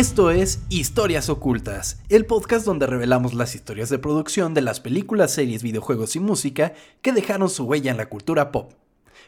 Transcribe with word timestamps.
Esto 0.00 0.30
es 0.30 0.62
Historias 0.70 1.28
Ocultas, 1.28 2.00
el 2.08 2.24
podcast 2.24 2.64
donde 2.64 2.86
revelamos 2.86 3.34
las 3.34 3.54
historias 3.54 3.90
de 3.90 3.98
producción 3.98 4.54
de 4.54 4.62
las 4.62 4.80
películas, 4.80 5.30
series, 5.30 5.62
videojuegos 5.62 6.16
y 6.16 6.20
música 6.20 6.72
que 7.02 7.12
dejaron 7.12 7.50
su 7.50 7.64
huella 7.64 7.90
en 7.90 7.98
la 7.98 8.08
cultura 8.08 8.50
pop. 8.50 8.72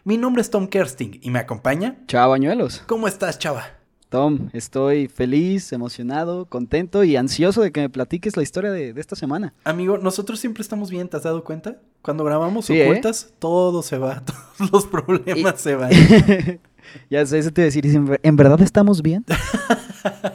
Mi 0.05 0.16
nombre 0.16 0.41
es 0.41 0.48
Tom 0.48 0.69
Kersting 0.69 1.20
y 1.20 1.28
me 1.28 1.41
acompaña. 1.41 1.98
Chava 2.06 2.28
Bañuelos. 2.28 2.84
¿Cómo 2.87 3.06
estás, 3.06 3.38
Chava? 3.38 3.64
Tom, 4.09 4.48
estoy 4.55 5.09
feliz, 5.09 5.74
emocionado, 5.74 6.47
contento 6.47 7.05
y 7.05 7.16
ansioso 7.16 7.61
de 7.61 7.70
que 7.70 7.83
me 7.83 7.91
platiques 7.91 8.39
la 8.39 8.42
historia 8.42 8.73
de, 8.73 8.95
esta 8.97 9.14
semana. 9.14 9.52
Amigo, 9.64 9.98
nosotros 9.98 10.41
siempre 10.41 10.62
estamos 10.62 10.89
bien, 10.89 11.06
¿te 11.06 11.19
has 11.19 11.25
dado 11.25 11.45
cuenta? 11.45 11.83
Cuando 12.00 12.25
grabamos 12.25 12.70
¿eh? 12.70 12.89
ocultas, 12.89 13.34
todo 13.39 13.83
se 13.83 13.98
va, 13.98 14.25
todos 14.59 14.73
los 14.73 14.86
problemas 14.86 15.61
se 15.61 15.75
van. 15.75 15.91
ya 17.11 17.27
sé, 17.27 17.41
eso 17.41 17.50
te 17.50 17.61
iba 17.61 17.64
a 17.64 17.70
decir, 17.73 18.19
¿en 18.23 18.36
verdad 18.36 18.62
estamos 18.62 19.02
bien? 19.02 19.27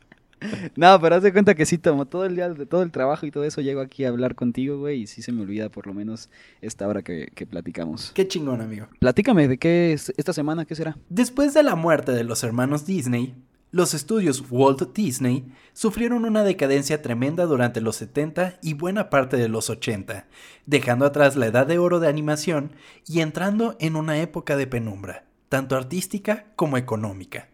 No, 0.75 0.99
pero 1.01 1.15
haz 1.15 1.23
de 1.23 1.33
cuenta 1.33 1.55
que 1.55 1.65
sí 1.65 1.77
tomo 1.77 2.05
todo 2.05 2.25
el 2.25 2.35
día, 2.35 2.49
de 2.49 2.65
todo 2.65 2.83
el 2.83 2.91
trabajo 2.91 3.25
y 3.25 3.31
todo 3.31 3.43
eso, 3.43 3.61
llego 3.61 3.81
aquí 3.81 4.05
a 4.05 4.09
hablar 4.09 4.35
contigo, 4.35 4.77
güey, 4.77 5.01
y 5.01 5.07
sí 5.07 5.21
se 5.21 5.31
me 5.31 5.41
olvida 5.41 5.69
por 5.69 5.87
lo 5.87 5.93
menos 5.93 6.29
esta 6.61 6.87
hora 6.87 7.01
que, 7.01 7.31
que 7.33 7.45
platicamos. 7.45 8.11
Qué 8.13 8.27
chingón, 8.27 8.61
amigo. 8.61 8.87
Platícame, 8.99 9.47
¿de 9.47 9.57
qué 9.57 9.93
es 9.93 10.13
esta 10.17 10.33
semana? 10.33 10.65
¿Qué 10.65 10.75
será? 10.75 10.98
Después 11.09 11.53
de 11.53 11.63
la 11.63 11.75
muerte 11.75 12.12
de 12.12 12.23
los 12.23 12.43
hermanos 12.43 12.85
Disney, 12.85 13.34
los 13.71 13.93
estudios 13.93 14.43
Walt 14.49 14.93
Disney 14.95 15.51
sufrieron 15.73 16.23
una 16.23 16.43
decadencia 16.43 17.01
tremenda 17.01 17.45
durante 17.45 17.81
los 17.81 17.97
70 17.97 18.59
y 18.62 18.73
buena 18.73 19.09
parte 19.09 19.37
de 19.37 19.49
los 19.49 19.70
80, 19.70 20.27
dejando 20.65 21.05
atrás 21.05 21.35
la 21.35 21.47
edad 21.47 21.68
de 21.68 21.77
oro 21.77 21.99
de 21.99 22.07
animación 22.07 22.71
y 23.05 23.20
entrando 23.20 23.75
en 23.79 23.95
una 23.97 24.20
época 24.20 24.55
de 24.55 24.68
penumbra, 24.68 25.25
tanto 25.49 25.75
artística 25.75 26.45
como 26.55 26.77
económica. 26.77 27.49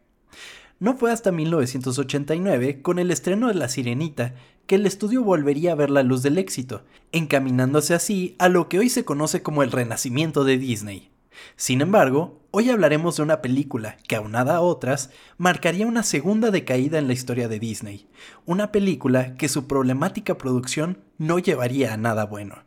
No 0.81 0.97
fue 0.97 1.11
hasta 1.11 1.31
1989, 1.31 2.81
con 2.81 2.97
el 2.97 3.11
estreno 3.11 3.49
de 3.49 3.53
La 3.53 3.69
Sirenita, 3.69 4.33
que 4.65 4.73
el 4.73 4.87
estudio 4.87 5.21
volvería 5.23 5.73
a 5.73 5.75
ver 5.75 5.91
la 5.91 6.01
luz 6.01 6.23
del 6.23 6.39
éxito, 6.39 6.81
encaminándose 7.11 7.93
así 7.93 8.35
a 8.39 8.49
lo 8.49 8.67
que 8.67 8.79
hoy 8.79 8.89
se 8.89 9.05
conoce 9.05 9.43
como 9.43 9.61
el 9.61 9.71
renacimiento 9.71 10.43
de 10.43 10.57
Disney. 10.57 11.11
Sin 11.55 11.81
embargo, 11.81 12.41
hoy 12.49 12.71
hablaremos 12.71 13.17
de 13.17 13.21
una 13.21 13.43
película 13.43 13.97
que, 14.07 14.15
aunada 14.15 14.55
a 14.55 14.61
otras, 14.61 15.11
marcaría 15.37 15.85
una 15.85 16.01
segunda 16.01 16.49
decaída 16.49 16.97
en 16.97 17.05
la 17.05 17.13
historia 17.13 17.47
de 17.47 17.59
Disney, 17.59 18.07
una 18.47 18.71
película 18.71 19.35
que 19.35 19.49
su 19.49 19.67
problemática 19.67 20.39
producción 20.39 20.97
no 21.19 21.37
llevaría 21.37 21.93
a 21.93 21.97
nada 21.97 22.25
bueno. 22.25 22.63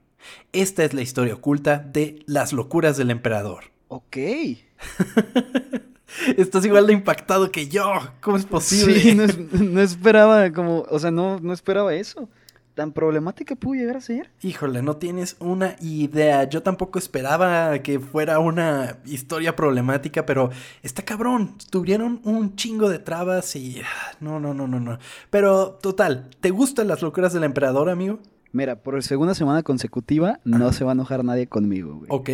Esta 0.53 0.85
es 0.85 0.95
la 0.95 1.03
historia 1.03 1.35
oculta 1.35 1.79
de 1.79 2.23
Las 2.27 2.53
locuras 2.53 2.97
del 2.97 3.11
emperador. 3.11 3.73
Ok. 3.89 4.19
Estás 6.37 6.65
igual 6.65 6.87
de 6.87 6.93
impactado 6.93 7.51
que 7.51 7.69
yo. 7.69 7.91
¿Cómo 8.21 8.37
es 8.37 8.47
posible? 8.47 9.01
Sí, 9.01 9.49
no, 9.53 9.81
esperaba 9.81 10.51
como, 10.53 10.85
o 10.91 10.99
sea, 10.99 11.11
no, 11.11 11.41
no 11.41 11.53
esperaba 11.53 11.95
eso. 11.95 12.29
¿Tan 12.75 12.91
problemática 12.91 13.55
pudo 13.55 13.75
llegar 13.75 13.97
a 13.97 14.01
ser? 14.01 14.33
Híjole, 14.43 14.83
no 14.83 14.97
tienes 14.97 15.37
una 15.39 15.77
idea. 15.81 16.43
Yo 16.49 16.65
tampoco 16.65 16.99
esperaba 16.99 17.79
que 17.79 18.01
fuera 18.01 18.41
una 18.41 18.99
historia 19.05 19.55
problemática, 19.55 20.27
pero 20.27 20.51
está 20.83 21.03
cabrón. 21.05 21.55
Tuvieron 21.71 22.21
un 22.25 22.57
chingo 22.57 22.89
de 22.89 22.99
trabas 22.99 23.55
y... 23.55 23.81
Ah, 23.81 24.17
no, 24.19 24.41
no, 24.41 24.55
no, 24.55 24.67
no, 24.67 24.81
no. 24.81 24.99
Pero, 25.31 25.79
total, 25.81 26.31
¿te 26.41 26.51
gustan 26.51 26.89
las 26.89 27.01
locuras 27.01 27.33
del 27.33 27.45
emperador, 27.45 27.89
amigo? 27.91 28.19
Mira, 28.51 28.75
por 28.75 29.01
segunda 29.05 29.37
semana 29.37 29.63
consecutiva 29.63 30.41
no 30.45 30.73
se 30.73 30.83
va 30.83 30.91
a 30.91 30.95
enojar 30.95 31.25
nadie 31.25 31.47
conmigo, 31.47 31.95
güey. 31.95 32.09
Ok. 32.09 32.31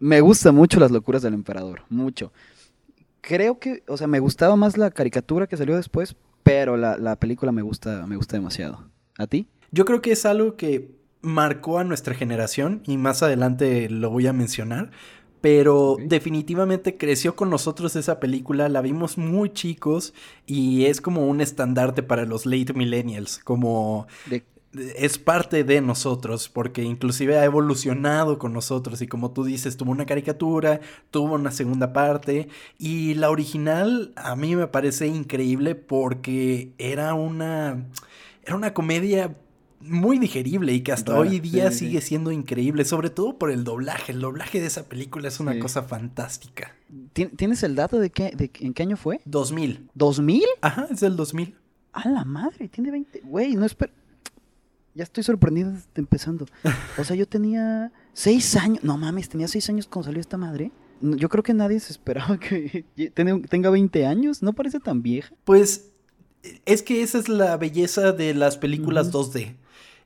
Me 0.00 0.20
gustan 0.20 0.54
mucho 0.54 0.78
las 0.80 0.90
locuras 0.90 1.22
del 1.22 1.32
emperador, 1.32 1.80
mucho 1.88 2.30
creo 3.26 3.58
que, 3.58 3.82
o 3.88 3.96
sea, 3.96 4.06
me 4.06 4.20
gustaba 4.20 4.54
más 4.54 4.78
la 4.78 4.90
caricatura 4.92 5.48
que 5.48 5.56
salió 5.56 5.74
después, 5.74 6.14
pero 6.44 6.76
la, 6.76 7.16
película 7.16 7.50
me 7.50 7.62
gusta, 7.62 8.06
me 8.06 8.16
gusta 8.16 8.36
demasiado. 8.36 8.88
¿A 9.18 9.26
ti? 9.26 9.48
Yo 9.72 9.84
creo 9.84 10.00
que 10.00 10.12
es 10.12 10.24
algo 10.24 10.56
que 10.56 10.94
marcó 11.22 11.80
a 11.80 11.84
nuestra 11.84 12.14
generación 12.14 12.82
y 12.86 12.96
más 12.98 13.24
adelante 13.24 13.90
lo 13.90 14.10
voy 14.10 14.28
a 14.28 14.32
mencionar. 14.32 14.92
Pero 15.40 15.96
definitivamente 16.00 16.96
creció 16.96 17.36
con 17.36 17.50
nosotros 17.50 17.94
esa 17.94 18.20
película, 18.20 18.68
la 18.68 18.80
vimos 18.80 19.18
muy 19.18 19.52
chicos 19.52 20.14
y 20.46 20.86
es 20.86 21.00
como 21.00 21.26
un 21.26 21.40
estandarte 21.40 22.02
para 22.02 22.24
los 22.24 22.46
late 22.46 22.72
millennials, 22.72 23.38
como 23.44 24.06
es 24.96 25.18
parte 25.18 25.64
de 25.64 25.80
nosotros, 25.80 26.48
porque 26.48 26.82
inclusive 26.82 27.38
ha 27.38 27.44
evolucionado 27.44 28.38
con 28.38 28.52
nosotros 28.52 29.00
y 29.02 29.06
como 29.06 29.30
tú 29.32 29.44
dices, 29.44 29.76
tuvo 29.76 29.90
una 29.90 30.06
caricatura, 30.06 30.80
tuvo 31.10 31.34
una 31.34 31.50
segunda 31.50 31.92
parte 31.92 32.48
y 32.78 33.14
la 33.14 33.30
original 33.30 34.12
a 34.16 34.36
mí 34.36 34.56
me 34.56 34.66
parece 34.66 35.06
increíble 35.06 35.74
porque 35.74 36.72
era 36.78 37.14
una, 37.14 37.86
era 38.44 38.56
una 38.56 38.74
comedia 38.74 39.36
muy 39.80 40.18
digerible 40.18 40.72
y 40.72 40.80
que 40.80 40.92
hasta 40.92 41.16
hoy 41.16 41.38
día 41.38 41.70
sigue 41.70 42.00
siendo 42.00 42.32
increíble, 42.32 42.84
sobre 42.84 43.10
todo 43.10 43.38
por 43.38 43.50
el 43.50 43.62
doblaje. 43.62 44.12
El 44.12 44.20
doblaje 44.20 44.60
de 44.60 44.66
esa 44.66 44.88
película 44.88 45.28
es 45.28 45.38
una 45.38 45.58
cosa 45.58 45.82
fantástica. 45.82 46.74
¿Tienes 47.12 47.62
el 47.62 47.76
dato 47.76 47.98
de, 47.98 48.10
qué, 48.10 48.32
de 48.34 48.50
en 48.60 48.74
qué 48.74 48.82
año 48.82 48.96
fue? 48.96 49.20
2000. 49.26 49.88
¿2000? 49.96 50.42
Ajá, 50.60 50.88
es 50.90 51.00
del 51.00 51.16
2000. 51.16 51.54
A 51.92 52.08
la 52.08 52.24
madre, 52.24 52.68
tiene 52.68 52.90
20. 52.90 53.20
Güey, 53.24 53.54
no 53.54 53.64
espero 53.64 53.92
ya 54.96 55.04
estoy 55.04 55.22
sorprendido 55.22 55.74
empezando. 55.94 56.46
O 56.96 57.04
sea, 57.04 57.14
yo 57.14 57.28
tenía 57.28 57.92
seis 58.14 58.56
años. 58.56 58.82
No 58.82 58.96
mames, 58.96 59.28
tenía 59.28 59.46
seis 59.46 59.68
años 59.68 59.86
cuando 59.86 60.06
salió 60.06 60.20
esta 60.20 60.38
madre. 60.38 60.72
Yo 61.02 61.28
creo 61.28 61.42
que 61.42 61.52
nadie 61.52 61.78
se 61.80 61.92
esperaba 61.92 62.40
que 62.40 62.86
tenga 63.14 63.70
20 63.70 64.06
años. 64.06 64.42
¿No 64.42 64.54
parece 64.54 64.80
tan 64.80 65.02
vieja? 65.02 65.34
Pues 65.44 65.90
es 66.64 66.82
que 66.82 67.02
esa 67.02 67.18
es 67.18 67.28
la 67.28 67.58
belleza 67.58 68.12
de 68.12 68.32
las 68.32 68.56
películas 68.56 69.12
2D. 69.12 69.56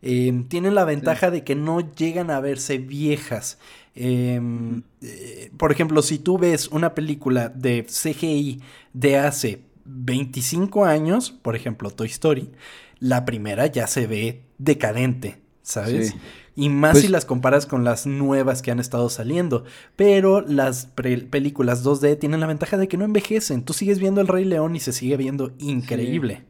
Em, 0.03 0.49
tienen 0.49 0.75
la 0.75 0.85
ventaja 0.85 1.31
de 1.31 1.45
que 1.45 1.55
no 1.55 1.93
llegan 1.95 2.31
a 2.31 2.41
verse 2.41 2.79
viejas. 2.79 3.59
Em, 3.95 4.83
eh, 5.03 5.53
por 5.57 5.71
ejemplo, 5.71 6.03
si 6.03 6.19
tú 6.19 6.37
ves 6.37 6.67
una 6.69 6.95
película 6.95 7.49
de 7.49 7.85
CGI 7.85 8.61
de 8.93 9.19
hace 9.19 9.63
25 9.85 10.85
años, 10.85 11.31
por 11.31 11.55
ejemplo 11.55 11.91
Toy 11.91 12.09
Story, 12.09 12.51
la 12.99 13.25
primera 13.25 13.67
ya 13.67 13.87
se 13.87 14.07
ve 14.07 14.50
decadente, 14.61 15.41
¿sabes? 15.63 16.15
Y 16.55 16.69
más 16.69 16.93
pues 16.93 17.05
si 17.05 17.09
las 17.09 17.25
comparas 17.25 17.65
con 17.65 17.85
las 17.85 18.07
nuevas 18.07 18.61
que 18.61 18.71
han 18.71 18.81
estado 18.81 19.09
saliendo. 19.09 19.65
Pero 19.97 20.43
las 20.43 20.87
películas 20.87 21.85
2D 21.85 22.19
tienen 22.19 22.41
la 22.41 22.47
ventaja 22.47 22.77
de 22.77 22.87
que 22.87 22.97
no 22.97 23.05
envejecen. 23.05 23.65
Tú 23.65 23.73
sigues 23.73 23.99
viendo 23.99 24.21
El 24.21 24.29
Rey 24.29 24.45
León 24.45 24.77
y 24.77 24.81
se 24.81 24.93
sigue 24.93 25.17
viendo 25.17 25.53
increíble. 25.59 26.45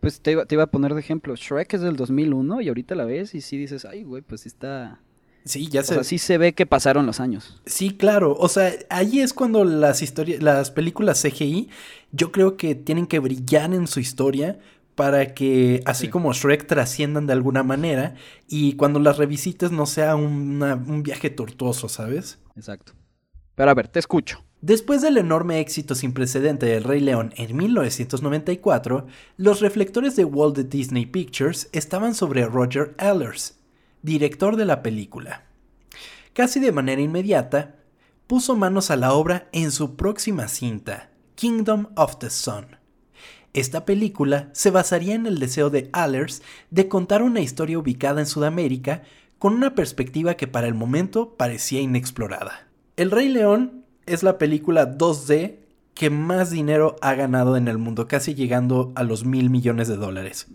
Pues 0.00 0.20
te 0.20 0.32
iba, 0.32 0.44
te 0.46 0.56
iba, 0.56 0.64
a 0.64 0.70
poner 0.70 0.94
de 0.94 1.00
ejemplo. 1.00 1.36
Shrek 1.36 1.74
es 1.74 1.80
del 1.80 1.96
2001 1.96 2.60
y 2.60 2.68
ahorita 2.68 2.94
la 2.94 3.04
ves 3.04 3.34
y 3.34 3.40
sí 3.40 3.56
dices, 3.56 3.84
ay, 3.84 4.02
güey, 4.02 4.22
pues 4.22 4.42
sí 4.42 4.48
está... 4.48 5.00
Sí, 5.44 5.68
ya 5.68 5.84
se... 5.84 5.92
O 5.92 5.94
sea, 5.96 6.04
sí 6.04 6.18
se 6.18 6.38
ve 6.38 6.54
que 6.54 6.66
pasaron 6.66 7.06
los 7.06 7.20
años. 7.20 7.62
Sí, 7.66 7.90
claro. 7.96 8.36
O 8.36 8.48
sea, 8.48 8.72
ahí 8.90 9.20
es 9.20 9.32
cuando 9.32 9.64
las 9.64 10.02
historias, 10.02 10.42
las 10.42 10.72
películas 10.72 11.22
CGI, 11.22 11.68
yo 12.10 12.32
creo 12.32 12.56
que 12.56 12.74
tienen 12.74 13.06
que 13.06 13.20
brillar 13.20 13.72
en 13.72 13.86
su 13.86 14.00
historia 14.00 14.58
para 14.96 15.34
que 15.34 15.82
así 15.84 16.08
como 16.08 16.32
Shrek 16.32 16.66
trasciendan 16.66 17.26
de 17.26 17.34
alguna 17.34 17.62
manera 17.62 18.14
y 18.48 18.72
cuando 18.72 18.98
las 18.98 19.18
revisites 19.18 19.70
no 19.70 19.86
sea 19.86 20.16
un 20.16 21.02
viaje 21.04 21.30
tortuoso, 21.30 21.88
¿sabes? 21.88 22.40
Exacto. 22.56 22.94
Pero 23.54 23.70
a 23.70 23.74
ver, 23.74 23.88
te 23.88 23.98
escucho. 23.98 24.42
Después 24.62 25.02
del 25.02 25.18
enorme 25.18 25.60
éxito 25.60 25.94
sin 25.94 26.12
precedente 26.12 26.64
del 26.66 26.82
Rey 26.82 27.00
León 27.00 27.32
en 27.36 27.54
1994, 27.56 29.06
los 29.36 29.60
reflectores 29.60 30.16
de 30.16 30.24
Walt 30.24 30.58
Disney 30.58 31.04
Pictures 31.04 31.68
estaban 31.72 32.14
sobre 32.14 32.46
Roger 32.46 32.94
Allers, 32.96 33.58
director 34.02 34.56
de 34.56 34.64
la 34.64 34.82
película. 34.82 35.44
Casi 36.32 36.58
de 36.58 36.72
manera 36.72 37.02
inmediata, 37.02 37.76
puso 38.26 38.56
manos 38.56 38.90
a 38.90 38.96
la 38.96 39.12
obra 39.12 39.48
en 39.52 39.70
su 39.70 39.94
próxima 39.94 40.48
cinta, 40.48 41.10
Kingdom 41.34 41.88
of 41.96 42.18
the 42.18 42.30
Sun 42.30 42.66
esta 43.56 43.84
película 43.86 44.50
se 44.52 44.70
basaría 44.70 45.14
en 45.14 45.26
el 45.26 45.38
deseo 45.38 45.70
de 45.70 45.88
Allers 45.92 46.42
de 46.70 46.88
contar 46.88 47.22
una 47.22 47.40
historia 47.40 47.78
ubicada 47.78 48.20
en 48.20 48.26
Sudamérica 48.26 49.02
con 49.38 49.54
una 49.54 49.74
perspectiva 49.74 50.34
que 50.34 50.46
para 50.46 50.66
el 50.66 50.74
momento 50.74 51.34
parecía 51.36 51.80
inexplorada. 51.80 52.68
El 52.96 53.10
Rey 53.10 53.28
León 53.28 53.84
es 54.04 54.22
la 54.22 54.38
película 54.38 54.96
2D 54.96 55.56
que 55.94 56.10
más 56.10 56.50
dinero 56.50 56.96
ha 57.00 57.14
ganado 57.14 57.56
en 57.56 57.68
el 57.68 57.78
mundo, 57.78 58.06
casi 58.06 58.34
llegando 58.34 58.92
a 58.94 59.02
los 59.02 59.24
mil 59.24 59.48
millones 59.48 59.88
de 59.88 59.96
dólares. 59.96 60.46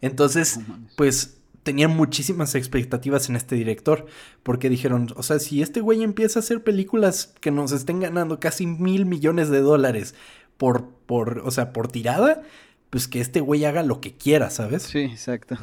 Entonces, 0.00 0.58
pues 0.96 1.38
tenían 1.62 1.96
muchísimas 1.96 2.56
expectativas 2.56 3.28
en 3.28 3.36
este 3.36 3.54
director, 3.54 4.06
porque 4.42 4.68
dijeron, 4.68 5.08
o 5.14 5.22
sea, 5.22 5.38
si 5.38 5.62
este 5.62 5.80
güey 5.80 6.02
empieza 6.02 6.40
a 6.40 6.42
hacer 6.42 6.64
películas 6.64 7.34
que 7.40 7.52
nos 7.52 7.70
estén 7.70 8.00
ganando 8.00 8.40
casi 8.40 8.66
mil 8.66 9.06
millones 9.06 9.50
de 9.50 9.60
dólares 9.60 10.14
por, 10.58 10.90
por, 11.06 11.38
o 11.44 11.50
sea, 11.50 11.72
por 11.72 11.88
tirada, 11.88 12.42
pues 12.90 13.08
que 13.08 13.20
este 13.20 13.40
güey 13.40 13.64
haga 13.64 13.82
lo 13.82 14.00
que 14.00 14.14
quiera, 14.14 14.50
¿sabes? 14.50 14.82
Sí, 14.82 15.00
exacto. 15.00 15.56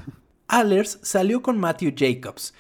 Allers 0.48 1.00
salió 1.04 1.42
con 1.42 1.60
Matthew 1.60 1.94
Jacobs 1.96 2.54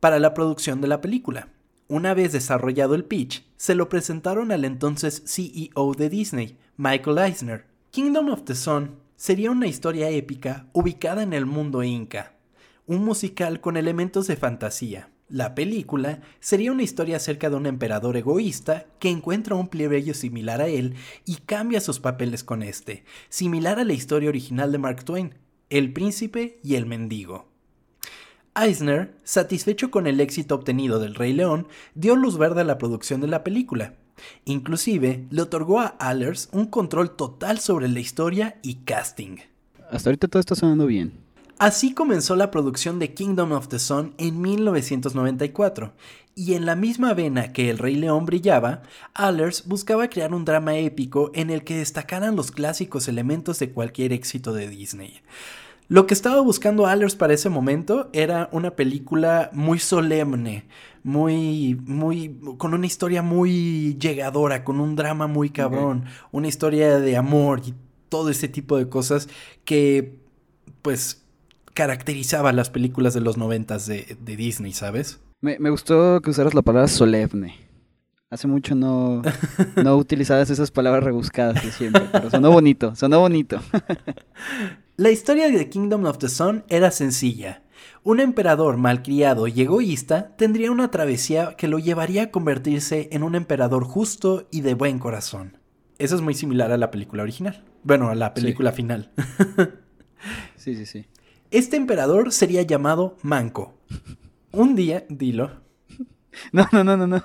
para 0.00 0.18
la 0.18 0.34
producción 0.34 0.80
de 0.80 0.88
la 0.88 1.00
película. 1.00 1.48
Una 1.86 2.14
vez 2.14 2.32
desarrollado 2.32 2.94
el 2.94 3.04
pitch, 3.04 3.46
se 3.56 3.74
lo 3.74 3.88
presentaron 3.88 4.50
al 4.50 4.64
entonces 4.64 5.22
CEO 5.26 5.94
de 5.94 6.08
Disney, 6.08 6.58
Michael 6.76 7.18
Eisner, 7.18 7.66
Kingdom 7.90 8.30
of 8.30 8.44
the 8.44 8.54
Sun 8.54 8.96
sería 9.16 9.50
una 9.50 9.66
historia 9.68 10.08
épica 10.08 10.66
ubicada 10.72 11.22
en 11.22 11.32
el 11.32 11.46
mundo 11.46 11.82
inca, 11.82 12.34
un 12.86 13.04
musical 13.04 13.60
con 13.60 13.76
elementos 13.76 14.26
de 14.26 14.36
fantasía. 14.36 15.11
La 15.32 15.54
película 15.54 16.20
sería 16.40 16.72
una 16.72 16.82
historia 16.82 17.16
acerca 17.16 17.48
de 17.48 17.56
un 17.56 17.64
emperador 17.64 18.18
egoísta 18.18 18.84
que 18.98 19.08
encuentra 19.08 19.54
un 19.54 19.68
plebeyo 19.68 20.12
similar 20.12 20.60
a 20.60 20.66
él 20.66 20.94
y 21.24 21.36
cambia 21.36 21.80
sus 21.80 22.00
papeles 22.00 22.44
con 22.44 22.62
este, 22.62 23.04
similar 23.30 23.78
a 23.78 23.84
la 23.84 23.94
historia 23.94 24.28
original 24.28 24.70
de 24.72 24.76
Mark 24.76 25.06
Twain, 25.06 25.34
El 25.70 25.94
príncipe 25.94 26.60
y 26.62 26.74
el 26.74 26.84
mendigo. 26.84 27.48
Eisner, 28.54 29.16
satisfecho 29.24 29.90
con 29.90 30.06
el 30.06 30.20
éxito 30.20 30.54
obtenido 30.54 30.98
del 30.98 31.14
Rey 31.14 31.32
León, 31.32 31.66
dio 31.94 32.14
luz 32.14 32.36
verde 32.36 32.60
a 32.60 32.64
la 32.64 32.76
producción 32.76 33.22
de 33.22 33.28
la 33.28 33.42
película. 33.42 33.94
Inclusive, 34.44 35.28
le 35.30 35.40
otorgó 35.40 35.80
a 35.80 35.96
Allers 35.98 36.50
un 36.52 36.66
control 36.66 37.16
total 37.16 37.58
sobre 37.58 37.88
la 37.88 38.00
historia 38.00 38.60
y 38.62 38.84
casting. 38.84 39.38
Hasta 39.90 40.10
ahorita 40.10 40.28
todo 40.28 40.40
está 40.40 40.54
sonando 40.54 40.84
bien. 40.84 41.21
Así 41.62 41.94
comenzó 41.94 42.34
la 42.34 42.50
producción 42.50 42.98
de 42.98 43.14
Kingdom 43.14 43.52
of 43.52 43.68
the 43.68 43.78
Sun 43.78 44.14
en 44.18 44.40
1994, 44.40 45.92
y 46.34 46.54
en 46.54 46.66
la 46.66 46.74
misma 46.74 47.14
vena 47.14 47.52
que 47.52 47.70
El 47.70 47.78
Rey 47.78 47.94
León 47.94 48.26
brillaba, 48.26 48.82
Allers 49.14 49.68
buscaba 49.68 50.08
crear 50.08 50.34
un 50.34 50.44
drama 50.44 50.76
épico 50.76 51.30
en 51.34 51.50
el 51.50 51.62
que 51.62 51.76
destacaran 51.76 52.34
los 52.34 52.50
clásicos 52.50 53.06
elementos 53.06 53.60
de 53.60 53.70
cualquier 53.70 54.12
éxito 54.12 54.52
de 54.52 54.66
Disney. 54.66 55.20
Lo 55.86 56.08
que 56.08 56.14
estaba 56.14 56.40
buscando 56.40 56.88
Allers 56.88 57.14
para 57.14 57.34
ese 57.34 57.48
momento 57.48 58.10
era 58.12 58.48
una 58.50 58.72
película 58.72 59.48
muy 59.52 59.78
solemne, 59.78 60.64
muy, 61.04 61.80
muy, 61.86 62.40
con 62.58 62.74
una 62.74 62.86
historia 62.86 63.22
muy 63.22 63.96
llegadora, 64.00 64.64
con 64.64 64.80
un 64.80 64.96
drama 64.96 65.28
muy 65.28 65.50
cabrón, 65.50 66.06
una 66.32 66.48
historia 66.48 66.98
de 66.98 67.16
amor 67.16 67.62
y 67.64 67.72
todo 68.08 68.30
ese 68.30 68.48
tipo 68.48 68.76
de 68.78 68.88
cosas 68.88 69.28
que, 69.64 70.18
pues, 70.82 71.21
caracterizaba 71.74 72.52
las 72.52 72.70
películas 72.70 73.14
de 73.14 73.20
los 73.20 73.36
noventas 73.36 73.86
de, 73.86 74.16
de 74.20 74.36
Disney, 74.36 74.72
¿sabes? 74.72 75.20
Me, 75.40 75.58
me 75.58 75.70
gustó 75.70 76.20
que 76.20 76.30
usaras 76.30 76.54
la 76.54 76.62
palabra 76.62 76.88
solemne. 76.88 77.54
Hace 78.30 78.48
mucho 78.48 78.74
no, 78.74 79.20
no 79.82 79.96
utilizabas 79.98 80.48
esas 80.50 80.70
palabras 80.70 81.04
rebuscadas 81.04 81.62
de 81.62 81.70
siempre, 81.70 82.02
pero 82.10 82.30
sonó 82.30 82.50
bonito, 82.50 82.94
sonó 82.96 83.20
bonito. 83.20 83.60
La 84.96 85.10
historia 85.10 85.50
de 85.50 85.68
Kingdom 85.68 86.04
of 86.06 86.18
the 86.18 86.28
Sun 86.28 86.64
era 86.68 86.90
sencilla. 86.90 87.62
Un 88.04 88.20
emperador 88.20 88.76
malcriado 88.76 89.48
y 89.48 89.60
egoísta 89.60 90.34
tendría 90.36 90.70
una 90.70 90.90
travesía 90.90 91.54
que 91.56 91.68
lo 91.68 91.78
llevaría 91.78 92.24
a 92.24 92.30
convertirse 92.30 93.08
en 93.12 93.22
un 93.22 93.34
emperador 93.34 93.84
justo 93.84 94.48
y 94.50 94.60
de 94.60 94.74
buen 94.74 94.98
corazón. 94.98 95.58
Eso 95.98 96.14
es 96.16 96.20
muy 96.22 96.34
similar 96.34 96.72
a 96.72 96.76
la 96.78 96.90
película 96.90 97.22
original. 97.22 97.64
Bueno, 97.84 98.08
a 98.10 98.14
la 98.14 98.34
película 98.34 98.70
Sí. 98.70 98.76
final. 98.76 99.10
Sí, 100.56 100.76
sí, 100.76 100.86
sí. 100.86 101.06
Este 101.52 101.76
emperador 101.76 102.32
sería 102.32 102.62
llamado 102.62 103.18
Manco. 103.22 103.74
Un 104.52 104.74
día, 104.74 105.04
dilo. 105.10 105.60
No, 106.50 106.66
no, 106.72 106.82
no, 106.82 106.96
no, 106.96 107.06
no. 107.06 107.22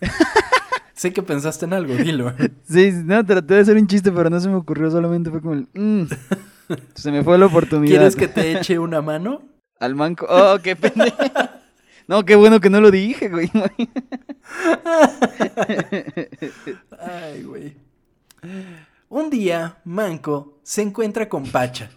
Sé 0.94 1.12
que 1.12 1.24
pensaste 1.24 1.64
en 1.64 1.72
algo, 1.72 1.94
dilo. 1.96 2.32
Sí, 2.68 2.92
no, 3.04 3.26
traté 3.26 3.54
de 3.54 3.60
hacer 3.60 3.76
un 3.76 3.88
chiste, 3.88 4.12
pero 4.12 4.30
no 4.30 4.38
se 4.38 4.48
me 4.48 4.54
ocurrió, 4.54 4.90
solamente 4.92 5.30
fue 5.30 5.40
como 5.40 5.54
el... 5.54 5.66
mm. 5.74 6.04
Se 6.94 7.10
me 7.10 7.24
fue 7.24 7.36
la 7.36 7.46
oportunidad. 7.46 7.90
¿Quieres 7.90 8.14
que 8.14 8.28
te 8.28 8.52
eche 8.52 8.78
una 8.78 9.02
mano? 9.02 9.42
Al 9.80 9.96
manco. 9.96 10.26
Oh, 10.28 10.58
qué 10.62 10.76
pendejo. 10.76 11.16
No, 12.06 12.24
qué 12.24 12.36
bueno 12.36 12.60
que 12.60 12.70
no 12.70 12.80
lo 12.80 12.92
dije, 12.92 13.28
güey. 13.28 13.50
Ay, 17.00 17.42
güey. 17.42 17.76
Un 19.08 19.30
día, 19.30 19.78
Manco 19.84 20.60
se 20.62 20.82
encuentra 20.82 21.28
con 21.28 21.44
Pacha. 21.44 21.90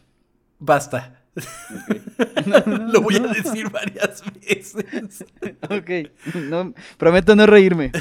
Basta. 0.57 1.20
Lo 2.93 3.01
voy 3.01 3.15
a 3.15 3.19
decir 3.19 3.69
varias 3.69 4.23
veces. 4.41 5.25
ok, 5.69 6.11
prometo 6.97 7.35
no 7.35 7.45
reírme. 7.45 7.91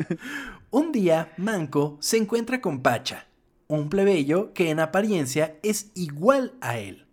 Un 0.70 0.92
día, 0.92 1.32
Manco 1.38 1.96
se 2.00 2.18
encuentra 2.18 2.60
con 2.60 2.82
Pacha, 2.82 3.26
un 3.68 3.88
plebeyo 3.88 4.52
que 4.52 4.70
en 4.70 4.80
apariencia 4.80 5.56
es 5.62 5.90
igual 5.94 6.52
a 6.60 6.78
él. 6.78 7.06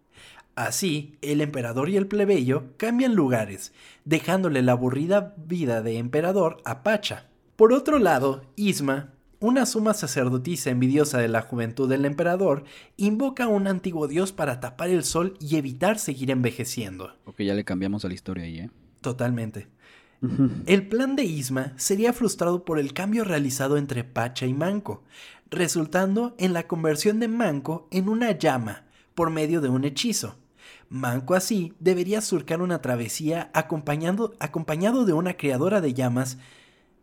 Así, 0.55 1.17
el 1.21 1.41
emperador 1.41 1.89
y 1.89 1.97
el 1.97 2.07
plebeyo 2.07 2.65
cambian 2.77 3.15
lugares, 3.15 3.73
dejándole 4.05 4.61
la 4.61 4.73
aburrida 4.73 5.33
vida 5.37 5.81
de 5.81 5.97
emperador 5.97 6.61
a 6.65 6.83
Pacha. 6.83 7.27
Por 7.55 7.71
otro 7.71 7.99
lado, 7.99 8.43
Isma, 8.55 9.14
una 9.45 9.67
suma 9.67 9.93
sacerdotisa 9.93 10.71
envidiosa 10.71 11.19
de 11.19 11.27
la 11.27 11.41
juventud 11.41 11.87
del 11.87 12.05
emperador, 12.05 12.63
invoca 12.97 13.43
a 13.43 13.47
un 13.47 13.67
antiguo 13.67 14.07
dios 14.07 14.31
para 14.31 14.59
tapar 14.59 14.89
el 14.89 15.03
sol 15.03 15.37
y 15.39 15.57
evitar 15.57 15.99
seguir 15.99 16.31
envejeciendo. 16.31 17.15
Ok, 17.25 17.41
ya 17.41 17.53
le 17.53 17.63
cambiamos 17.63 18.03
a 18.03 18.07
la 18.07 18.15
historia 18.15 18.45
ahí, 18.45 18.59
¿eh? 18.59 18.71
Totalmente. 19.01 19.67
El 20.65 20.87
plan 20.87 21.15
de 21.15 21.23
Isma 21.23 21.73
sería 21.75 22.11
frustrado 22.11 22.65
por 22.65 22.79
el 22.79 22.93
cambio 22.93 23.23
realizado 23.23 23.77
entre 23.77 24.03
Pacha 24.03 24.47
y 24.47 24.53
Manco, 24.55 25.03
resultando 25.51 26.33
en 26.39 26.53
la 26.53 26.65
conversión 26.65 27.19
de 27.19 27.27
Manco 27.27 27.87
en 27.91 28.09
una 28.09 28.31
llama 28.31 28.85
por 29.13 29.29
medio 29.29 29.61
de 29.61 29.69
un 29.69 29.85
hechizo. 29.85 30.37
Manco 30.89 31.35
así 31.35 31.73
debería 31.79 32.21
surcar 32.21 32.63
una 32.63 32.81
travesía 32.81 33.51
acompañando- 33.53 34.33
acompañado 34.39 35.05
de 35.05 35.13
una 35.13 35.35
creadora 35.35 35.81
de 35.81 35.93
llamas 35.93 36.39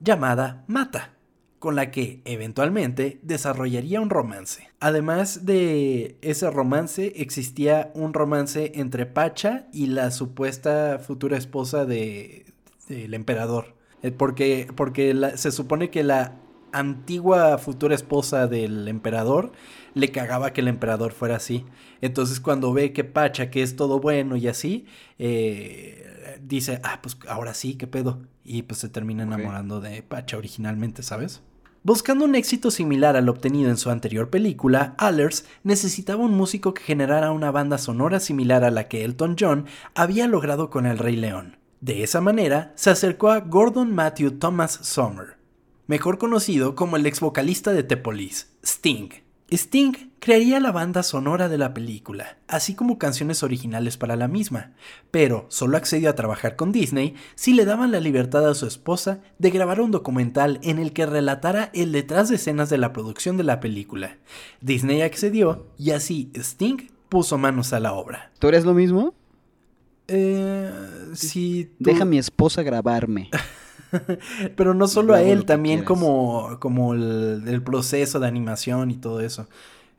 llamada 0.01 0.65
Mata, 0.67 1.15
con 1.63 1.77
la 1.77 1.93
que 1.93 2.21
eventualmente 2.25 3.21
desarrollaría 3.23 4.01
un 4.01 4.11
romance. 4.11 4.69
Además 4.81 5.47
de 5.47 6.17
ese 6.21 6.51
romance, 6.51 7.13
existía 7.23 7.93
un 7.95 8.15
romance 8.15 8.73
entre 8.75 9.07
Pacha 9.07 9.69
y 9.73 9.87
la 9.87 10.11
supuesta 10.11 10.99
futura 10.99 11.39
esposa 11.39 11.85
de, 11.85 12.47
del 12.89 13.15
emperador. 13.15 13.77
Eh, 14.03 14.11
Porque, 14.11 14.67
porque 14.75 15.15
la- 15.15 15.37
se 15.37 15.53
supone 15.53 15.89
que 15.89 16.03
la 16.03 16.33
antigua 16.73 17.57
futura 17.59 17.95
esposa 17.95 18.49
del 18.49 18.89
emperador 18.89 19.53
le 19.95 20.11
cagaba 20.11 20.53
que 20.53 20.63
el 20.63 20.67
emperador 20.69 21.13
fuera 21.13 21.37
así. 21.37 21.65
Entonces 22.01 22.41
cuando 22.41 22.73
ve 22.73 22.93
que 22.93 23.05
Pacha, 23.05 23.51
que 23.53 23.63
es 23.63 23.77
todo 23.77 24.01
bueno 24.01 24.35
y 24.35 24.49
así, 24.49 24.87
eh, 25.19 26.39
dice, 26.43 26.81
ah, 26.83 26.99
pues 27.03 27.17
ahora 27.29 27.55
sí, 27.55 27.75
qué 27.77 27.87
pedo. 27.87 28.23
Y 28.45 28.63
pues 28.63 28.81
se 28.81 28.89
termina 28.89 29.23
enamorando 29.23 29.81
de 29.81 30.03
Pacha 30.03 30.37
originalmente, 30.37 31.05
¿sabes? 31.05 31.41
Buscando 31.85 32.25
un 32.25 32.37
éxito 32.37 32.71
similar 32.71 33.17
al 33.17 33.29
obtenido 33.29 33.69
en 33.69 33.77
su 33.77 33.91
anterior 33.91 34.31
película, 34.31 34.95
Allers 34.99 35.45
necesitaba 35.65 36.25
un 36.25 36.37
músico 36.37 36.75
que 36.75 36.83
generara 36.85 37.33
una 37.33 37.51
banda 37.51 37.77
sonora 37.77 38.21
similar 38.21 38.63
a 38.63 38.71
la 38.71 38.87
que 38.87 39.05
Elton 39.05 39.35
John 39.39 39.67
había 39.97 40.29
logrado 40.29 40.71
con 40.71 40.87
El 40.87 40.99
Rey 40.99 41.17
León. 41.17 41.57
De 41.81 42.05
esa 42.05 42.21
manera, 42.21 42.73
se 42.77 42.91
acercó 42.91 43.31
a 43.31 43.41
Gordon 43.41 43.93
Matthew 43.93 44.39
Thomas 44.39 44.79
Sommer, 44.83 45.39
mejor 45.89 46.19
conocido 46.19 46.77
como 46.77 46.97
el 46.97 47.05
ex 47.05 47.19
vocalista 47.19 47.73
de 47.73 47.83
The 47.83 47.97
Police, 47.97 48.47
Sting. 48.63 49.09
Sting 49.51 50.12
crearía 50.25 50.61
la 50.61 50.71
banda 50.71 51.03
sonora 51.03 51.49
de 51.49 51.59
la 51.59 51.75
película, 51.75 52.37
así 52.47 52.77
como 52.77 52.97
canciones 52.97 53.43
originales 53.43 53.97
para 53.97 54.15
la 54.15 54.29
misma, 54.29 54.71
pero 55.11 55.47
solo 55.49 55.77
accedió 55.77 56.09
a 56.11 56.15
trabajar 56.15 56.55
con 56.55 56.71
Disney 56.71 57.17
si 57.35 57.53
le 57.55 57.65
daban 57.65 57.91
la 57.91 57.99
libertad 57.99 58.49
a 58.49 58.55
su 58.55 58.67
esposa 58.69 59.19
de 59.41 59.51
grabar 59.51 59.81
un 59.81 59.91
documental 59.91 60.61
en 60.63 60.79
el 60.79 60.93
que 60.93 61.07
relatara 61.07 61.71
el 61.75 61.91
detrás 61.91 62.29
de 62.29 62.37
escenas 62.37 62.71
de 62.71 62.79
la 62.79 62.93
producción 62.93 63.37
de 63.37 63.43
la 63.43 63.59
película. 63.59 64.17
Disney 64.61 65.03
accedió 65.03 65.67
y 65.77 65.91
así 65.91 66.31
Sting 66.37 66.77
puso 67.09 67.37
manos 67.37 67.73
a 67.73 67.81
la 67.81 67.93
obra. 67.93 68.31
¿Tú 68.39 68.47
eres 68.47 68.65
lo 68.65 68.75
mismo? 68.75 69.15
Eh, 70.07 70.71
tú- 71.11 71.69
Deja 71.81 72.03
a 72.03 72.07
mi 72.07 72.19
esposa 72.19 72.63
grabarme. 72.63 73.29
Pero 74.57 74.73
no 74.73 74.87
solo 74.89 75.15
a 75.15 75.23
él, 75.23 75.45
también 75.47 75.85
como, 75.85 76.59
como 76.61 76.95
el, 76.95 77.43
el 77.47 77.63
proceso 77.63 78.21
de 78.21 78.27
animación 78.29 78.91
y 78.93 78.95
todo 78.97 79.21
eso. 79.21 79.49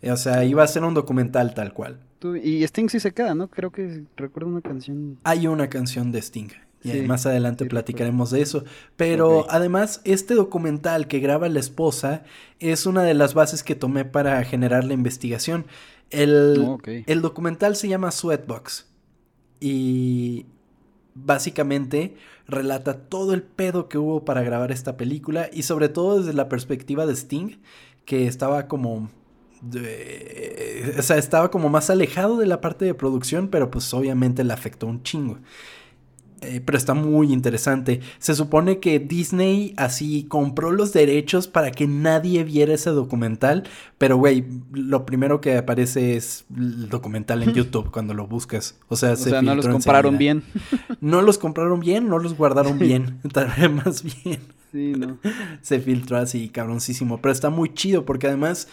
Eh, 0.03 0.11
O 0.11 0.17
sea, 0.17 0.43
iba 0.43 0.63
a 0.63 0.67
ser 0.67 0.83
un 0.83 0.93
documental 0.93 1.53
tal 1.53 1.73
cual. 1.73 1.99
Y 2.43 2.63
Sting 2.63 2.89
sí 2.89 2.99
se 2.99 3.13
queda, 3.13 3.33
¿no? 3.35 3.49
Creo 3.49 3.71
que 3.71 4.03
recuerdo 4.15 4.49
una 4.49 4.61
canción. 4.61 5.17
Hay 5.23 5.47
una 5.47 5.69
canción 5.69 6.11
de 6.11 6.19
Sting. 6.19 6.49
Y 6.83 6.91
Sí, 6.91 7.01
más 7.03 7.25
adelante 7.25 7.63
sí, 7.63 7.69
platicaremos 7.69 8.31
de 8.31 8.41
eso. 8.41 8.65
Pero 8.97 9.45
además, 9.49 10.01
este 10.03 10.33
documental 10.35 11.07
que 11.07 11.19
graba 11.19 11.47
la 11.47 11.59
esposa 11.61 12.23
es 12.59 12.85
una 12.85 13.03
de 13.03 13.13
las 13.13 13.33
bases 13.33 13.63
que 13.63 13.75
tomé 13.75 14.03
para 14.03 14.43
generar 14.43 14.83
la 14.83 14.93
investigación. 14.93 15.65
El, 16.09 16.57
Oh, 16.59 16.77
el 16.83 17.21
documental 17.21 17.77
se 17.77 17.87
llama 17.87 18.11
Sweatbox. 18.11 18.87
Y 19.61 20.45
básicamente 21.15 22.15
relata 22.47 22.99
todo 22.99 23.33
el 23.33 23.43
pedo 23.43 23.87
que 23.87 23.97
hubo 23.97 24.25
para 24.25 24.43
grabar 24.43 24.71
esta 24.73 24.97
película. 24.97 25.49
Y 25.53 25.63
sobre 25.63 25.87
todo 25.87 26.17
desde 26.19 26.33
la 26.33 26.49
perspectiva 26.49 27.05
de 27.05 27.13
Sting, 27.15 27.57
que 28.05 28.27
estaba 28.27 28.67
como. 28.67 29.09
De- 29.63 30.95
o 30.97 31.01
sea, 31.01 31.17
estaba 31.17 31.49
como 31.51 31.69
más 31.69 31.89
alejado 31.89 32.37
de 32.37 32.45
la 32.45 32.61
parte 32.61 32.85
de 32.85 32.93
producción, 32.93 33.47
pero 33.47 33.71
pues 33.71 33.93
obviamente 33.93 34.43
le 34.43 34.53
afectó 34.53 34.87
un 34.87 35.03
chingo. 35.03 35.37
Eh, 36.41 36.59
pero 36.59 36.77
está 36.77 36.93
muy 36.93 37.31
interesante. 37.31 38.01
Se 38.19 38.35
supone 38.35 38.79
que 38.79 38.99
Disney 38.99 39.73
así 39.77 40.25
compró 40.27 40.71
los 40.73 40.91
derechos 40.91 41.47
para 41.47 41.71
que 41.71 41.87
nadie 41.87 42.43
viera 42.43 42.73
ese 42.73 42.89
documental. 42.89 43.63
Pero, 43.97 44.17
güey, 44.17 44.43
lo 44.73 45.05
primero 45.05 45.39
que 45.39 45.55
aparece 45.57 46.17
es 46.17 46.43
el 46.53 46.89
documental 46.89 47.43
en 47.43 47.53
YouTube 47.53 47.91
cuando 47.91 48.13
lo 48.13 48.27
buscas. 48.27 48.77
O 48.89 48.97
sea, 48.97 49.13
o 49.13 49.15
sea 49.15 49.41
no 49.41 49.55
los 49.55 49.69
compraron 49.69 50.17
bien. 50.17 50.43
no 50.99 51.21
los 51.21 51.37
compraron 51.37 51.79
bien, 51.79 52.09
no 52.09 52.19
los 52.19 52.35
guardaron 52.35 52.77
bien. 52.77 53.21
Tal 53.31 53.47
vez 53.57 53.71
más 53.71 54.03
bien. 54.03 54.41
Sí, 54.73 54.93
no. 54.97 55.19
Se 55.61 55.79
filtró 55.79 56.17
así, 56.17 56.49
cabroncísimo. 56.49 57.21
Pero 57.21 57.31
está 57.31 57.51
muy 57.51 57.73
chido 57.73 58.03
porque 58.03 58.27
además, 58.27 58.67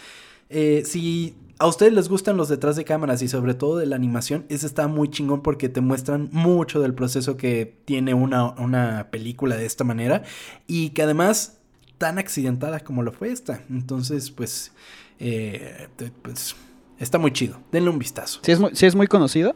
eh, 0.51 0.83
si 0.85 1.35
a 1.59 1.67
ustedes 1.67 1.93
les 1.93 2.09
gustan 2.09 2.37
los 2.37 2.49
detrás 2.49 2.75
de 2.75 2.83
cámaras 2.83 3.21
y 3.21 3.27
sobre 3.27 3.53
todo 3.53 3.77
de 3.77 3.85
la 3.85 3.95
animación, 3.95 4.45
ese 4.49 4.65
está 4.65 4.87
muy 4.87 5.09
chingón 5.09 5.41
porque 5.41 5.69
te 5.69 5.79
muestran 5.79 6.29
mucho 6.31 6.81
del 6.81 6.93
proceso 6.93 7.37
que 7.37 7.77
tiene 7.85 8.13
una, 8.13 9.07
película 9.11 9.55
de 9.57 9.65
esta 9.65 9.83
manera 9.83 10.23
y 10.65 10.89
que 10.89 11.03
además 11.03 11.59
tan 11.97 12.17
accidentada 12.17 12.79
como 12.79 13.03
lo 13.03 13.11
fue 13.11 13.31
esta. 13.31 13.61
Entonces, 13.69 14.31
pues, 14.31 14.71
eh, 15.19 15.87
pues 16.23 16.55
está 16.97 17.19
muy 17.19 17.31
chido. 17.31 17.59
Denle 17.71 17.91
un 17.91 17.99
vistazo. 17.99 18.39
¿Sí 18.41 18.51
es 18.51 18.59
muy, 18.59 18.71
es 18.73 18.95
muy 18.95 19.07
conocido? 19.07 19.55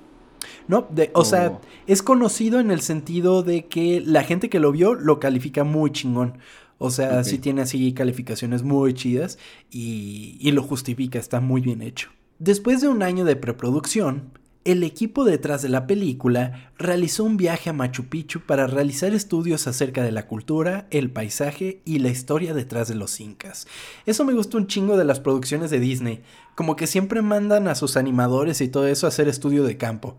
No, 0.67 0.87
de, 0.91 1.09
o 1.13 1.25
sea, 1.25 1.53
oh. 1.53 1.61
es 1.87 2.03
conocido 2.03 2.59
en 2.59 2.71
el 2.71 2.81
sentido 2.81 3.43
de 3.43 3.65
que 3.65 4.01
la 4.05 4.23
gente 4.23 4.49
que 4.49 4.59
lo 4.59 4.71
vio 4.71 4.93
lo 4.93 5.19
califica 5.19 5.63
muy 5.63 5.91
chingón. 5.91 6.37
O 6.77 6.91
sea, 6.91 7.23
sí 7.23 7.37
tiene 7.37 7.61
así 7.61 7.93
calificaciones 7.93 8.63
muy 8.63 8.93
chidas 8.93 9.37
y, 9.71 10.37
y 10.39 10.51
lo 10.51 10.61
justifica, 10.61 11.19
está 11.19 11.39
muy 11.39 11.61
bien 11.61 11.81
hecho. 11.81 12.09
Después 12.39 12.81
de 12.81 12.89
un 12.89 13.01
año 13.01 13.23
de 13.23 13.37
preproducción, 13.37 14.31
el 14.65 14.81
equipo 14.81 15.25
detrás 15.25 15.61
de 15.61 15.69
la 15.69 15.85
película 15.85 16.71
realizó 16.79 17.23
un 17.23 17.37
viaje 17.37 17.69
a 17.69 17.73
Machu 17.73 18.05
Picchu 18.05 18.41
para 18.41 18.65
realizar 18.65 19.13
estudios 19.13 19.67
acerca 19.67 20.01
de 20.03 20.11
la 20.11 20.25
cultura, 20.25 20.87
el 20.89 21.11
paisaje 21.11 21.81
y 21.85 21.99
la 21.99 22.09
historia 22.09 22.55
detrás 22.55 22.87
de 22.87 22.95
los 22.95 23.19
incas. 23.19 23.67
Eso 24.07 24.25
me 24.25 24.33
gustó 24.33 24.57
un 24.57 24.65
chingo 24.65 24.97
de 24.97 25.05
las 25.05 25.19
producciones 25.19 25.69
de 25.69 25.79
Disney, 25.79 26.23
como 26.55 26.75
que 26.75 26.87
siempre 26.87 27.21
mandan 27.21 27.67
a 27.67 27.75
sus 27.75 27.95
animadores 27.95 28.59
y 28.59 28.67
todo 28.67 28.87
eso 28.87 29.05
a 29.05 29.09
hacer 29.09 29.27
estudio 29.27 29.63
de 29.63 29.77
campo. 29.77 30.17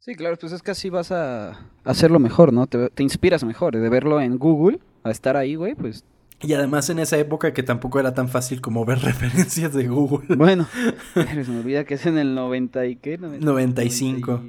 Sí, 0.00 0.14
claro, 0.14 0.34
pues 0.40 0.52
es 0.52 0.62
que 0.62 0.70
así 0.70 0.88
vas 0.88 1.12
a 1.12 1.60
hacerlo 1.84 2.18
mejor, 2.18 2.54
¿no? 2.54 2.66
Te, 2.66 2.88
te 2.88 3.02
inspiras 3.02 3.44
mejor 3.44 3.76
de 3.76 3.86
verlo 3.90 4.18
en 4.22 4.38
Google 4.38 4.80
a 5.04 5.10
estar 5.10 5.36
ahí, 5.36 5.56
güey, 5.56 5.74
pues... 5.74 6.04
Y 6.40 6.54
además 6.54 6.88
en 6.88 7.00
esa 7.00 7.18
época 7.18 7.52
que 7.52 7.62
tampoco 7.62 8.00
era 8.00 8.14
tan 8.14 8.30
fácil 8.30 8.62
como 8.62 8.86
ver 8.86 8.98
referencias 9.02 9.74
de 9.74 9.88
Google. 9.88 10.36
Bueno, 10.36 10.66
se 11.14 11.50
me 11.50 11.58
olvida 11.58 11.84
que 11.84 11.94
es 11.94 12.06
en 12.06 12.16
el 12.16 12.34
90 12.34 12.86
y 12.86 12.96
qué? 12.96 13.18
95. 13.18 14.42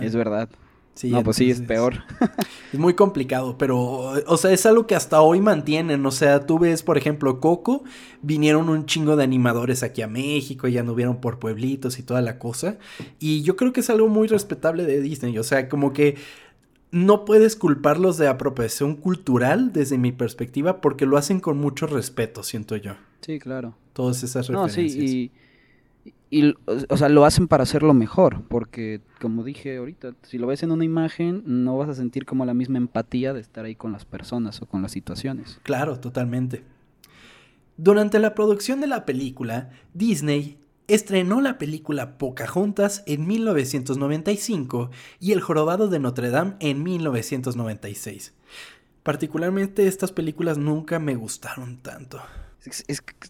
Es 0.00 0.14
verdad. 0.14 0.48
Sí, 0.96 1.10
no, 1.10 1.22
pues 1.22 1.36
sí, 1.36 1.50
es 1.50 1.60
peor. 1.60 2.04
Es 2.72 2.80
muy 2.80 2.94
complicado, 2.94 3.56
pero, 3.56 3.78
o 3.78 4.36
sea, 4.36 4.50
es 4.50 4.66
algo 4.66 4.86
que 4.86 4.96
hasta 4.96 5.20
hoy 5.20 5.40
mantienen. 5.40 6.04
O 6.04 6.10
sea, 6.10 6.46
tú 6.46 6.58
ves, 6.58 6.82
por 6.82 6.98
ejemplo, 6.98 7.40
Coco, 7.40 7.84
vinieron 8.22 8.68
un 8.68 8.86
chingo 8.86 9.14
de 9.14 9.24
animadores 9.24 9.82
aquí 9.82 10.02
a 10.02 10.08
México, 10.08 10.66
ya 10.66 10.80
anduvieron 10.80 11.20
por 11.20 11.38
pueblitos 11.38 11.98
y 11.98 12.02
toda 12.02 12.22
la 12.22 12.38
cosa. 12.38 12.78
Y 13.20 13.42
yo 13.42 13.56
creo 13.56 13.72
que 13.72 13.80
es 13.80 13.90
algo 13.90 14.08
muy 14.08 14.26
respetable 14.26 14.84
de 14.84 15.00
Disney. 15.00 15.38
O 15.38 15.44
sea, 15.44 15.68
como 15.68 15.92
que 15.92 16.16
no 16.90 17.24
puedes 17.24 17.56
culparlos 17.56 18.16
de 18.16 18.28
apropiación 18.28 18.96
cultural 18.96 19.72
desde 19.72 19.98
mi 19.98 20.12
perspectiva 20.12 20.80
porque 20.80 21.06
lo 21.06 21.18
hacen 21.18 21.40
con 21.40 21.58
mucho 21.58 21.86
respeto, 21.86 22.42
siento 22.42 22.74
yo. 22.76 22.94
Sí, 23.20 23.38
claro. 23.38 23.74
Todas 23.92 24.22
esas 24.22 24.48
referencias. 24.48 24.96
No, 24.96 25.02
sí, 25.02 25.30
y, 25.32 25.45
o 26.88 26.96
sea, 26.96 27.08
lo 27.08 27.24
hacen 27.24 27.48
para 27.48 27.62
hacerlo 27.62 27.94
mejor, 27.94 28.42
porque 28.48 29.00
como 29.20 29.44
dije 29.44 29.76
ahorita, 29.76 30.14
si 30.22 30.38
lo 30.38 30.46
ves 30.46 30.62
en 30.62 30.72
una 30.72 30.84
imagen, 30.84 31.42
no 31.46 31.76
vas 31.78 31.88
a 31.88 31.94
sentir 31.94 32.26
como 32.26 32.44
la 32.44 32.54
misma 32.54 32.78
empatía 32.78 33.32
de 33.32 33.40
estar 33.40 33.64
ahí 33.64 33.74
con 33.74 33.92
las 33.92 34.04
personas 34.04 34.60
o 34.62 34.66
con 34.66 34.82
las 34.82 34.92
situaciones. 34.92 35.60
Claro, 35.62 36.00
totalmente. 36.00 36.64
Durante 37.76 38.18
la 38.18 38.34
producción 38.34 38.80
de 38.80 38.86
la 38.86 39.04
película, 39.04 39.70
Disney 39.94 40.58
Estrenó 40.88 41.40
la 41.40 41.58
película 41.58 42.16
Pocahontas 42.16 43.02
en 43.06 43.26
1995 43.26 44.90
y 45.18 45.32
El 45.32 45.40
Jorobado 45.40 45.88
de 45.88 45.98
Notre 45.98 46.30
Dame 46.30 46.54
en 46.60 46.84
1996. 46.84 48.34
Particularmente 49.02 49.88
estas 49.88 50.12
películas 50.12 50.58
nunca 50.58 51.00
me 51.00 51.16
gustaron 51.16 51.78
tanto. 51.78 52.20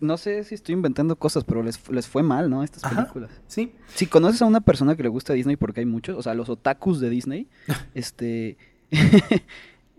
No 0.01 0.17
sé 0.17 0.45
si 0.45 0.55
estoy 0.55 0.75
inventando 0.75 1.17
cosas, 1.17 1.45
pero 1.45 1.63
les, 1.63 1.79
fue 2.07 2.23
mal, 2.23 2.51
¿no? 2.51 2.63
Estas 2.63 2.91
películas. 2.93 3.31
Sí. 3.47 3.73
Si 3.95 4.07
conoces 4.07 4.43
a 4.43 4.47
una 4.47 4.61
persona 4.61 4.97
que 4.97 5.03
le 5.03 5.09
gusta 5.09 5.33
Disney, 5.33 5.57
porque 5.57 5.81
hay 5.81 5.87
muchos, 5.87 6.17
o 6.17 6.23
sea, 6.23 6.35
los 6.35 6.49
otakus 6.49 7.01
de 7.01 7.11
Disney, 7.11 7.49
este... 7.95 8.57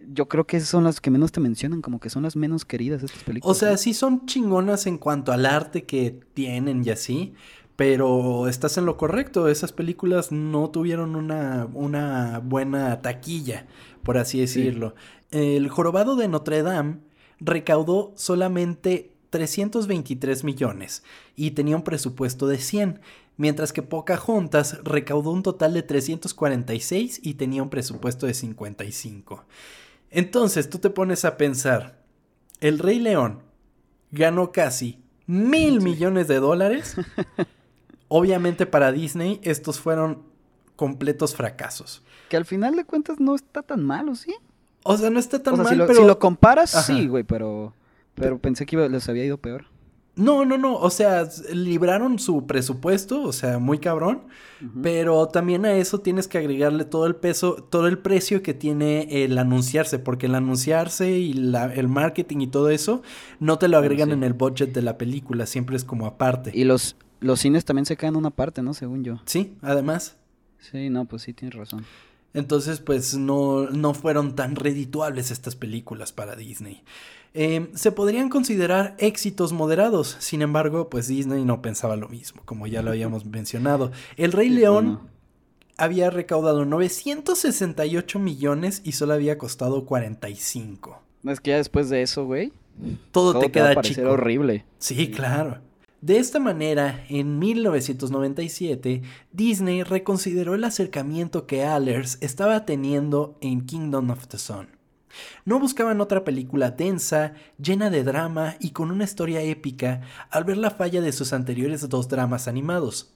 yo 0.09 0.27
creo 0.27 0.47
que 0.47 0.59
son 0.61 0.83
las 0.85 1.01
que 1.01 1.11
menos 1.11 1.31
te 1.31 1.39
mencionan, 1.39 1.81
como 1.81 1.99
que 1.99 2.09
son 2.09 2.23
las 2.23 2.35
menos 2.35 2.65
queridas 2.65 3.03
estas 3.03 3.23
películas. 3.23 3.55
O 3.55 3.59
sea, 3.59 3.77
sí 3.77 3.93
son 3.93 4.25
chingonas 4.25 4.87
en 4.87 4.97
cuanto 4.97 5.31
al 5.31 5.45
arte 5.45 5.83
que 5.83 6.19
tienen 6.33 6.83
y 6.85 6.89
así, 6.89 7.33
pero 7.75 8.47
estás 8.47 8.77
en 8.77 8.85
lo 8.85 8.97
correcto, 8.97 9.47
esas 9.47 9.71
películas 9.71 10.31
no 10.31 10.69
tuvieron 10.69 11.15
una, 11.15 11.67
una 11.73 12.39
buena 12.39 13.01
taquilla, 13.01 13.67
por 14.03 14.17
así 14.17 14.39
decirlo. 14.39 14.95
El 15.29 15.67
jorobado 15.69 16.15
de 16.15 16.27
Notre 16.27 16.63
Dame 16.63 16.99
recaudó 17.39 18.13
solamente 18.15 19.11
323 19.37 20.43
millones 20.43 21.03
y 21.35 21.51
tenía 21.51 21.75
un 21.75 21.83
presupuesto 21.83 22.47
de 22.47 22.57
100 22.57 22.99
mientras 23.37 23.71
que 23.71 23.83
Pocahontas 23.83 24.79
recaudó 24.83 25.29
un 25.29 25.43
total 25.43 25.75
de 25.75 25.83
346 25.83 27.19
y 27.21 27.35
tenía 27.35 27.61
un 27.61 27.69
presupuesto 27.69 28.25
de 28.25 28.33
55. 28.33 29.45
Entonces 30.09 30.71
tú 30.71 30.79
te 30.79 30.89
pones 30.89 31.23
a 31.23 31.37
pensar, 31.37 31.99
el 32.61 32.79
Rey 32.79 32.97
León 32.97 33.43
ganó 34.11 34.51
casi 34.51 34.99
mil 35.27 35.81
millones 35.81 36.27
de 36.27 36.39
dólares. 36.39 36.95
Obviamente 38.07 38.65
para 38.65 38.91
Disney 38.91 39.39
estos 39.43 39.79
fueron 39.79 40.23
completos 40.75 41.35
fracasos. 41.35 42.01
Que 42.29 42.37
al 42.37 42.45
final 42.45 42.75
de 42.75 42.85
cuentas 42.85 43.19
no 43.19 43.35
está 43.35 43.61
tan 43.61 43.83
malo, 43.85 44.15
¿sí? 44.15 44.33
O 44.83 44.97
sea, 44.97 45.09
no 45.09 45.19
está 45.19 45.43
tan 45.43 45.57
mal, 45.57 45.67
si 45.67 45.75
lo, 45.75 45.85
pero... 45.85 45.99
Si 45.99 46.07
lo 46.07 46.17
comparas, 46.17 46.85
sí, 46.85 47.07
güey, 47.07 47.23
pero... 47.23 47.73
Pero 48.17 48.39
pensé 48.39 48.65
que 48.65 48.77
les 48.89 49.07
había 49.07 49.25
ido 49.25 49.37
peor. 49.37 49.65
No, 50.15 50.45
no, 50.45 50.57
no. 50.57 50.75
O 50.75 50.89
sea, 50.89 51.29
libraron 51.53 52.17
su 52.17 52.47
presupuesto, 52.47 53.21
o 53.21 53.31
sea, 53.31 53.59
muy 53.59 53.77
cabrón. 53.77 54.23
Pero 54.81 55.27
también 55.27 55.65
a 55.65 55.73
eso 55.73 55.99
tienes 55.99 56.27
que 56.27 56.39
agregarle 56.39 56.85
todo 56.85 57.05
el 57.05 57.15
peso, 57.15 57.53
todo 57.69 57.87
el 57.87 57.99
precio 57.99 58.41
que 58.41 58.55
tiene 58.55 59.23
el 59.23 59.37
anunciarse. 59.37 59.99
Porque 59.99 60.25
el 60.25 60.33
anunciarse 60.33 61.19
y 61.19 61.31
el 61.75 61.87
marketing 61.87 62.41
y 62.41 62.47
todo 62.47 62.71
eso, 62.71 63.03
no 63.39 63.59
te 63.59 63.67
lo 63.67 63.77
agregan 63.77 64.11
en 64.11 64.23
el 64.23 64.33
budget 64.33 64.73
de 64.73 64.81
la 64.81 64.97
película. 64.97 65.45
Siempre 65.45 65.75
es 65.75 65.83
como 65.83 66.07
aparte. 66.07 66.49
Y 66.51 66.63
los, 66.63 66.95
los 67.19 67.39
cines 67.39 67.63
también 67.63 67.85
se 67.85 67.95
quedan 67.95 68.15
una 68.15 68.31
parte, 68.31 68.63
¿no? 68.63 68.73
Según 68.73 69.03
yo. 69.03 69.21
Sí, 69.25 69.55
además. 69.61 70.17
Sí, 70.57 70.89
no, 70.89 71.05
pues 71.05 71.21
sí, 71.21 71.33
tienes 71.33 71.55
razón. 71.55 71.85
Entonces, 72.33 72.79
pues 72.79 73.15
no, 73.15 73.69
no 73.69 73.93
fueron 73.93 74.35
tan 74.35 74.55
redituables 74.55 75.29
estas 75.29 75.55
películas 75.55 76.11
para 76.11 76.35
Disney. 76.35 76.83
Em, 77.39 77.67
se 77.75 77.91
podrían 77.91 78.29
considerar 78.29 78.95
éxitos 78.97 79.53
moderados, 79.53 80.17
sin 80.17 80.41
embargo, 80.41 80.89
pues 80.89 81.07
Disney 81.07 81.45
no 81.45 81.61
pensaba 81.61 81.95
lo 81.95 82.09
mismo, 82.09 82.41
como 82.45 82.65
ya 82.65 82.81
lo 82.81 82.89
habíamos 82.89 83.25
mencionado. 83.27 83.91
El 84.15 84.31
Rey 84.31 84.49
León 84.49 85.01
había 85.77 86.09
recaudado 86.09 86.65
968 86.65 88.17
millones 88.17 88.81
y 88.83 88.93
solo 88.93 89.13
había 89.13 89.37
costado 89.37 89.85
45. 89.85 90.99
No 91.21 91.31
es 91.31 91.39
que 91.39 91.51
ya 91.51 91.57
después 91.57 91.91
de 91.91 92.01
eso, 92.01 92.25
güey. 92.25 92.53
Todo, 93.11 93.37
te 93.37 93.51
queda 93.51 93.79
chico. 93.83 94.09
horrible. 94.09 94.65
Sí, 94.79 95.11
claro. 95.11 95.59
De 96.01 96.17
esta 96.17 96.39
manera, 96.39 97.05
en 97.07 97.37
1997, 97.37 99.03
Disney 99.31 99.83
reconsideró 99.83 100.55
el 100.55 100.63
acercamiento 100.63 101.45
que 101.45 101.65
Allers 101.65 102.17
estaba 102.21 102.65
teniendo 102.65 103.37
en 103.41 103.67
Kingdom 103.67 104.09
of 104.09 104.25
the 104.27 104.39
Sun. 104.39 104.76
No 105.45 105.59
buscaban 105.59 106.01
otra 106.01 106.23
película 106.23 106.71
densa, 106.71 107.33
llena 107.57 107.89
de 107.89 108.03
drama 108.03 108.55
y 108.59 108.71
con 108.71 108.91
una 108.91 109.03
historia 109.03 109.41
épica 109.41 110.01
al 110.29 110.43
ver 110.43 110.57
la 110.57 110.71
falla 110.71 111.01
de 111.01 111.11
sus 111.11 111.33
anteriores 111.33 111.87
dos 111.89 112.07
dramas 112.07 112.47
animados. 112.47 113.13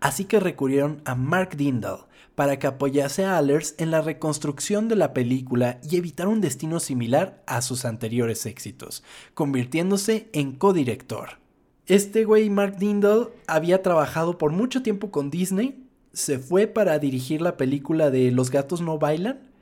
Así 0.00 0.24
que 0.24 0.40
recurrieron 0.40 1.02
a 1.04 1.14
Mark 1.14 1.56
Dindal 1.56 2.06
para 2.34 2.58
que 2.58 2.66
apoyase 2.66 3.24
a 3.24 3.38
Allers 3.38 3.74
en 3.78 3.90
la 3.90 4.00
reconstrucción 4.00 4.88
de 4.88 4.96
la 4.96 5.12
película 5.14 5.78
y 5.88 5.96
evitar 5.96 6.26
un 6.26 6.40
destino 6.40 6.80
similar 6.80 7.42
a 7.46 7.62
sus 7.62 7.84
anteriores 7.84 8.46
éxitos, 8.46 9.04
convirtiéndose 9.34 10.28
en 10.32 10.52
codirector. 10.52 11.38
Este 11.86 12.24
güey, 12.24 12.50
Mark 12.50 12.76
Dindal, 12.78 13.28
había 13.46 13.82
trabajado 13.82 14.38
por 14.38 14.52
mucho 14.52 14.82
tiempo 14.82 15.10
con 15.10 15.30
Disney, 15.30 15.86
se 16.12 16.38
fue 16.38 16.66
para 16.66 16.98
dirigir 16.98 17.42
la 17.42 17.56
película 17.56 18.10
de 18.10 18.30
Los 18.30 18.50
gatos 18.50 18.80
no 18.80 18.98
bailan 18.98 19.53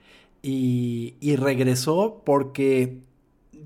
y, 0.42 1.14
y 1.20 1.36
regresó 1.36 2.22
porque 2.24 3.00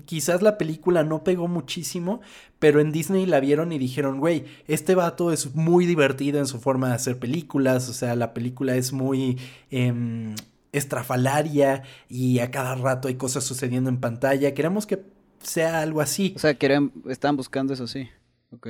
quizás 0.05 0.41
la 0.41 0.57
película 0.57 1.03
no 1.03 1.23
pegó 1.23 1.47
muchísimo, 1.47 2.21
pero 2.59 2.79
en 2.79 2.91
Disney 2.91 3.25
la 3.25 3.39
vieron 3.39 3.71
y 3.71 3.77
dijeron, 3.77 4.19
güey, 4.19 4.45
este 4.67 4.95
vato 4.95 5.31
es 5.31 5.55
muy 5.55 5.85
divertido 5.85 6.39
en 6.39 6.47
su 6.47 6.59
forma 6.59 6.89
de 6.89 6.95
hacer 6.95 7.19
películas, 7.19 7.89
o 7.89 7.93
sea, 7.93 8.15
la 8.15 8.33
película 8.33 8.75
es 8.75 8.93
muy... 8.93 9.37
Em, 9.69 10.35
estrafalaria 10.71 11.83
y 12.09 12.39
a 12.39 12.51
cada 12.51 12.75
rato 12.75 13.07
hay 13.07 13.15
cosas 13.15 13.43
sucediendo 13.43 13.89
en 13.89 13.99
pantalla. 13.99 14.53
Queremos 14.53 14.85
que 14.85 15.03
sea 15.41 15.81
algo 15.81 16.01
así. 16.01 16.33
O 16.35 16.39
sea, 16.39 16.55
querían, 16.55 16.91
estaban 17.07 17.37
buscando 17.37 17.73
eso, 17.73 17.87
sí. 17.87 18.09
Ok. 18.51 18.69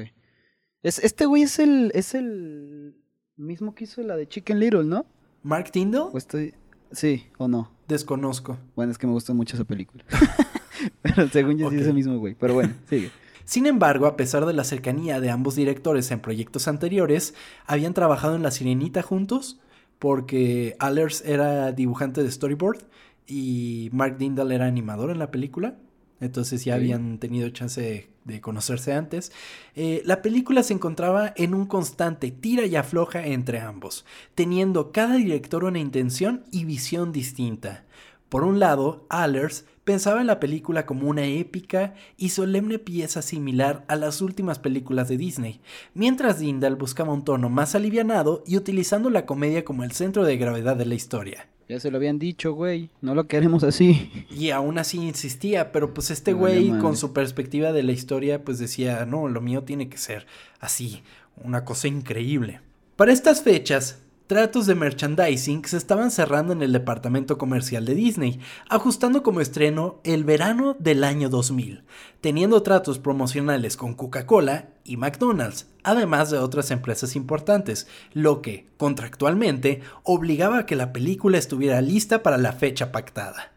Es, 0.84 1.00
este 1.00 1.26
güey 1.26 1.44
es 1.44 1.60
el, 1.60 1.92
es 1.94 2.16
el 2.16 2.96
mismo 3.36 3.76
que 3.76 3.86
hizo 3.86 4.02
la 4.02 4.16
de 4.16 4.28
Chicken 4.28 4.60
Little, 4.60 4.84
¿no? 4.84 5.06
¿Mark 5.44 5.72
Tyndall? 5.72 6.10
¿O 6.14 6.18
estoy... 6.18 6.54
Sí, 6.92 7.26
o 7.38 7.48
no. 7.48 7.72
Desconozco. 7.88 8.58
Bueno, 8.76 8.92
es 8.92 8.98
que 8.98 9.08
me 9.08 9.14
gusta 9.14 9.34
mucho 9.34 9.56
esa 9.56 9.66
película. 9.66 10.04
Pero 11.02 11.28
según 11.30 11.58
yo 11.58 11.70
sí 11.70 11.78
es 11.78 11.88
el 11.88 11.94
mismo 11.94 12.18
güey. 12.18 12.36
Pero 12.36 12.54
bueno, 12.54 12.74
sigue. 12.90 13.12
Sin 13.46 13.66
embargo, 13.66 14.08
a 14.08 14.18
pesar 14.18 14.46
de 14.46 14.54
la 14.54 14.66
cercanía 14.66 15.22
de 15.22 15.30
ambos 15.30 15.56
directores 15.56 16.12
en 16.12 16.20
proyectos 16.20 16.68
anteriores, 16.68 17.34
habían 17.66 17.94
trabajado 17.94 18.36
en 18.36 18.44
La 18.44 18.52
Sirenita 18.52 19.02
juntos 19.02 19.62
porque 20.00 20.76
Allers 20.80 21.24
era 21.26 21.72
dibujante 21.72 22.24
de 22.24 22.32
storyboard 22.32 22.84
y 23.26 23.90
Mark 23.94 24.18
Dindal 24.18 24.52
era 24.52 24.66
animador 24.66 25.12
en 25.12 25.20
la 25.20 25.32
película. 25.32 25.76
Entonces 26.20 26.66
ya 26.66 26.76
habían 26.76 27.20
tenido 27.20 27.50
chance 27.50 27.82
de, 27.82 28.10
de 28.28 28.42
conocerse 28.42 28.94
antes. 28.94 29.32
Eh, 29.76 30.02
la 30.06 30.22
película 30.22 30.62
se 30.64 30.74
encontraba 30.74 31.34
en 31.36 31.54
un 31.54 31.66
constante 31.66 32.30
tira 32.32 32.66
y 32.66 32.76
afloja 32.76 33.26
entre 33.26 33.60
ambos, 33.60 34.06
teniendo 34.36 34.92
cada 34.92 35.16
director 35.16 35.64
una 35.64 35.80
intención 35.80 36.44
y 36.52 36.66
visión 36.66 37.12
distinta. 37.12 37.86
Por 38.30 38.44
un 38.44 38.60
lado, 38.60 39.06
Allers 39.10 39.66
pensaba 39.86 40.20
en 40.20 40.28
la 40.28 40.42
película 40.42 40.86
como 40.86 41.08
una 41.08 41.26
épica 41.26 41.94
y 42.18 42.30
solemne 42.30 42.78
pieza 42.78 43.22
similar 43.22 43.86
a 43.88 43.96
las 43.96 44.22
últimas 44.22 44.60
películas 44.60 45.08
de 45.08 45.16
Disney, 45.16 45.62
mientras 45.94 46.40
Dindal 46.40 46.76
buscaba 46.76 47.14
un 47.14 47.24
tono 47.24 47.48
más 47.48 47.74
alivianado 47.74 48.44
y 48.46 48.58
utilizando 48.58 49.10
la 49.10 49.26
comedia 49.26 49.64
como 49.64 49.86
el 49.86 49.94
centro 49.94 50.26
de 50.26 50.36
gravedad 50.36 50.76
de 50.76 50.86
la 50.86 50.96
historia. 50.96 51.48
Ya 51.70 51.80
se 51.80 51.92
lo 51.92 51.98
habían 51.98 52.18
dicho, 52.18 52.54
güey. 52.54 52.90
No 53.02 53.14
lo 53.14 53.28
queremos 53.28 53.64
así. 53.64 54.26
Y 54.30 54.52
aún 54.52 54.78
así 54.78 54.98
insistía, 54.98 55.72
pero 55.72 55.94
pues 55.94 56.12
este 56.12 56.32
güey 56.34 56.70
con 56.80 56.96
su 56.96 57.12
perspectiva 57.12 57.74
de 57.74 57.84
la 57.84 57.92
historia 57.92 58.44
pues 58.44 58.58
decía, 58.58 59.06
no, 59.06 59.28
lo 59.28 59.42
mío 59.42 59.64
tiene 59.64 59.90
que 59.90 59.98
ser 59.98 60.28
así, 60.60 61.04
una 61.44 61.66
cosa 61.66 61.88
increíble. 61.88 62.62
Para 62.96 63.12
estas 63.12 63.42
fechas, 63.42 64.00
tratos 64.28 64.68
de 64.68 64.76
merchandising 64.76 65.66
se 65.66 65.78
estaban 65.78 66.12
cerrando 66.12 66.54
en 66.54 66.62
el 66.62 66.74
departamento 66.74 67.38
comercial 67.38 67.86
de 67.86 67.96
Disney, 67.96 68.40
ajustando 68.70 69.24
como 69.24 69.42
estreno 69.42 70.00
el 70.04 70.26
verano 70.26 70.76
del 70.80 71.04
año 71.04 71.30
2000, 71.30 71.84
teniendo 72.22 72.62
tratos 72.62 73.00
promocionales 73.00 73.78
con 73.78 73.94
Coca-Cola 73.94 74.70
y 74.84 74.98
McDonald's, 74.98 75.68
además 75.84 76.30
de 76.30 76.38
otras 76.38 76.72
empresas 76.72 77.16
importantes, 77.16 77.88
lo 78.14 78.42
que, 78.42 78.68
contractualmente, 78.78 79.82
obligaba 80.04 80.60
a 80.60 80.66
que 80.66 80.76
la 80.76 80.92
película 80.92 81.38
estuviera 81.38 81.82
lista 81.82 82.22
para 82.22 82.38
la 82.38 82.52
fecha 82.52 82.92
pactada. 82.92 83.54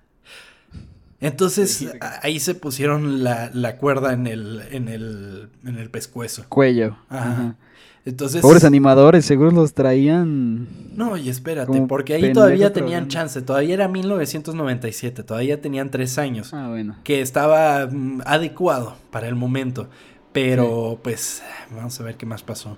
Entonces 1.21 1.87
ahí 2.23 2.41
se 2.41 2.55
pusieron 2.55 3.23
la, 3.23 3.51
la 3.53 3.77
cuerda 3.77 4.15
en 4.15 4.27
el, 4.27 4.63
en 4.71 4.89
el, 4.89 5.51
en 5.67 5.77
el 5.77 5.91
pescuezo. 5.91 6.47
Cuello. 6.49 6.97
Ajá. 7.11 7.33
Ajá. 7.33 7.57
Entonces. 8.05 8.41
Pobres 8.41 8.65
animadores, 8.65 9.25
seguro 9.27 9.51
los 9.51 9.75
traían. 9.75 10.67
No, 10.97 11.17
y 11.17 11.29
espérate, 11.29 11.83
porque 11.83 12.15
ahí 12.15 12.33
todavía 12.33 12.73
tenían 12.73 13.09
chance, 13.09 13.41
todavía 13.43 13.75
era 13.75 13.89
1997, 13.89 15.23
todavía 15.23 15.61
tenían 15.61 15.91
tres 15.91 16.19
años, 16.19 16.53
Ah, 16.55 16.69
bueno. 16.69 16.97
que 17.05 17.21
estaba 17.21 17.87
mm, 17.87 18.23
adecuado 18.25 18.97
para 19.11 19.29
el 19.29 19.35
momento, 19.35 19.89
pero 20.33 20.99
pues 21.03 21.43
vamos 21.75 21.99
a 22.01 22.05
ver 22.05 22.17
qué 22.17 22.27
más 22.27 22.43
pasó. 22.43 22.77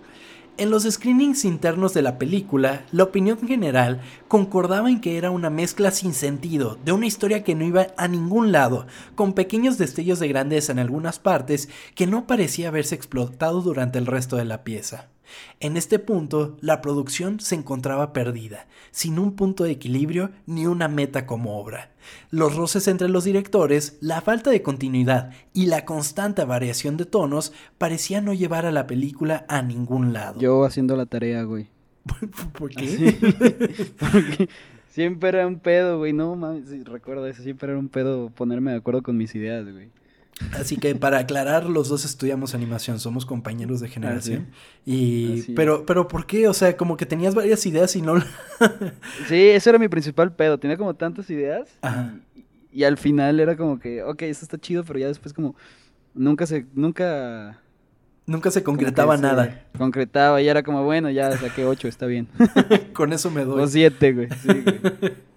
En 0.62 0.70
los 0.70 0.85
screenings 0.85 1.44
internos 1.44 1.92
de 1.92 2.03
la 2.03 2.20
película, 2.20 2.87
la 2.92 3.03
opinión 3.03 3.48
general 3.48 4.01
concordaba 4.29 4.90
en 4.90 5.01
que 5.01 5.16
era 5.16 5.33
una 5.33 5.51
mezcla 5.51 5.90
sin 5.90 6.14
sentido, 6.14 6.79
de 6.85 6.92
una 6.92 7.07
historia 7.07 7.42
que 7.42 7.57
no 7.57 7.64
iba 7.64 7.88
a 7.96 8.07
ningún 8.07 8.53
lado, 8.53 8.87
con 9.16 9.33
pequeños 9.33 9.77
destellos 9.77 10.20
de 10.20 10.29
grandeza 10.29 10.70
en 10.70 10.79
algunas 10.79 11.18
partes 11.18 11.68
que 11.96 12.07
no 12.07 12.29
parecía 12.29 12.68
haberse 12.68 12.94
explotado 12.94 13.61
durante 13.61 13.98
el 13.98 14.07
resto 14.07 14.37
de 14.37 14.44
la 14.44 14.62
pieza. 14.62 15.09
En 15.59 15.77
este 15.77 15.98
punto, 15.98 16.57
la 16.61 16.81
producción 16.81 17.40
se 17.40 17.57
encontraba 17.57 18.12
perdida, 18.12 18.68
sin 18.92 19.18
un 19.18 19.35
punto 19.35 19.64
de 19.64 19.72
equilibrio 19.72 20.31
ni 20.46 20.68
una 20.68 20.87
meta 20.87 21.27
como 21.27 21.59
obra. 21.59 21.91
Los 22.31 22.57
roces 22.57 22.88
entre 22.88 23.09
los 23.09 23.25
directores, 23.25 23.99
la 24.01 24.21
falta 24.21 24.51
de 24.51 24.62
continuidad 24.62 25.33
y 25.53 25.67
la 25.67 25.85
constante 25.85 26.45
variación 26.45 26.97
de 26.97 27.05
tonos 27.05 27.53
parecían 27.79 28.25
no 28.25 28.35
llevar 28.35 28.67
a 28.67 28.73
la 28.73 28.87
película 28.87 29.45
a 29.49 29.62
ningún 29.62 30.12
lado. 30.12 30.41
Yo 30.41 30.65
haciendo 30.65 30.97
la 30.97 31.07
tarea, 31.07 31.43
güey. 31.45 31.69
¿Por 32.59 32.71
qué? 32.71 33.17
Porque 33.99 34.49
siempre 34.88 35.31
era 35.31 35.47
un 35.47 35.59
pedo, 35.59 35.99
güey. 35.99 36.12
No 36.12 36.35
mames, 36.37 36.85
recuerdo 36.85 37.27
eso. 37.27 37.43
Siempre 37.43 37.71
era 37.71 37.79
un 37.79 37.88
pedo 37.88 38.31
ponerme 38.31 38.73
de 38.73 38.79
acuerdo 38.79 39.03
con 39.03 39.17
mis 39.17 39.35
ideas, 39.35 39.71
güey. 39.71 39.91
Así 40.52 40.76
que 40.76 40.94
para 40.94 41.18
aclarar, 41.18 41.64
los 41.64 41.88
dos 41.88 42.05
estudiamos 42.05 42.55
animación, 42.55 42.98
somos 42.98 43.26
compañeros 43.26 43.81
de 43.81 43.88
generación. 43.88 44.48
Y 44.85 45.40
Así 45.40 45.50
es. 45.50 45.57
pero 45.57 45.87
pero 45.87 46.09
¿por 46.09 46.26
qué? 46.26 46.48
O 46.48 46.55
sea, 46.55 46.76
como 46.76 46.96
que 46.96 47.07
tenías 47.07 47.35
varias 47.35 47.64
ideas 47.66 47.94
y 47.96 48.02
no 48.02 48.14
Sí, 49.28 49.48
eso 49.48 49.70
era 49.70 49.78
mi 49.78 49.88
principal 49.88 50.35
pedo. 50.35 50.59
Tenía 50.59 50.76
como 50.76 50.94
tantas 50.94 51.31
ideas. 51.31 51.68
Ajá. 51.83 52.14
Y, 52.35 52.44
y 52.81 52.85
al 52.85 52.98
final 52.98 53.40
era 53.40 53.57
como 53.57 53.78
que, 53.78 54.02
ok, 54.02 54.22
eso 54.22 54.44
está 54.44 54.59
chido, 54.59 54.85
pero 54.85 54.98
ya 54.98 55.09
después 55.09 55.33
como 55.33 55.55
nunca 56.14 56.46
se, 56.46 56.66
nunca 56.74 57.59
nunca 58.26 58.50
se 58.50 58.62
concretaba 58.62 59.16
se 59.16 59.22
nada. 59.22 59.66
Concretaba 59.76 60.40
y 60.40 60.48
era 60.48 60.62
como, 60.62 60.85
bueno, 60.85 61.11
ya 61.11 61.37
saqué 61.37 61.64
ocho, 61.64 61.88
está 61.88 62.07
bien. 62.07 62.28
Con 62.92 63.12
eso 63.12 63.31
me 63.31 63.44
doy. 63.44 63.62
O 63.62 63.66
siete, 63.66 64.12
güey. 64.12 64.28
Sí, 64.40 64.48
güey. 64.48 65.12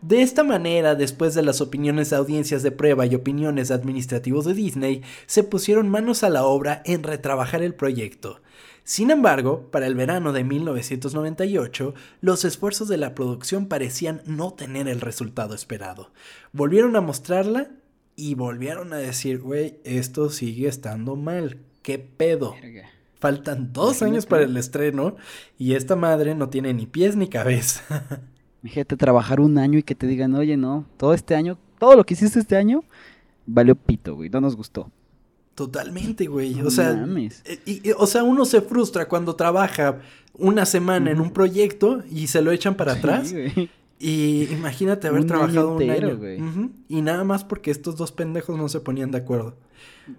De 0.00 0.22
esta 0.22 0.44
manera, 0.44 0.94
después 0.94 1.34
de 1.34 1.42
las 1.42 1.60
opiniones 1.60 2.10
de 2.10 2.16
audiencias 2.16 2.62
de 2.62 2.70
prueba 2.70 3.04
y 3.06 3.16
opiniones 3.16 3.72
administrativos 3.72 4.44
de 4.44 4.54
Disney, 4.54 5.02
se 5.26 5.42
pusieron 5.42 5.88
manos 5.88 6.22
a 6.22 6.30
la 6.30 6.44
obra 6.44 6.82
en 6.84 7.02
retrabajar 7.02 7.62
el 7.62 7.74
proyecto. 7.74 8.40
Sin 8.84 9.10
embargo, 9.10 9.68
para 9.70 9.86
el 9.86 9.96
verano 9.96 10.32
de 10.32 10.44
1998, 10.44 11.94
los 12.20 12.44
esfuerzos 12.44 12.88
de 12.88 12.96
la 12.96 13.14
producción 13.14 13.66
parecían 13.66 14.22
no 14.24 14.52
tener 14.52 14.86
el 14.86 15.00
resultado 15.00 15.54
esperado. 15.54 16.10
Volvieron 16.52 16.94
a 16.94 17.00
mostrarla 17.00 17.70
y 18.14 18.34
volvieron 18.34 18.92
a 18.92 18.98
decir, 18.98 19.40
güey, 19.40 19.80
esto 19.84 20.30
sigue 20.30 20.68
estando 20.68 21.16
mal. 21.16 21.58
¿Qué 21.82 21.98
pedo? 21.98 22.54
Faltan 23.18 23.72
dos 23.72 24.00
años 24.02 24.26
para 24.26 24.44
el 24.44 24.56
estreno 24.56 25.16
y 25.58 25.74
esta 25.74 25.96
madre 25.96 26.36
no 26.36 26.50
tiene 26.50 26.72
ni 26.72 26.86
pies 26.86 27.16
ni 27.16 27.28
cabeza. 27.28 28.22
Imagínate 28.62 28.96
trabajar 28.96 29.40
un 29.40 29.56
año 29.58 29.78
y 29.78 29.82
que 29.82 29.94
te 29.94 30.06
digan, 30.06 30.34
oye, 30.34 30.56
no, 30.56 30.84
todo 30.96 31.14
este 31.14 31.34
año, 31.34 31.58
todo 31.78 31.94
lo 31.96 32.04
que 32.04 32.14
hiciste 32.14 32.40
este 32.40 32.56
año, 32.56 32.82
valió 33.46 33.74
pito, 33.76 34.14
güey, 34.16 34.28
no 34.30 34.40
nos 34.40 34.56
gustó. 34.56 34.90
Totalmente, 35.54 36.26
güey. 36.26 36.54
No 36.54 36.68
O 36.68 36.70
sea, 36.70 36.92
mames. 36.94 37.42
eh, 37.44 37.58
y- 37.66 37.88
y- 37.88 37.92
o 37.96 38.06
sea, 38.06 38.22
uno 38.22 38.44
se 38.44 38.60
frustra 38.60 39.08
cuando 39.08 39.34
trabaja 39.36 40.00
una 40.34 40.64
semana 40.66 41.10
en 41.10 41.20
un 41.20 41.32
proyecto 41.32 42.02
y 42.10 42.28
se 42.28 42.42
lo 42.42 42.52
echan 42.52 42.76
para 42.76 42.92
Sí, 42.94 42.98
atrás. 42.98 43.32
güey. 43.32 43.70
Y 44.00 44.44
imagínate 44.52 45.08
haber 45.08 45.22
Un 45.22 45.26
año 45.26 45.28
trabajado 45.38 45.74
un 45.76 45.90
año. 45.90 46.16
güey. 46.16 46.38
Y 46.88 47.02
nada 47.02 47.24
más 47.24 47.42
porque 47.44 47.72
estos 47.72 47.96
dos 47.96 48.12
pendejos 48.12 48.56
no 48.56 48.68
se 48.68 48.78
ponían 48.80 49.10
de 49.10 49.18
acuerdo. 49.18 49.56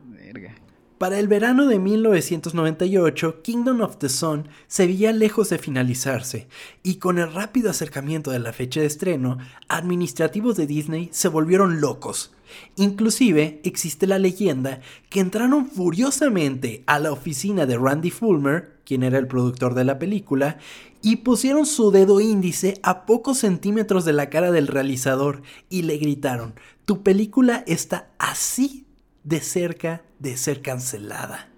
Verga. 0.09 0.55
Para 0.99 1.17
el 1.17 1.29
verano 1.29 1.65
de 1.65 1.79
1998, 1.79 3.41
Kingdom 3.41 3.79
of 3.79 3.99
the 3.99 4.09
Sun 4.09 4.49
se 4.67 4.85
veía 4.85 5.13
lejos 5.13 5.47
de 5.47 5.57
finalizarse, 5.57 6.49
y 6.83 6.95
con 6.95 7.19
el 7.19 7.31
rápido 7.31 7.69
acercamiento 7.69 8.31
de 8.31 8.39
la 8.39 8.51
fecha 8.51 8.81
de 8.81 8.87
estreno, 8.87 9.37
administrativos 9.69 10.57
de 10.57 10.67
Disney 10.67 11.07
se 11.13 11.29
volvieron 11.29 11.79
locos. 11.79 12.33
Inclusive 12.75 13.61
existe 13.63 14.07
la 14.07 14.19
leyenda 14.19 14.81
que 15.09 15.21
entraron 15.21 15.69
furiosamente 15.69 16.83
a 16.85 16.99
la 16.99 17.13
oficina 17.13 17.65
de 17.65 17.77
Randy 17.77 18.11
Fulmer, 18.11 18.81
quien 18.83 19.03
era 19.03 19.19
el 19.19 19.27
productor 19.27 19.75
de 19.75 19.85
la 19.85 19.99
película, 19.99 20.57
y 21.01 21.17
pusieron 21.17 21.65
su 21.65 21.91
dedo 21.91 22.19
índice 22.19 22.77
a 22.83 23.05
pocos 23.05 23.37
centímetros 23.37 24.03
de 24.03 24.11
la 24.11 24.29
cara 24.29 24.51
del 24.51 24.67
realizador 24.67 25.43
y 25.69 25.83
le 25.83 25.95
gritaron, 25.95 26.55
tu 26.83 27.03
película 27.03 27.63
está 27.67 28.09
así 28.17 28.85
de 29.23 29.39
cerca 29.39 30.01
de 30.19 30.37
ser 30.37 30.61
cancelada. 30.61 31.49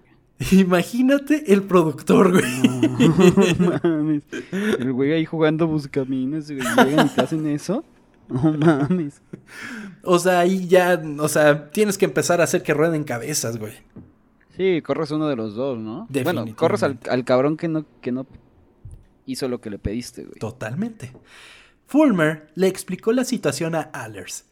Imagínate 0.52 1.52
el 1.52 1.62
productor, 1.62 2.32
güey. 2.32 2.62
No 3.58 3.78
mames. 3.82 4.22
El 4.52 4.92
güey 4.92 5.12
ahí 5.12 5.24
jugando 5.24 5.66
buscaminas, 5.66 6.50
güey. 6.50 6.62
Llegan 6.76 7.06
y 7.06 7.10
te 7.10 7.20
hacen 7.20 7.46
eso. 7.48 7.84
No 8.28 8.52
mames. 8.52 9.20
O 10.02 10.18
sea, 10.18 10.40
ahí 10.40 10.66
ya, 10.66 11.00
o 11.18 11.28
sea, 11.28 11.70
tienes 11.70 11.98
que 11.98 12.04
empezar 12.04 12.40
a 12.40 12.44
hacer 12.44 12.62
que 12.62 12.74
rueden 12.74 13.04
cabezas, 13.04 13.58
güey. 13.58 13.74
Sí, 14.56 14.82
corres 14.82 15.10
uno 15.10 15.28
de 15.28 15.36
los 15.36 15.54
dos, 15.54 15.78
¿no? 15.78 16.06
Bueno, 16.08 16.44
corres 16.56 16.82
al, 16.82 16.98
al 17.08 17.24
cabrón 17.24 17.56
que 17.56 17.68
no, 17.68 17.86
que 18.00 18.12
no 18.12 18.26
hizo 19.26 19.48
lo 19.48 19.60
que 19.60 19.70
le 19.70 19.78
pediste, 19.78 20.24
güey. 20.24 20.38
Totalmente. 20.38 21.12
Fulmer 21.86 22.50
le 22.54 22.68
explicó 22.68 23.12
la 23.12 23.24
situación 23.24 23.74
a 23.74 23.90
Allers. 23.92 24.44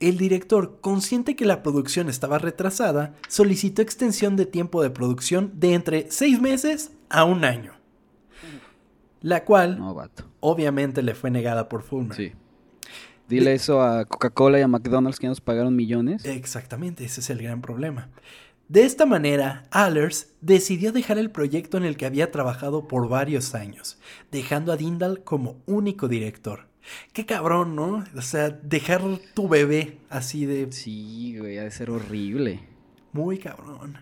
El 0.00 0.16
director, 0.16 0.78
consciente 0.80 1.34
que 1.34 1.44
la 1.44 1.62
producción 1.62 2.08
estaba 2.08 2.38
retrasada, 2.38 3.14
solicitó 3.28 3.82
extensión 3.82 4.36
de 4.36 4.46
tiempo 4.46 4.82
de 4.82 4.90
producción 4.90 5.52
de 5.54 5.74
entre 5.74 6.10
seis 6.10 6.40
meses 6.40 6.92
a 7.08 7.24
un 7.24 7.44
año. 7.44 7.72
La 9.20 9.44
cual, 9.44 9.78
No, 9.78 9.96
obviamente, 10.40 11.02
le 11.02 11.14
fue 11.14 11.30
negada 11.30 11.68
por 11.68 11.82
Fulmer. 11.82 12.16
Sí. 12.16 12.32
Dile 13.28 13.52
eso 13.52 13.82
a 13.82 14.06
Coca-Cola 14.06 14.58
y 14.58 14.62
a 14.62 14.68
McDonald's 14.68 15.18
que 15.18 15.26
nos 15.26 15.40
pagaron 15.40 15.76
millones. 15.76 16.24
Exactamente, 16.24 17.04
ese 17.04 17.20
es 17.20 17.28
el 17.28 17.42
gran 17.42 17.60
problema. 17.60 18.08
De 18.68 18.84
esta 18.84 19.06
manera, 19.06 19.64
Allers 19.70 20.28
decidió 20.40 20.92
dejar 20.92 21.18
el 21.18 21.30
proyecto 21.30 21.76
en 21.76 21.84
el 21.84 21.96
que 21.96 22.06
había 22.06 22.30
trabajado 22.30 22.86
por 22.86 23.08
varios 23.08 23.54
años, 23.54 23.98
dejando 24.30 24.72
a 24.72 24.76
Dindal 24.76 25.24
como 25.24 25.56
único 25.66 26.06
director. 26.06 26.67
Qué 27.12 27.26
cabrón, 27.26 27.76
¿no? 27.76 28.04
O 28.16 28.22
sea, 28.22 28.50
dejar 28.50 29.02
tu 29.34 29.48
bebé 29.48 29.98
así 30.10 30.46
de... 30.46 30.70
Sí, 30.72 31.36
güey, 31.38 31.58
ha 31.58 31.64
de 31.64 31.70
ser 31.70 31.90
horrible. 31.90 32.60
Muy 33.12 33.38
cabrón. 33.38 33.98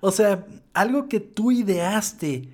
O 0.00 0.10
sea, 0.10 0.46
algo 0.74 1.08
que 1.08 1.20
tú 1.20 1.50
ideaste 1.50 2.48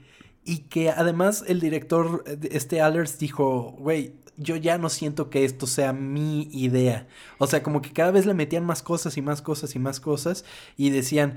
y 0.45 0.59
que 0.59 0.91
además 0.91 1.45
el 1.47 1.61
director, 1.61 2.25
este 2.51 2.81
Allers, 2.81 3.19
dijo, 3.19 3.75
güey, 3.79 4.15
yo 4.37 4.57
ya 4.57 4.79
no 4.79 4.89
siento 4.89 5.31
que 5.31 5.45
esto 5.45 5.67
sea 5.67 5.93
mi 5.93 6.49
idea. 6.53 7.07
O 7.39 7.47
sea, 7.47 7.63
como 7.63 7.83
que 7.83 7.93
cada 7.93 8.11
vez 8.11 8.27
le 8.27 8.35
metían 8.35 8.65
más 8.65 8.83
cosas 8.83 9.17
y 9.17 9.23
más 9.23 9.43
cosas 9.43 9.75
y 9.75 9.79
más 9.79 10.01
cosas 10.01 10.45
y 10.77 10.91
decían, 10.91 11.37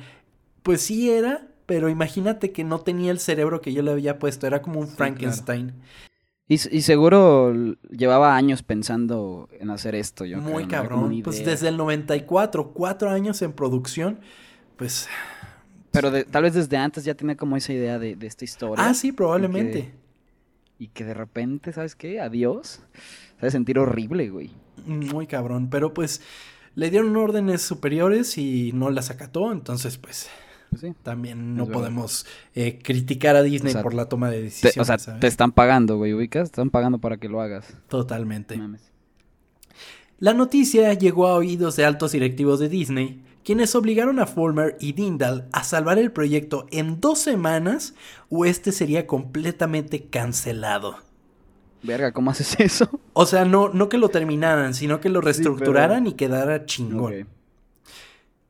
pues 0.64 0.82
sí 0.82 1.10
era, 1.12 1.48
pero 1.66 1.90
imagínate 1.90 2.52
que 2.52 2.64
no 2.64 2.80
tenía 2.80 3.12
el 3.12 3.20
cerebro 3.20 3.62
que 3.62 3.74
yo 3.74 3.82
le 3.82 3.92
había 3.92 4.20
puesto, 4.20 4.48
era 4.48 4.62
como 4.62 4.80
un 4.80 4.88
Frankenstein. 4.88 5.74
Y, 6.54 6.82
seguro 6.82 7.54
llevaba 7.90 8.36
años 8.36 8.64
pensando 8.64 9.50
en 9.60 9.70
hacer 9.70 9.96
esto. 9.96 10.26
Yo 10.26 10.40
Muy 10.40 10.68
cabrón. 10.68 11.22
Pues 11.24 11.46
desde 11.46 11.70
el 11.70 11.78
94, 11.78 12.72
cuatro 12.74 13.10
años 13.10 13.42
en 13.42 13.54
producción, 13.54 14.20
pues... 14.78 15.08
Pero 15.92 16.12
tal 16.26 16.44
vez 16.44 16.56
desde 16.56 16.76
antes 16.78 17.06
ya 17.06 17.14
tenía 17.14 17.36
como 17.36 17.56
esa 17.56 17.72
idea 17.72 18.00
de, 18.00 18.16
de 18.16 18.26
esta 18.26 18.44
historia. 18.44 18.84
Ah, 18.84 18.94
sí, 18.94 19.12
probablemente 19.12 19.94
y 20.84 20.88
que 20.88 21.06
de 21.06 21.14
repente, 21.14 21.72
¿sabes 21.72 21.96
qué? 21.96 22.20
Adiós. 22.20 22.82
Se 23.40 23.52
sentir 23.52 23.80
horrible, 23.80 24.30
güey. 24.30 24.52
Muy 24.86 25.28
cabrón, 25.28 25.70
pero 25.70 25.94
pues 25.94 26.22
le 26.76 26.90
dieron 26.90 27.16
órdenes 27.16 27.62
superiores 27.62 28.38
y 28.38 28.72
no 28.74 28.90
las 28.90 29.10
acató, 29.10 29.52
entonces 29.52 29.98
pues... 29.98 30.30
pues 30.80 30.96
también 31.04 31.56
no 31.56 31.68
podemos 31.68 32.26
eh, 32.56 32.80
criticar 32.82 33.36
a 33.36 33.44
Disney 33.44 33.74
por 33.76 33.94
la 33.94 34.06
toma 34.10 34.30
de 34.30 34.44
decisiones. 34.44 34.78
o 34.78 34.98
sea, 34.98 35.20
te 35.20 35.28
están 35.28 35.52
pagando, 35.52 35.98
güey, 35.98 36.14
ubicas, 36.14 36.50
te 36.50 36.54
están 36.54 36.70
pagando 36.70 37.00
para 37.00 37.18
que 37.18 37.30
lo 37.30 37.42
hagas. 37.42 37.74
Totalmente. 37.88 38.60
La 40.20 40.34
noticia 40.34 40.94
llegó 40.94 41.28
a 41.28 41.36
oídos 41.36 41.76
de 41.76 41.86
altos 41.86 42.14
directivos 42.14 42.60
de 42.60 42.70
Disney, 42.70 43.24
quienes 43.44 43.76
obligaron 43.76 44.20
a 44.20 44.26
Fulmer 44.26 44.78
y 44.80 44.94
Dindal 44.94 45.48
a 45.52 45.64
salvar 45.64 46.00
el 46.00 46.12
proyecto 46.12 46.66
en 46.72 47.02
dos 47.02 47.20
semanas 47.20 47.94
o 48.30 48.46
este 48.46 48.72
sería 48.72 49.06
completamente 49.06 50.06
cancelado. 50.06 50.98
Verga, 51.82 52.14
¿cómo 52.14 52.32
haces 52.32 52.56
eso? 52.60 52.90
O 53.12 53.26
sea, 53.26 53.44
no, 53.44 53.70
no 53.70 53.90
que 53.90 53.98
lo 53.98 54.10
terminaran, 54.10 54.74
sino 54.74 55.02
que 55.02 55.10
lo 55.10 55.20
reestructuraran 55.20 56.08
y 56.08 56.14
quedara 56.14 56.66
chingón. 56.66 57.28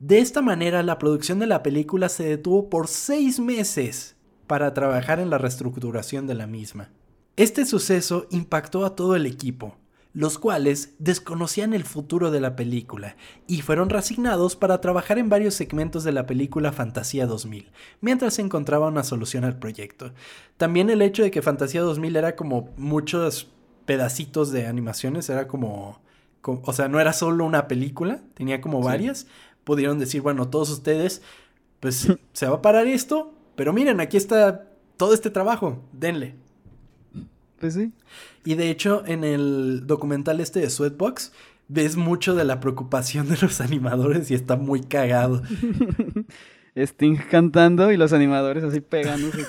De 0.06 0.18
esta 0.18 0.42
manera, 0.42 0.82
la 0.82 0.98
producción 0.98 1.38
de 1.38 1.46
la 1.46 1.62
película 1.62 2.10
se 2.10 2.24
detuvo 2.24 2.68
por 2.68 2.88
seis 2.88 3.40
meses 3.40 4.16
para 4.46 4.74
trabajar 4.74 5.18
en 5.18 5.30
la 5.30 5.38
reestructuración 5.38 6.26
de 6.26 6.34
la 6.34 6.46
misma. 6.46 6.90
Este 7.36 7.64
suceso 7.64 8.26
impactó 8.28 8.84
a 8.84 8.96
todo 8.96 9.16
el 9.16 9.24
equipo, 9.24 9.78
los 10.12 10.38
cuales 10.38 10.94
desconocían 10.98 11.72
el 11.72 11.84
futuro 11.84 12.30
de 12.30 12.42
la 12.42 12.54
película 12.54 13.16
y 13.46 13.62
fueron 13.62 13.88
resignados 13.88 14.56
para 14.56 14.82
trabajar 14.82 15.16
en 15.16 15.30
varios 15.30 15.54
segmentos 15.54 16.04
de 16.04 16.12
la 16.12 16.26
película 16.26 16.70
Fantasía 16.70 17.24
2000, 17.24 17.70
mientras 18.02 18.34
se 18.34 18.42
encontraba 18.42 18.88
una 18.88 19.04
solución 19.04 19.44
al 19.44 19.58
proyecto. 19.58 20.12
También 20.58 20.90
el 20.90 21.00
hecho 21.00 21.22
de 21.22 21.30
que 21.30 21.40
Fantasía 21.40 21.80
2000 21.80 22.16
era 22.16 22.36
como 22.36 22.74
muchos 22.76 23.50
pedacitos 23.86 24.52
de 24.52 24.66
animaciones, 24.66 25.30
era 25.30 25.48
como, 25.48 26.02
o 26.42 26.72
sea, 26.74 26.88
no 26.88 27.00
era 27.00 27.14
solo 27.14 27.46
una 27.46 27.68
película, 27.68 28.20
tenía 28.34 28.60
como 28.60 28.82
varias, 28.82 29.28
pudieron 29.64 29.98
decir, 29.98 30.20
bueno, 30.20 30.48
todos 30.48 30.70
ustedes, 30.70 31.22
pues 31.80 32.08
se 32.32 32.46
va 32.46 32.56
a 32.56 32.62
parar 32.62 32.86
esto, 32.86 33.32
pero 33.56 33.72
miren, 33.72 34.00
aquí 34.00 34.16
está 34.16 34.66
todo 34.96 35.14
este 35.14 35.30
trabajo, 35.30 35.82
denle. 35.92 36.36
Pues 37.58 37.74
sí. 37.74 37.92
Y 38.44 38.54
de 38.54 38.70
hecho, 38.70 39.04
en 39.06 39.24
el 39.24 39.86
documental 39.86 40.40
este 40.40 40.60
de 40.60 40.70
Sweatbox, 40.70 41.32
ves 41.68 41.96
mucho 41.96 42.34
de 42.34 42.44
la 42.44 42.60
preocupación 42.60 43.28
de 43.28 43.38
los 43.40 43.60
animadores 43.60 44.30
y 44.30 44.34
está 44.34 44.56
muy 44.56 44.80
cagado. 44.80 45.42
Sting 46.76 47.16
cantando 47.30 47.92
y 47.92 47.96
los 47.96 48.12
animadores 48.12 48.64
así 48.64 48.80
pegándose. 48.80 49.46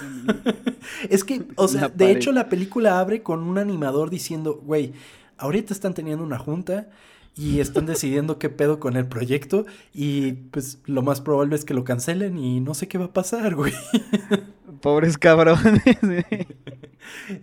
es 1.09 1.23
que, 1.23 1.43
o 1.55 1.67
sea, 1.67 1.89
de 1.89 2.11
hecho 2.11 2.31
la 2.31 2.49
película 2.49 2.99
abre 2.99 3.23
con 3.23 3.41
un 3.43 3.57
animador 3.57 4.11
diciendo, 4.11 4.61
güey, 4.63 4.93
ahorita 5.37 5.73
están 5.73 5.95
teniendo 5.95 6.23
una 6.23 6.37
junta 6.37 6.89
y 7.37 7.59
están 7.59 7.85
decidiendo 7.85 8.39
qué 8.39 8.49
pedo 8.49 8.79
con 8.79 8.95
el 8.95 9.07
proyecto 9.07 9.65
y 9.93 10.33
pues 10.33 10.79
lo 10.85 11.01
más 11.01 11.21
probable 11.21 11.55
es 11.55 11.65
que 11.65 11.73
lo 11.73 11.83
cancelen 11.83 12.37
y 12.37 12.61
no 12.61 12.73
sé 12.73 12.87
qué 12.87 12.97
va 12.97 13.05
a 13.05 13.13
pasar, 13.13 13.55
güey. 13.55 13.73
Pobres 14.81 15.17
cabrones. 15.17 15.81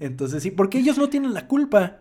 Entonces 0.00 0.42
sí, 0.42 0.50
porque 0.50 0.78
ellos 0.78 0.96
no 0.98 1.08
tienen 1.08 1.34
la 1.34 1.46
culpa. 1.46 1.98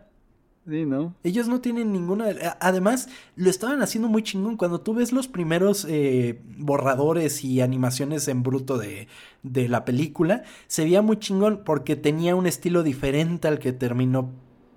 Sí, 0.68 0.86
¿no? 0.86 1.16
Ellos 1.24 1.48
no 1.48 1.60
tienen 1.60 1.92
ninguna... 1.92 2.28
Además, 2.60 3.10
lo 3.36 3.50
estaban 3.50 3.82
haciendo 3.82 4.08
muy 4.08 4.22
chingón. 4.22 4.58
Cuando 4.58 4.80
tú 4.80 4.94
ves 4.94 5.12
los 5.12 5.28
primeros 5.28 5.88
eh, 5.90 6.40
borradores 6.58 7.44
y 7.44 7.62
animaciones 7.62 8.28
en 8.28 8.44
bruto 8.44 8.78
de, 8.78 9.08
de 9.42 9.68
la 9.68 9.86
película, 9.86 10.44
se 10.68 10.84
veía 10.84 11.02
muy 11.02 11.18
chingón 11.18 11.64
porque 11.66 11.96
tenía 11.96 12.36
un 12.36 12.46
estilo 12.46 12.84
diferente 12.84 13.48
al 13.48 13.58
que 13.58 13.74
terminó 13.74 14.32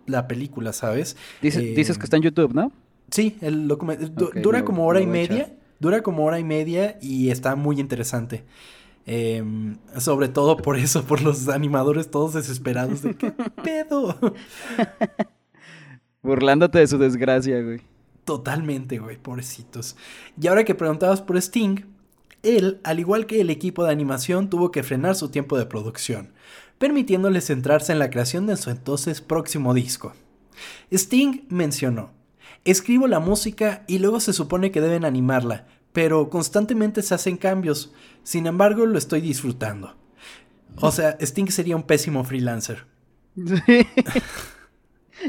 la 0.07 0.27
película, 0.27 0.73
¿sabes? 0.73 1.17
Dices, 1.43 1.63
eh, 1.63 1.75
dices 1.75 1.99
que 1.99 2.05
está 2.05 2.17
en 2.17 2.23
YouTube, 2.23 2.55
¿no? 2.55 2.73
Sí, 3.11 3.37
el 3.41 3.69
dura 3.69 4.65
como 4.65 4.87
hora 4.87 5.01
y 5.01 5.07
media. 5.07 5.55
Dura 5.81 6.03
como 6.03 6.25
hora 6.25 6.39
y 6.39 6.45
media 6.45 6.99
y 7.03 7.31
está 7.31 7.57
muy 7.57 7.79
interesante. 7.79 8.45
Em, 9.07 9.77
sobre 9.99 10.29
todo 10.29 10.57
por 10.57 10.79
eso, 10.79 11.05
por 11.05 11.21
los 11.21 11.49
animadores 11.49 12.11
todos 12.11 12.33
desesperados 12.33 13.03
de 13.03 13.15
qué 13.15 13.33
pedo. 13.63 14.19
Burlándote 16.23 16.79
de 16.79 16.87
su 16.87 16.97
desgracia, 16.97 17.61
güey. 17.61 17.83
Totalmente, 18.25 18.99
güey, 18.99 19.19
pobrecitos. 19.19 19.97
Y 20.41 20.47
ahora 20.47 20.65
que 20.65 20.75
preguntabas 20.75 21.21
por 21.21 21.37
Sting, 21.37 21.85
él, 22.43 22.81
al 22.83 22.99
igual 22.99 23.27
que 23.27 23.41
el 23.41 23.51
equipo 23.51 23.85
de 23.85 23.93
animación, 23.93 24.49
tuvo 24.49 24.71
que 24.71 24.83
frenar 24.83 25.17
su 25.17 25.29
tiempo 25.29 25.59
de 25.59 25.67
producción, 25.67 26.33
permitiéndole 26.79 27.43
centrarse 27.43 27.93
en 27.93 27.99
la 27.99 28.09
creación 28.09 28.47
de 28.47 28.57
su 28.57 28.71
entonces 28.71 29.21
próximo 29.21 29.75
disco. 29.75 30.15
Sting 30.91 31.43
mencionó, 31.51 32.13
escribo 32.65 33.07
la 33.07 33.21
música 33.21 33.85
y 33.87 33.99
luego 33.99 34.21
se 34.21 34.33
supone 34.33 34.71
que 34.71 34.81
deben 34.81 35.05
animarla, 35.05 35.67
pero 35.93 36.31
constantemente 36.31 37.03
se 37.03 37.15
hacen 37.15 37.37
cambios. 37.37 37.93
Sin 38.23 38.47
embargo, 38.47 38.87
lo 38.87 38.99
estoy 38.99 39.21
disfrutando. 39.21 39.97
O 40.77 40.91
sea, 40.91 41.17
Sting 41.21 41.51
sería 41.51 41.77
un 41.77 41.83
pésimo 41.85 42.25
freelancer. 42.25 42.87
Sí. 43.37 43.87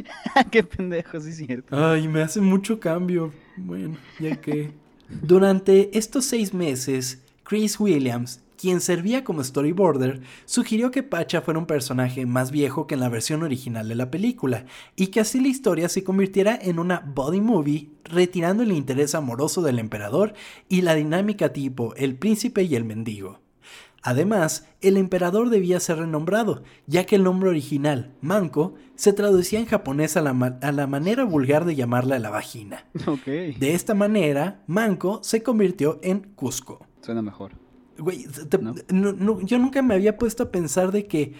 Qué 0.51 0.63
pendejo, 0.63 1.19
sí 1.19 1.29
es 1.29 1.37
cierto. 1.37 1.75
Ay, 1.75 2.07
me 2.07 2.21
hace 2.21 2.41
mucho 2.41 2.79
cambio. 2.79 3.33
Bueno, 3.57 3.97
ya 4.19 4.35
que. 4.39 4.71
Durante 5.07 5.95
estos 5.97 6.25
seis 6.25 6.53
meses, 6.53 7.21
Chris 7.43 7.79
Williams 7.79 8.41
quien 8.65 8.81
servía 8.81 9.23
como 9.23 9.43
storyboarder, 9.43 10.21
sugirió 10.45 10.89
que 10.89 11.03
Pacha 11.03 11.41
fuera 11.41 11.59
un 11.59 11.67
personaje 11.67 12.25
más 12.25 12.49
viejo 12.49 12.87
que 12.87 12.95
en 12.95 12.99
la 12.99 13.09
versión 13.09 13.43
original 13.43 13.87
de 13.87 13.93
la 13.93 14.09
película, 14.09 14.65
y 14.95 15.07
que 15.07 15.19
así 15.19 15.39
la 15.39 15.49
historia 15.49 15.87
se 15.87 16.03
convirtiera 16.03 16.57
en 16.59 16.79
una 16.79 17.03
body 17.13 17.41
movie, 17.41 17.91
retirando 18.05 18.63
el 18.63 18.71
interés 18.71 19.13
amoroso 19.13 19.61
del 19.61 19.77
emperador 19.77 20.33
y 20.67 20.81
la 20.81 20.95
dinámica 20.95 21.53
tipo 21.53 21.93
el 21.93 22.15
príncipe 22.15 22.63
y 22.63 22.73
el 22.73 22.85
mendigo. 22.85 23.39
Además, 24.01 24.67
el 24.81 24.97
emperador 24.97 25.51
debía 25.51 25.79
ser 25.79 25.97
renombrado, 25.97 26.63
ya 26.87 27.05
que 27.05 27.17
el 27.17 27.23
nombre 27.23 27.49
original, 27.49 28.15
Manco, 28.19 28.73
se 28.95 29.13
traducía 29.13 29.59
en 29.59 29.67
japonés 29.67 30.17
a 30.17 30.23
la, 30.23 30.87
manera 30.87 31.23
vulgar 31.23 31.65
de 31.65 31.75
llamarle 31.75 32.15
a 32.15 32.19
la 32.19 32.31
vagina. 32.31 32.87
De 33.35 33.75
esta 33.75 33.93
manera, 33.93 34.63
Manco 34.65 35.19
se 35.21 35.43
convirtió 35.43 35.99
en 36.01 36.21
Cusco. 36.33 36.83
Suena 37.01 37.21
mejor. 37.21 37.64
Güey, 37.97 38.25
yo 39.43 39.59
nunca 39.59 39.81
me 39.81 39.93
había 39.93 40.17
puesto 40.17 40.43
a 40.43 40.51
pensar 40.51 40.91
de 40.91 41.05
que 41.05 41.33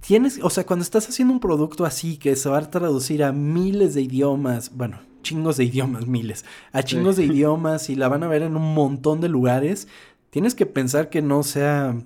tienes, 0.00 0.40
o 0.42 0.50
sea, 0.50 0.64
cuando 0.64 0.82
estás 0.82 1.08
haciendo 1.08 1.32
un 1.32 1.40
producto 1.40 1.84
así 1.84 2.16
que 2.16 2.36
se 2.36 2.48
va 2.48 2.58
a 2.58 2.70
traducir 2.70 3.24
a 3.24 3.32
miles 3.32 3.94
de 3.94 4.02
idiomas, 4.02 4.70
bueno, 4.74 5.00
chingos 5.22 5.56
de 5.56 5.64
idiomas, 5.64 6.06
miles, 6.06 6.44
a 6.72 6.82
chingos 6.82 7.16
de 7.16 7.24
idiomas 7.26 7.88
y 7.88 7.94
la 7.94 8.08
van 8.08 8.22
a 8.22 8.28
ver 8.28 8.42
en 8.42 8.56
un 8.56 8.74
montón 8.74 9.20
de 9.20 9.28
lugares, 9.28 9.88
tienes 10.30 10.54
que 10.54 10.66
pensar 10.66 11.08
que 11.08 11.22
no 11.22 11.42
sea 11.42 11.96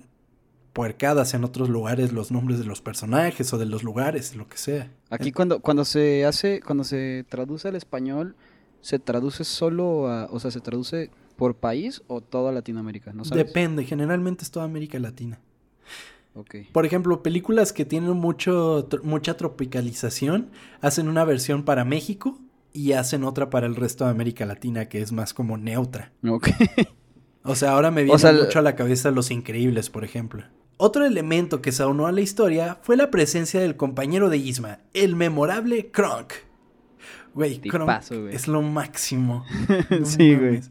puercadas 0.73 1.33
en 1.33 1.43
otros 1.43 1.69
lugares 1.69 2.13
los 2.13 2.31
nombres 2.31 2.59
de 2.59 2.65
los 2.65 2.81
personajes 2.81 3.51
o 3.51 3.57
de 3.57 3.65
los 3.65 3.83
lugares, 3.83 4.35
lo 4.35 4.47
que 4.47 4.57
sea. 4.57 4.91
Aquí 5.09 5.31
cuando, 5.31 5.59
cuando 5.59 5.83
se 5.85 6.23
hace, 6.23 6.61
cuando 6.61 6.83
se 6.83 7.25
traduce 7.27 7.67
al 7.67 7.75
español, 7.75 8.35
se 8.81 8.99
traduce 8.99 9.43
solo 9.43 10.07
a, 10.07 10.25
o 10.25 10.39
sea, 10.39 10.51
se 10.51 10.61
traduce 10.61 11.09
por 11.37 11.55
país 11.55 12.03
o 12.07 12.19
toda 12.19 12.51
Latinoamérica? 12.51 13.13
¿No 13.13 13.23
Depende, 13.23 13.85
generalmente 13.85 14.43
es 14.43 14.51
toda 14.51 14.65
América 14.65 14.99
Latina. 14.99 15.39
Por 16.71 16.85
ejemplo, 16.85 17.23
películas 17.23 17.73
que 17.73 17.83
tienen 17.83 18.11
mucho, 18.11 18.87
mucha 19.01 19.37
tropicalización 19.37 20.51
hacen 20.81 21.07
una 21.07 21.25
versión 21.25 21.63
para 21.63 21.83
México 21.83 22.37
y 22.73 22.91
hacen 22.91 23.23
otra 23.23 23.49
para 23.49 23.65
el 23.65 23.75
resto 23.75 24.05
de 24.05 24.11
América 24.11 24.45
Latina 24.45 24.85
que 24.85 25.01
es 25.01 25.11
más 25.11 25.33
como 25.33 25.57
neutra. 25.57 26.11
Ok. 26.27 26.49
O 27.43 27.55
sea, 27.55 27.71
ahora 27.71 27.91
me 27.91 28.03
viene 28.03 28.19
sea, 28.19 28.33
mucho 28.33 28.59
a 28.59 28.61
la 28.61 28.75
cabeza 28.75 29.09
Los 29.09 29.31
Increíbles, 29.31 29.89
por 29.89 30.03
ejemplo. 30.03 30.43
Otro 30.75 31.05
elemento 31.05 31.61
que 31.61 31.71
se 31.71 31.81
aunó 31.81 32.05
a 32.05 32.11
la 32.11 32.21
historia 32.21 32.77
fue 32.81 32.97
la 32.97 33.09
presencia 33.09 33.61
del 33.61 33.77
compañero 33.77 34.29
de 34.29 34.37
Isma, 34.37 34.79
el 34.93 35.15
memorable 35.15 35.89
Kronk. 35.89 36.33
Güey, 37.37 37.61
es 38.31 38.47
lo 38.47 38.63
máximo. 38.63 39.45
Sí, 40.03 40.33
güey. 40.33 40.61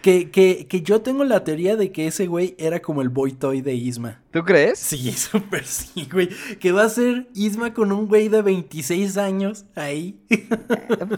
Que, 0.00 0.30
que, 0.30 0.66
que 0.66 0.80
yo 0.80 1.02
tengo 1.02 1.22
la 1.22 1.44
teoría 1.44 1.76
de 1.76 1.92
que 1.92 2.06
ese 2.06 2.26
güey 2.26 2.54
era 2.56 2.80
como 2.80 3.02
el 3.02 3.10
boy 3.10 3.32
toy 3.32 3.60
de 3.60 3.74
Isma. 3.74 4.22
¿Tú 4.30 4.42
crees? 4.42 4.78
Sí, 4.78 5.12
súper 5.16 5.66
sí, 5.66 6.08
güey. 6.10 6.30
Que 6.58 6.72
va 6.72 6.84
a 6.84 6.88
ser 6.88 7.28
Isma 7.34 7.74
con 7.74 7.92
un 7.92 8.08
güey 8.08 8.30
de 8.30 8.40
26 8.40 9.18
años 9.18 9.66
ahí. 9.74 10.18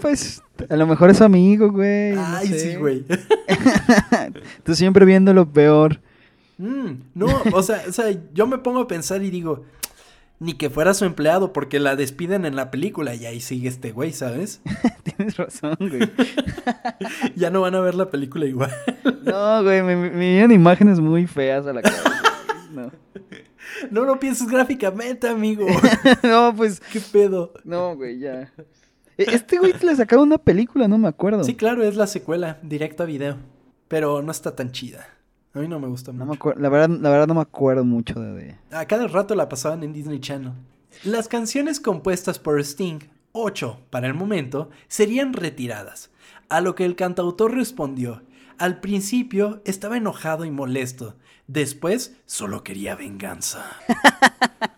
Pues 0.00 0.42
a 0.68 0.74
lo 0.74 0.88
mejor 0.88 1.10
es 1.10 1.18
su 1.18 1.24
amigo, 1.24 1.70
güey. 1.70 2.12
no 2.14 2.24
Ay, 2.26 2.48
sé. 2.48 2.58
sí, 2.72 2.74
güey. 2.76 3.04
Tú 4.64 4.74
siempre 4.74 5.06
viendo 5.06 5.32
lo 5.32 5.48
peor. 5.52 6.00
Mm, 6.58 6.90
no, 7.14 7.26
o 7.52 7.62
sea, 7.62 7.84
o 7.88 7.92
sea, 7.92 8.06
yo 8.34 8.48
me 8.48 8.58
pongo 8.58 8.80
a 8.80 8.88
pensar 8.88 9.22
y 9.22 9.30
digo, 9.30 9.64
ni 10.38 10.52
que 10.54 10.68
fuera 10.70 10.92
su 10.94 11.04
empleado 11.04 11.52
porque 11.52 11.80
la 11.80 11.96
despiden 11.96 12.44
en 12.44 12.56
la 12.56 12.70
película 12.70 13.14
y 13.14 13.24
ahí 13.26 13.40
sigue 13.40 13.68
este 13.68 13.92
güey, 13.92 14.12
¿sabes? 14.12 14.60
Tienes 15.02 15.36
razón, 15.36 15.76
güey. 15.80 16.10
ya 17.36 17.50
no 17.50 17.62
van 17.62 17.74
a 17.74 17.80
ver 17.80 17.94
la 17.94 18.10
película 18.10 18.46
igual. 18.46 18.70
No, 19.22 19.62
güey, 19.62 19.82
me, 19.82 19.96
me 19.96 20.10
vienen 20.10 20.52
imágenes 20.52 21.00
muy 21.00 21.26
feas 21.26 21.66
a 21.66 21.72
la 21.72 21.82
cabeza. 21.82 22.12
No. 22.72 22.90
No 23.90 24.04
lo 24.04 24.18
pienses 24.20 24.48
gráficamente, 24.48 25.28
amigo. 25.28 25.66
no, 26.22 26.54
pues, 26.54 26.80
¿Qué 26.92 27.00
pedo? 27.00 27.54
no, 27.64 27.96
güey, 27.96 28.18
ya. 28.18 28.52
E- 29.16 29.24
Este 29.32 29.58
güey 29.58 29.72
le 29.80 29.96
sacaron 29.96 30.26
una 30.26 30.36
película, 30.38 30.86
no 30.86 30.98
me 30.98 31.08
acuerdo. 31.08 31.42
Sí, 31.44 31.54
claro, 31.54 31.82
es 31.84 31.96
la 31.96 32.06
secuela, 32.06 32.58
directo 32.62 33.04
a 33.04 33.06
video. 33.06 33.38
Pero 33.88 34.20
no 34.20 34.30
está 34.30 34.54
tan 34.54 34.72
chida. 34.72 35.06
A 35.56 35.60
mí 35.60 35.68
no 35.68 35.80
me 35.80 35.88
gusta 35.88 36.12
No 36.12 36.18
mucho. 36.18 36.28
me 36.28 36.34
acuerdo, 36.36 36.60
la 36.60 36.68
verdad, 36.68 36.98
la 37.00 37.08
verdad 37.08 37.26
no 37.26 37.34
me 37.34 37.40
acuerdo 37.40 37.82
mucho 37.82 38.20
de, 38.20 38.56
A 38.70 38.84
cada 38.84 39.06
rato 39.08 39.34
la 39.34 39.48
pasaban 39.48 39.82
en 39.82 39.94
Disney 39.94 40.20
Channel. 40.20 40.52
Las 41.02 41.28
canciones 41.28 41.80
compuestas 41.80 42.38
por 42.38 42.60
Sting, 42.60 42.98
ocho 43.32 43.80
para 43.88 44.06
el 44.06 44.12
momento, 44.12 44.68
serían 44.88 45.32
retiradas. 45.32 46.10
A 46.50 46.60
lo 46.60 46.74
que 46.74 46.84
el 46.84 46.94
cantautor 46.94 47.54
respondió, 47.54 48.22
al 48.58 48.80
principio 48.80 49.62
estaba 49.64 49.96
enojado 49.96 50.44
y 50.44 50.50
molesto, 50.50 51.14
después 51.46 52.16
solo 52.26 52.62
quería 52.64 52.94
venganza. 52.96 53.64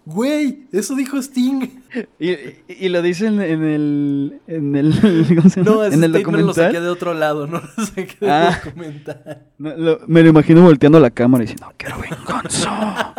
Güey, 0.05 0.67
eso 0.73 0.95
dijo 0.97 1.19
Sting. 1.19 1.69
Y, 2.19 2.89
lo 2.89 3.03
dicen 3.03 3.43
en 3.43 3.63
el, 3.63 4.41
en 4.47 4.75
el, 4.75 4.95
¿cómo 5.37 5.51
se 5.51 5.63
llama? 5.63 5.71
No, 5.71 5.85
ese 5.85 5.97
en 5.97 6.05
el 6.05 6.11
statement 6.13 6.45
lo 6.47 6.55
saqué 6.55 6.79
documental. 6.79 6.83
de 6.83 6.89
otro 6.89 7.13
lado, 7.15 7.47
no 7.47 7.61
lo 7.61 7.85
saqué 7.85 8.17
del 8.21 8.31
Ah. 8.31 8.61
documental. 8.65 9.47
No, 9.59 9.77
lo- 9.77 10.01
me 10.07 10.23
lo 10.23 10.29
imagino 10.31 10.63
volteando 10.63 10.99
la 10.99 11.11
cámara 11.11 11.45
y 11.45 11.49
diciendo, 11.49 11.71
quiero 11.77 11.99
venganza. 12.01 13.15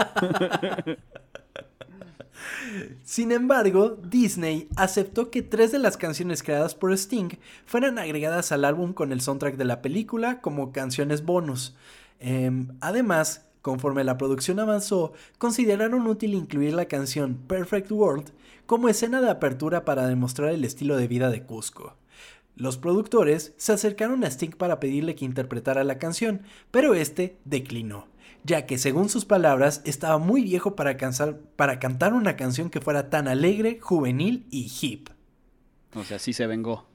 Sin 3.03 3.31
embargo, 3.31 3.97
Disney 4.03 4.67
aceptó 4.75 5.31
que 5.31 5.41
tres 5.41 5.71
de 5.71 5.79
las 5.79 5.97
canciones 5.97 6.43
creadas 6.43 6.75
por 6.75 6.91
Sting 6.93 7.29
fueran 7.65 7.97
agregadas 7.99 8.51
al 8.51 8.65
álbum 8.65 8.93
con 8.93 9.11
el 9.11 9.21
soundtrack 9.21 9.57
de 9.57 9.65
la 9.65 9.81
película 9.81 10.41
como 10.41 10.71
canciones 10.71 11.23
bonus. 11.25 11.75
Em, 12.19 12.69
además, 12.81 13.45
conforme 13.61 14.03
la 14.03 14.17
producción 14.17 14.59
avanzó, 14.59 15.13
consideraron 15.37 16.07
útil 16.07 16.33
incluir 16.33 16.73
la 16.73 16.85
canción 16.85 17.35
Perfect 17.47 17.91
World 17.91 18.31
como 18.65 18.89
escena 18.89 19.21
de 19.21 19.29
apertura 19.29 19.85
para 19.85 20.07
demostrar 20.07 20.49
el 20.49 20.65
estilo 20.65 20.97
de 20.97 21.07
vida 21.07 21.29
de 21.29 21.43
Cusco. 21.43 21.95
Los 22.55 22.77
productores 22.77 23.53
se 23.57 23.71
acercaron 23.71 24.23
a 24.23 24.27
Sting 24.27 24.51
para 24.51 24.79
pedirle 24.81 25.15
que 25.15 25.23
interpretara 25.23 25.83
la 25.85 25.97
canción, 25.97 26.41
pero 26.71 26.93
este 26.93 27.37
declinó, 27.45 28.07
ya 28.43 28.65
que 28.65 28.77
según 28.77 29.07
sus 29.07 29.23
palabras 29.23 29.81
estaba 29.85 30.17
muy 30.17 30.43
viejo 30.43 30.75
para, 30.75 30.97
para 31.55 31.79
cantar 31.79 32.13
una 32.13 32.35
canción 32.35 32.69
que 32.69 32.81
fuera 32.81 33.09
tan 33.09 33.29
alegre, 33.29 33.79
juvenil 33.81 34.45
y 34.51 34.69
hip. 34.81 35.09
O 35.95 36.03
sea, 36.03 36.19
sí 36.19 36.33
se 36.33 36.47
vengó. 36.47 36.88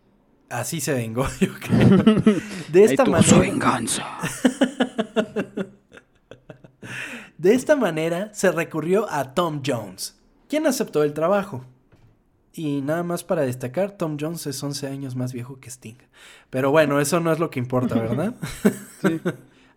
Así 0.55 0.81
se 0.81 0.95
vengó, 0.95 1.27
yo 1.41 1.49
creo. 1.59 2.05
De 2.69 2.85
esta 2.85 3.05
manera, 3.05 3.39
venganza. 3.39 4.05
de 7.39 7.55
esta 7.55 7.75
manera 7.77 8.33
se 8.33 8.53
recurrió 8.53 9.11
a 9.11 9.35
Tom 9.35 9.63
Jones, 9.67 10.17
quien 10.49 10.67
aceptó 10.67 11.03
el 11.03 11.13
trabajo. 11.13 11.65
Y 12.53 12.83
nada 12.83 13.03
más 13.03 13.25
para 13.25 13.43
destacar, 13.43 13.91
Tom 13.99 14.17
Jones 14.19 14.47
es 14.47 14.63
11 14.63 14.87
años 14.87 15.17
más 15.17 15.33
viejo 15.33 15.59
que 15.59 15.69
Sting. 15.69 15.99
Pero 16.51 16.71
bueno, 16.71 17.01
eso 17.01 17.19
no 17.19 17.33
es 17.33 17.41
lo 17.41 17.51
que 17.51 17.59
importa, 17.59 17.97
¿verdad? 17.97 18.35
Sí. 19.03 19.21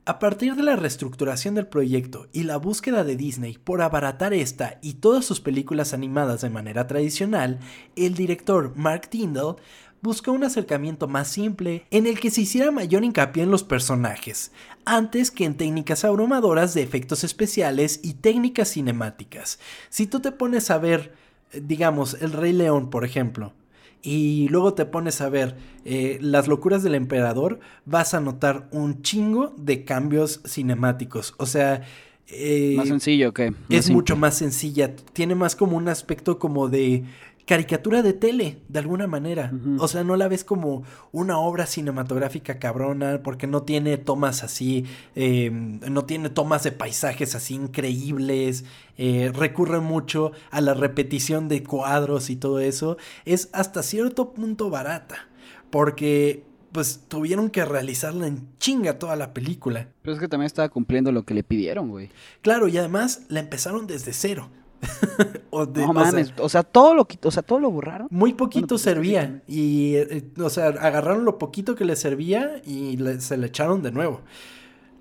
A 0.08 0.20
partir 0.20 0.56
de 0.56 0.64
la 0.64 0.78
reestructuración 0.78 1.56
del 1.56 1.68
proyecto 1.68 2.28
y 2.32 2.44
la 2.44 2.56
búsqueda 2.56 3.04
de 3.04 3.18
Disney 3.18 3.58
por 3.58 3.82
abaratar 3.82 4.34
esta 4.34 4.80
y 4.82 4.94
todas 4.94 5.26
sus 5.26 5.42
películas 5.42 5.94
animadas 5.94 6.40
de 6.40 6.50
manera 6.50 6.88
tradicional, 6.88 7.60
el 7.98 8.14
director 8.14 8.72
Mark 8.78 9.10
Tyndall 9.10 9.58
buscó 10.02 10.32
un 10.32 10.44
acercamiento 10.44 11.08
más 11.08 11.28
simple 11.28 11.86
en 11.92 12.08
el 12.08 12.20
que 12.20 12.32
se 12.32 12.42
hiciera 12.42 12.72
mayor 12.72 13.04
hincapié 13.04 13.44
en 13.44 13.52
los 13.52 13.64
personajes, 13.64 14.52
antes 14.86 15.32
que 15.32 15.46
en 15.46 15.56
técnicas 15.56 16.06
abrumadoras 16.06 16.74
de 16.74 16.84
efectos 16.84 17.24
especiales 17.24 18.00
y 18.04 18.14
técnicas 18.14 18.72
cinemáticas. 18.72 19.60
Si 19.90 20.08
tú 20.08 20.20
te 20.20 20.32
pones 20.32 20.72
a 20.72 20.78
ver, 20.78 21.14
eh, 21.52 21.62
digamos, 21.64 22.18
El 22.22 22.34
Rey 22.34 22.54
León, 22.54 22.90
por 22.90 23.06
ejemplo, 23.06 23.54
y 24.02 24.48
luego 24.50 24.74
te 24.74 24.86
pones 24.86 25.22
a 25.22 25.30
ver 25.30 25.58
eh, 25.84 26.18
las 26.22 26.48
locuras 26.48 26.84
del 26.84 26.96
emperador, 26.96 27.60
vas 27.86 28.14
a 28.14 28.22
notar 28.22 28.70
un 28.72 29.02
chingo 29.02 29.54
de 29.58 29.84
cambios 29.84 30.42
cinemáticos. 30.46 31.34
O 31.38 31.46
sea, 31.46 31.82
eh, 32.28 32.76
Más 32.78 32.88
sencillo 32.88 33.34
que. 33.34 33.54
es 33.70 33.90
mucho 33.90 34.16
más 34.16 34.38
sencilla. 34.38 34.96
Tiene 35.14 35.36
más 35.36 35.56
como 35.56 35.78
un 35.78 35.88
aspecto 35.90 36.40
como 36.40 36.70
de 36.70 37.06
caricatura 37.48 38.04
de 38.04 38.12
tele, 38.12 38.62
de 38.68 38.80
alguna 38.80 39.08
manera. 39.08 39.54
O 39.80 39.88
sea, 39.88 40.04
no 40.04 40.18
la 40.18 40.28
ves 40.28 40.44
como 40.44 40.84
una 41.14 41.40
obra 41.40 41.66
cinematográfica 41.66 42.60
cabrona, 42.60 43.22
porque 43.24 43.48
no 43.48 43.64
tiene 43.64 43.98
tomas 43.98 44.44
así, 44.44 44.84
eh, 45.16 45.50
no 45.50 46.04
tiene 46.04 46.30
tomas 46.30 46.64
de 46.64 46.74
paisajes 46.74 47.36
así 47.36 47.56
increíbles, 47.56 48.66
eh, 48.98 49.32
recurre 49.34 49.80
mucho 49.80 50.34
a 50.52 50.60
la 50.60 50.74
repetición 50.74 51.48
de 51.48 51.64
cuadros 51.64 52.30
y 52.30 52.36
todo 52.36 52.60
eso. 52.60 52.98
Es 53.24 53.50
hasta 53.54 53.82
cierto 53.82 54.34
punto 54.34 54.70
barata, 54.70 55.30
porque 55.70 56.44
pues 56.74 57.06
tuvieron 57.08 57.50
que 57.50 57.64
realizarla 57.64 58.28
en 58.28 58.50
chinga 58.60 59.00
toda 59.00 59.16
la 59.16 59.34
película. 59.34 59.88
Pero 60.02 60.14
es 60.14 60.20
que 60.20 60.28
también 60.28 60.48
estaba 60.48 60.68
cumpliendo 60.68 61.14
lo 61.14 61.24
que 61.24 61.34
le 61.34 61.44
pidieron, 61.44 61.90
güey. 61.90 62.10
Claro, 62.42 62.68
y 62.68 62.78
además 62.78 63.22
la 63.30 63.40
empezaron 63.40 63.88
desde 63.88 64.12
cero. 64.12 64.50
O 65.50 65.66
de- 65.66 65.82
No 65.82 65.92
o 65.92 65.94
sea, 65.94 66.04
mames. 66.04 66.34
O 66.40 66.50
sea, 66.50 66.64
todo 66.64 66.94
lo 66.94 67.08
o 67.24 67.32
sea, 67.32 67.44
todo 67.44 67.60
lo 67.60 67.72
borraron. 67.72 68.08
muy 68.12 68.34
poquito 68.34 68.60
Bueno, 68.60 68.68
pues, 68.76 68.82
servía. 68.82 69.42
Y, 69.48 69.96
eh, 69.96 70.24
o 70.40 70.50
sea, 70.50 70.68
agarraron 70.68 71.26
lo 71.26 71.38
poquito 71.38 71.76
que 71.76 71.86
les 71.86 72.00
servía 72.00 72.62
y 72.66 72.98
le- 72.98 73.20
se 73.22 73.38
le 73.38 73.48
echaron 73.48 73.82
de 73.82 73.92
nuevo. 73.92 74.22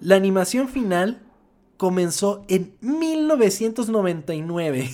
La 0.01 0.17
animación 0.17 0.69
final 0.69 1.21
comenzó 1.77 2.45
en 2.49 2.73
1999, 2.81 4.89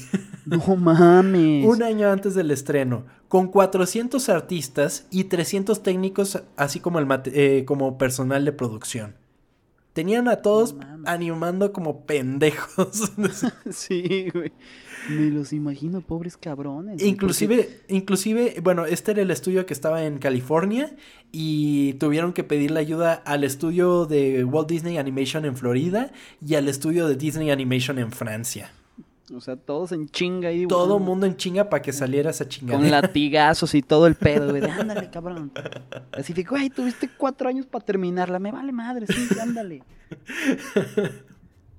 No 0.47 0.77
mames. 0.77 1.67
un 1.67 1.83
año 1.83 2.11
antes 2.11 2.35
del 2.35 2.51
estreno, 2.51 3.05
con 3.29 3.49
400 3.49 4.29
artistas 4.29 5.07
y 5.11 5.25
300 5.25 5.83
técnicos, 5.83 6.43
así 6.57 6.81
como, 6.81 6.99
el 6.99 7.07
mate- 7.07 7.33
eh, 7.35 7.65
como 7.65 7.99
personal 7.99 8.45
de 8.45 8.53
producción. 8.53 9.15
Tenían 9.93 10.29
a 10.29 10.37
todos 10.37 10.75
No 10.75 10.93
animando 11.05 11.73
como 11.73 12.05
pendejos. 12.07 13.13
Sí, 13.71 14.29
güey. 14.33 14.53
Me 15.09 15.31
los 15.31 15.53
imagino, 15.53 16.01
pobres 16.01 16.37
cabrones. 16.37 17.03
Inclusive, 17.03 17.81
inclusive, 17.89 18.61
bueno, 18.63 18.87
este 18.87 19.13
era 19.13 19.23
el 19.23 19.31
estudio 19.31 19.67
que 19.67 19.73
estaba 19.73 20.05
en 20.05 20.19
California 20.19 20.95
y 21.33 21.95
tuvieron 21.95 22.33
que 22.33 22.45
pedirle 22.45 22.79
ayuda 22.79 23.15
al 23.15 23.43
estudio 23.43 24.07
de 24.07 24.45
Walt 24.45 24.69
Disney 24.69 24.99
Animation 24.99 25.45
en 25.45 25.57
Florida 25.57 26.13
y 26.45 26.55
al 26.55 26.69
estudio 26.69 27.09
de 27.09 27.17
Disney 27.17 27.51
Animation 27.51 27.99
en 27.99 28.13
Francia. 28.13 28.71
O 29.35 29.41
sea, 29.41 29.57
todos 29.57 29.93
en 29.93 30.09
chinga 30.09 30.53
y 30.53 30.67
Todo 30.67 30.99
mundo 30.99 31.27
en 31.27 31.37
chinga 31.37 31.69
para 31.71 31.83
que 31.83 31.93
saliera 31.93 32.31
esa 32.31 32.49
chingada. 32.49 32.79
Con 32.79 32.91
latigazos 32.91 33.75
y 33.75 33.83
todo 33.83 34.07
el 34.07 34.15
pedo, 34.15 34.51
güey. 34.51 34.61
de, 34.61 34.71
Ándale, 34.71 35.11
cabrón. 35.11 35.53
Así 36.13 36.33
de, 36.33 36.45
güey, 36.45 36.71
tuviste 36.71 37.09
cuatro 37.17 37.49
años 37.49 37.67
para 37.67 37.85
terminarla. 37.85 38.39
Me 38.39 38.53
vale 38.53 38.73
madre, 38.73 39.07
sí, 39.07 39.29
ándale. 39.41 39.83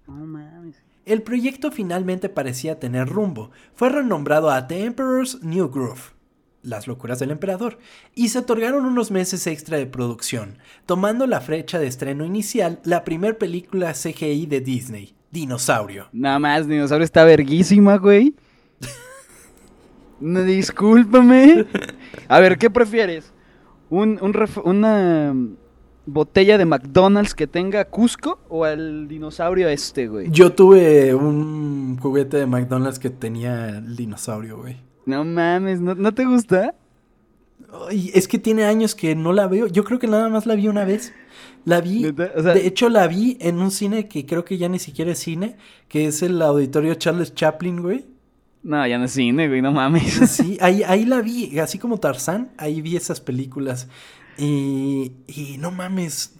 No 0.06 0.26
mames. 0.26 0.76
El 1.06 1.22
proyecto 1.22 1.72
finalmente 1.72 2.30
parecía 2.30 2.80
tener 2.80 3.08
rumbo. 3.08 3.52
Fue 3.74 3.90
renombrado 3.90 4.52
a 4.52 4.68
The 4.68 4.84
Emperor's 4.84 5.42
New 5.42 5.70
Groove, 5.70 6.14
Las 6.62 6.88
locuras 6.88 7.20
del 7.20 7.32
emperador, 7.32 7.80
y 8.16 8.30
se 8.30 8.40
otorgaron 8.40 8.86
unos 8.86 9.12
meses 9.12 9.48
extra 9.48 9.78
de 9.78 9.86
producción, 9.86 10.60
tomando 10.86 11.26
la 11.26 11.42
fecha 11.42 11.80
de 11.80 11.88
estreno 11.88 12.26
inicial 12.26 12.80
la 12.84 13.04
primer 13.04 13.38
película 13.38 13.94
CGI 13.94 14.46
de 14.46 14.62
Disney, 14.62 15.16
Dinosaurio. 15.34 16.08
Nada 16.14 16.38
más, 16.38 16.68
dinosaurio 16.68 17.04
está 17.04 17.24
verguísima, 17.26 17.98
güey. 17.98 18.36
No, 20.20 20.44
discúlpame. 20.44 21.66
A 22.28 22.40
ver, 22.40 22.58
¿qué 22.58 22.70
prefieres? 22.70 23.34
un, 23.90 24.18
un 24.22 24.34
ref- 24.34 24.62
una 24.64 25.34
mm, 25.34 25.56
botella 26.06 26.58
de 26.58 26.66
McDonald's 26.66 27.36
que 27.36 27.46
tenga 27.48 27.86
Cusco 27.86 28.40
o 28.50 28.66
el 28.66 29.08
dinosaurio 29.08 29.68
este, 29.70 30.08
güey. 30.08 30.30
Yo 30.32 30.52
tuve 30.54 31.14
un 31.14 31.98
juguete 32.00 32.38
de 32.38 32.46
McDonald's 32.48 32.98
que 33.00 33.10
tenía 33.10 33.70
el 33.70 33.96
dinosaurio, 33.96 34.58
güey. 34.58 34.78
No 35.06 35.24
mames, 35.26 35.82
¿no, 35.82 35.94
¿no 35.96 36.14
te 36.14 36.26
gusta? 36.26 36.74
Ay, 37.90 38.12
es 38.14 38.28
que 38.28 38.38
tiene 38.38 38.66
años 38.66 38.96
que 38.96 39.16
no 39.16 39.34
la 39.34 39.48
veo. 39.48 39.68
Yo 39.68 39.84
creo 39.84 40.00
que 40.00 40.08
nada 40.08 40.30
más 40.30 40.46
la 40.46 40.56
vi 40.56 40.68
una 40.68 40.86
vez. 40.86 41.14
La 41.66 41.82
vi. 41.82 42.02
¿Neta? 42.02 42.32
O 42.36 42.44
sea- 42.44 42.54
de 42.54 42.68
hecho, 42.68 42.90
la 42.90 43.08
vi 43.08 43.38
en 43.42 43.60
un 43.60 43.72
cine 43.72 44.08
que 44.08 44.26
creo 44.26 44.46
que 44.46 44.58
ya 44.58 44.70
ni 44.70 44.80
siquiera 44.80 45.12
es 45.12 45.20
cine, 45.20 45.56
que 45.88 46.08
es 46.08 46.22
el 46.22 46.42
auditorio 46.42 46.94
Charles 46.96 47.34
Chaplin, 47.34 47.82
güey. 47.82 48.06
No, 48.64 48.86
ya 48.88 48.98
no 48.98 49.06
es 49.06 49.12
cine, 49.12 49.48
güey, 49.48 49.62
no 49.62 49.72
mames. 49.72 50.14
Sí, 50.30 50.58
ahí, 50.62 50.84
ahí 50.84 51.06
la 51.06 51.22
vi, 51.22 51.60
así 51.60 51.78
como 51.80 52.00
Tarzán, 52.00 52.52
ahí 52.58 52.82
vi 52.82 52.96
esas 52.96 53.20
películas. 53.20 53.88
Y, 54.38 55.12
y 55.28 55.58
no 55.60 55.72
mames. 55.72 56.34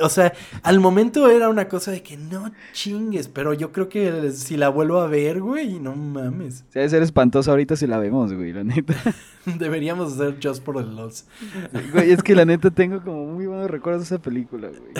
O 0.00 0.08
sea, 0.08 0.32
al 0.62 0.80
momento 0.80 1.28
era 1.28 1.48
una 1.48 1.68
cosa 1.68 1.90
de 1.90 2.02
que 2.02 2.16
no 2.16 2.50
chingues, 2.72 3.28
pero 3.28 3.54
yo 3.54 3.72
creo 3.72 3.88
que 3.88 4.30
si 4.32 4.56
la 4.56 4.68
vuelvo 4.68 5.00
a 5.00 5.06
ver, 5.06 5.40
güey, 5.40 5.78
no 5.78 5.94
mames. 5.94 6.64
Se 6.70 6.78
debe 6.78 6.88
ser 6.88 7.02
espantoso 7.02 7.50
ahorita 7.50 7.76
si 7.76 7.86
la 7.86 7.98
vemos, 7.98 8.32
güey, 8.32 8.52
la 8.52 8.64
neta. 8.64 8.94
Deberíamos 9.58 10.14
hacer 10.14 10.38
Just 10.42 10.64
for 10.64 10.76
the 10.76 10.82
Lols. 10.82 11.26
Güey, 11.92 12.12
es 12.12 12.22
que 12.22 12.34
la 12.34 12.44
neta 12.44 12.70
tengo 12.70 13.02
como 13.02 13.26
muy 13.26 13.46
buenos 13.46 13.70
recuerdos 13.70 14.08
de 14.08 14.14
esa 14.16 14.22
película, 14.22 14.68
güey. 14.68 14.92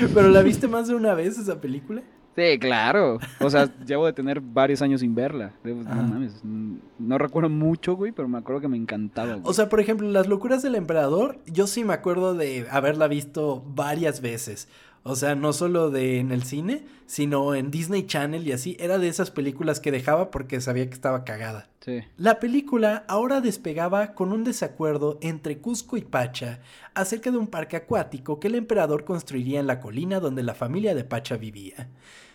¿Pero 0.14 0.28
la 0.28 0.42
viste 0.42 0.68
más 0.68 0.88
de 0.88 0.94
una 0.94 1.14
vez 1.14 1.38
esa 1.38 1.60
película? 1.60 2.02
Sí, 2.36 2.58
claro. 2.60 3.18
O 3.40 3.50
sea, 3.50 3.68
llevo 3.84 4.06
de 4.06 4.12
tener 4.12 4.40
varios 4.40 4.80
años 4.82 5.00
sin 5.00 5.14
verla. 5.14 5.52
Debo- 5.64 5.84
Ajá. 5.86 5.96
No 5.96 6.02
mames. 6.08 6.40
mm, 6.42 6.74
No 6.98 7.18
recuerdo 7.18 7.48
mucho, 7.50 7.94
güey, 7.96 8.12
pero 8.12 8.28
me 8.28 8.38
acuerdo 8.38 8.60
que 8.60 8.68
me 8.68 8.76
encantaba, 8.76 9.32
güey. 9.34 9.42
O 9.44 9.52
sea, 9.52 9.68
por 9.68 9.80
ejemplo, 9.80 10.08
Las 10.08 10.28
locuras 10.28 10.62
del 10.62 10.74
emperador, 10.76 11.38
yo 11.46 11.66
sí 11.66 11.84
me 11.84 11.92
acuerdo 11.92 12.34
de 12.34 12.66
haberla 12.70 13.08
visto 13.08 13.62
varias 13.74 14.20
veces. 14.20 14.68
O 15.02 15.16
sea, 15.16 15.34
no 15.34 15.52
solo 15.52 15.90
de 15.90 16.18
en 16.18 16.30
el 16.30 16.42
cine, 16.42 16.84
sino 17.06 17.54
en 17.54 17.70
Disney 17.70 18.06
Channel 18.06 18.46
y 18.46 18.52
así. 18.52 18.76
Era 18.78 18.98
de 18.98 19.08
esas 19.08 19.30
películas 19.30 19.80
que 19.80 19.90
dejaba 19.90 20.30
porque 20.30 20.60
sabía 20.60 20.88
que 20.88 20.94
estaba 20.94 21.24
cagada. 21.24 21.68
Sí. 21.80 22.02
La 22.18 22.38
película 22.38 23.04
ahora 23.08 23.40
despegaba 23.40 24.14
con 24.14 24.32
un 24.32 24.44
desacuerdo 24.44 25.18
entre 25.22 25.58
Cusco 25.58 25.96
y 25.96 26.02
Pacha 26.02 26.60
acerca 26.94 27.30
de 27.30 27.38
un 27.38 27.46
parque 27.46 27.76
acuático 27.76 28.38
que 28.38 28.48
el 28.48 28.54
emperador 28.54 29.04
construiría 29.04 29.60
en 29.60 29.66
la 29.66 29.80
colina 29.80 30.20
donde 30.20 30.42
la 30.42 30.54
familia 30.54 30.94
de 30.94 31.04
Pacha 31.04 31.36
vivía. 31.38 31.88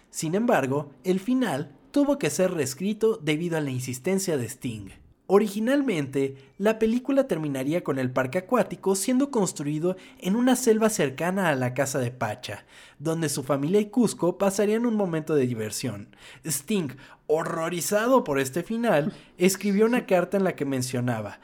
Sin 0.09 0.33
embargo, 0.33 0.91
el 1.03 1.19
final 1.19 1.71
tuvo 1.91 2.17
que 2.17 2.29
ser 2.29 2.51
reescrito 2.51 3.17
debido 3.17 3.57
a 3.57 3.61
la 3.61 3.69
insistencia 3.69 4.37
de 4.37 4.45
Sting. 4.45 4.89
Originalmente, 5.27 6.35
la 6.59 6.77
película 6.77 7.27
terminaría 7.27 7.83
con 7.83 7.97
el 7.97 8.11
parque 8.11 8.37
acuático 8.37 8.93
siendo 8.93 9.31
construido 9.31 9.97
en 10.19 10.35
una 10.35 10.55
selva 10.55 10.89
cercana 10.89 11.49
a 11.49 11.55
la 11.55 11.73
casa 11.73 11.97
de 11.97 12.11
Pacha, 12.11 12.65
donde 12.99 13.29
su 13.29 13.43
familia 13.43 13.79
y 13.79 13.89
Cusco 13.89 14.37
pasarían 14.37 14.85
un 14.85 14.95
momento 14.95 15.33
de 15.33 15.47
diversión. 15.47 16.15
Sting, 16.45 16.89
horrorizado 17.25 18.23
por 18.23 18.39
este 18.39 18.61
final, 18.61 19.13
escribió 19.39 19.87
una 19.87 20.05
carta 20.05 20.37
en 20.37 20.43
la 20.43 20.55
que 20.55 20.65
mencionaba, 20.65 21.39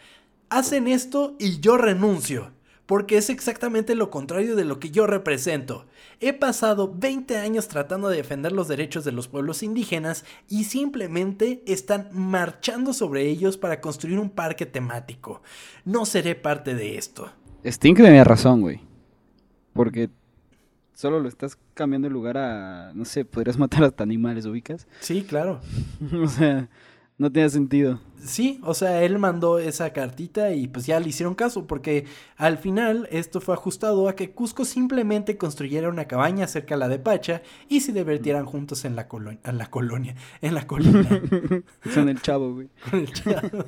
hacen 0.50 0.88
esto 0.88 1.36
y 1.40 1.60
yo 1.60 1.78
renuncio, 1.78 2.52
porque 2.92 3.16
es 3.16 3.30
exactamente 3.30 3.96
lo 3.96 4.10
contrario 4.10 4.58
de 4.58 4.66
lo 4.66 4.78
que 4.78 4.92
yo 4.92 5.08
represento. 5.08 5.86
He 6.20 6.34
pasado 6.34 6.94
20 6.94 7.38
años 7.38 7.70
tratando 7.70 8.10
de 8.10 8.18
defender 8.18 8.52
los 8.52 8.68
derechos 8.68 9.06
de 9.06 9.14
los 9.14 9.30
pueblos 9.30 9.64
indígenas 9.64 10.26
y 10.50 10.66
simplemente 10.66 11.64
están 11.66 12.10
marchando 12.12 12.92
sobre 12.92 13.30
ellos 13.30 13.56
para 13.56 13.80
construir 13.80 14.20
un 14.20 14.30
parque 14.30 14.66
temático. 14.66 15.42
No 15.86 16.06
seré 16.06 16.36
parte 16.36 16.76
de 16.76 16.98
esto. 16.98 17.32
Sting 17.64 17.96
tenía 17.96 18.26
razón, 18.26 18.60
güey. 18.60 18.82
Porque 19.72 20.10
solo 20.94 21.22
lo 21.22 21.30
estás 21.30 21.58
cambiando 21.74 22.10
el 22.10 22.14
lugar 22.14 22.38
a. 22.38 22.92
No 22.94 23.06
sé, 23.06 23.24
podrías 23.24 23.58
matar 23.58 23.86
hasta 23.86 24.04
animales, 24.04 24.46
¿ubicas? 24.46 24.86
Sí, 25.00 25.24
claro. 25.24 25.62
o 26.22 26.28
sea, 26.28 26.68
no 27.22 27.32
tiene 27.32 27.50
sentido. 27.52 28.00
Sí, 28.24 28.60
o 28.64 28.74
sea, 28.74 29.04
él 29.04 29.20
mandó 29.20 29.60
esa 29.60 29.94
cartita 29.94 30.54
y 30.54 30.68
pues 30.68 30.88
ya 30.88 31.00
le 31.00 31.10
hicieron 31.10 31.36
caso 31.36 31.68
porque 31.68 32.06
al 32.36 32.58
final 32.58 33.08
esto 33.12 33.42
fue 33.42 33.54
ajustado 33.54 34.10
a 34.10 34.16
que 34.16 34.32
Cusco 34.32 34.66
simplemente 34.66 35.38
construyera 35.38 35.88
una 35.90 36.06
cabaña 36.06 36.48
cerca 36.48 36.74
a 36.74 36.78
la 36.80 36.88
de 36.88 36.98
Pacha 36.98 37.44
y 37.70 37.82
se 37.82 37.94
divirtieran 37.94 38.46
juntos 38.46 38.86
en 38.86 38.96
la, 38.96 39.08
colo- 39.08 39.38
en 39.44 39.58
la 39.60 39.68
colonia, 39.70 40.16
en 40.42 40.56
la 40.56 40.66
colina. 40.66 41.08
Son 41.94 42.10
el 42.10 42.20
chavo, 42.22 42.54
güey. 42.56 42.70
con 42.90 43.00
el 43.02 43.14
chavo. 43.14 43.66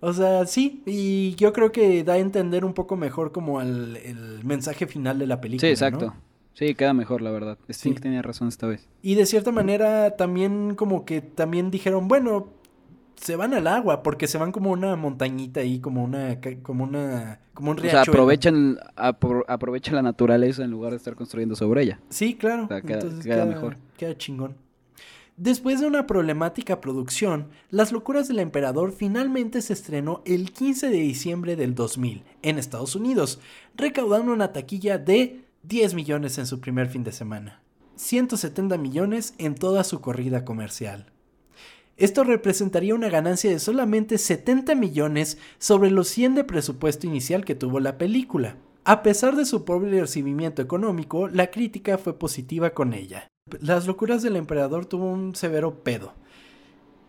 O 0.00 0.12
sea, 0.12 0.46
sí, 0.46 0.82
y 0.86 1.34
yo 1.36 1.52
creo 1.52 1.70
que 1.72 2.02
da 2.04 2.14
a 2.14 2.18
entender 2.18 2.64
un 2.64 2.72
poco 2.74 2.96
mejor 2.96 3.30
como 3.32 3.60
el, 3.60 3.96
el 3.98 4.44
mensaje 4.44 4.86
final 4.88 5.18
de 5.18 5.26
la 5.26 5.40
película. 5.40 5.66
Sí, 5.68 5.70
exacto. 5.72 6.06
¿no? 6.06 6.29
Sí, 6.54 6.74
queda 6.74 6.92
mejor, 6.92 7.22
la 7.22 7.30
verdad. 7.30 7.58
Sting 7.68 7.94
Sí. 7.94 8.00
tenía 8.00 8.22
razón 8.22 8.48
esta 8.48 8.66
vez. 8.66 8.86
Y 9.02 9.14
de 9.14 9.24
cierta 9.26 9.50
manera 9.52 10.16
también 10.16 10.74
como 10.74 11.04
que 11.04 11.20
también 11.22 11.70
dijeron, 11.70 12.06
bueno, 12.08 12.48
se 13.16 13.36
van 13.36 13.52
al 13.54 13.66
agua 13.66 14.02
porque 14.02 14.26
se 14.26 14.38
van 14.38 14.50
como 14.52 14.70
una 14.70 14.96
montañita 14.96 15.60
ahí, 15.60 15.78
como 15.78 16.02
una 16.04 16.38
como 16.62 16.84
una 16.84 17.40
como 17.54 17.70
un 17.72 17.78
O 17.78 17.80
sea, 17.82 17.90
riachuelo. 17.92 18.12
aprovechan, 18.12 18.78
apro- 18.96 19.44
aprovechan 19.46 19.94
la 19.94 20.02
naturaleza 20.02 20.64
en 20.64 20.70
lugar 20.70 20.92
de 20.92 20.96
estar 20.96 21.14
construyendo 21.14 21.54
sobre 21.54 21.82
ella. 21.82 22.00
Sí, 22.08 22.34
claro. 22.34 22.64
O 22.64 22.68
sea, 22.68 22.80
queda- 22.80 22.94
Entonces 23.00 23.24
queda 23.24 23.44
mejor. 23.46 23.76
Queda 23.98 24.16
chingón. 24.16 24.56
Después 25.36 25.80
de 25.80 25.86
una 25.86 26.06
problemática 26.06 26.80
producción, 26.82 27.48
Las 27.70 27.92
locuras 27.92 28.28
del 28.28 28.40
emperador 28.40 28.92
finalmente 28.92 29.62
se 29.62 29.72
estrenó 29.72 30.22
el 30.26 30.52
15 30.52 30.88
de 30.90 30.98
diciembre 30.98 31.56
del 31.56 31.74
2000 31.74 32.24
en 32.42 32.58
Estados 32.58 32.94
Unidos, 32.96 33.40
recaudando 33.76 34.32
una 34.32 34.52
taquilla 34.52 34.98
de 34.98 35.44
10 35.62 35.92
millones 35.92 36.38
en 36.38 36.46
su 36.46 36.58
primer 36.58 36.88
fin 36.88 37.04
de 37.04 37.12
semana, 37.12 37.60
170 37.96 38.78
millones 38.78 39.34
en 39.36 39.54
toda 39.54 39.84
su 39.84 40.00
corrida 40.00 40.44
comercial. 40.44 41.12
Esto 41.98 42.24
representaría 42.24 42.94
una 42.94 43.10
ganancia 43.10 43.50
de 43.50 43.58
solamente 43.58 44.16
70 44.16 44.74
millones 44.74 45.36
sobre 45.58 45.90
los 45.90 46.08
100 46.08 46.36
de 46.36 46.44
presupuesto 46.44 47.06
inicial 47.06 47.44
que 47.44 47.54
tuvo 47.54 47.78
la 47.78 47.98
película. 47.98 48.56
A 48.84 49.02
pesar 49.02 49.36
de 49.36 49.44
su 49.44 49.66
pobre 49.66 50.00
recibimiento 50.00 50.62
económico, 50.62 51.28
la 51.28 51.50
crítica 51.50 51.98
fue 51.98 52.18
positiva 52.18 52.70
con 52.70 52.94
ella. 52.94 53.28
Las 53.60 53.86
locuras 53.86 54.22
del 54.22 54.36
emperador 54.36 54.86
tuvo 54.86 55.12
un 55.12 55.34
severo 55.34 55.84
pedo. 55.84 56.14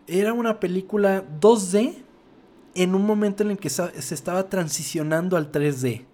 Era 0.06 0.34
una 0.34 0.60
película 0.60 1.24
2D 1.40 1.94
en 2.74 2.94
un 2.94 3.06
momento 3.06 3.44
en 3.44 3.52
el 3.52 3.58
que 3.58 3.70
se 3.70 4.14
estaba 4.14 4.50
transicionando 4.50 5.38
al 5.38 5.50
3D. 5.50 6.04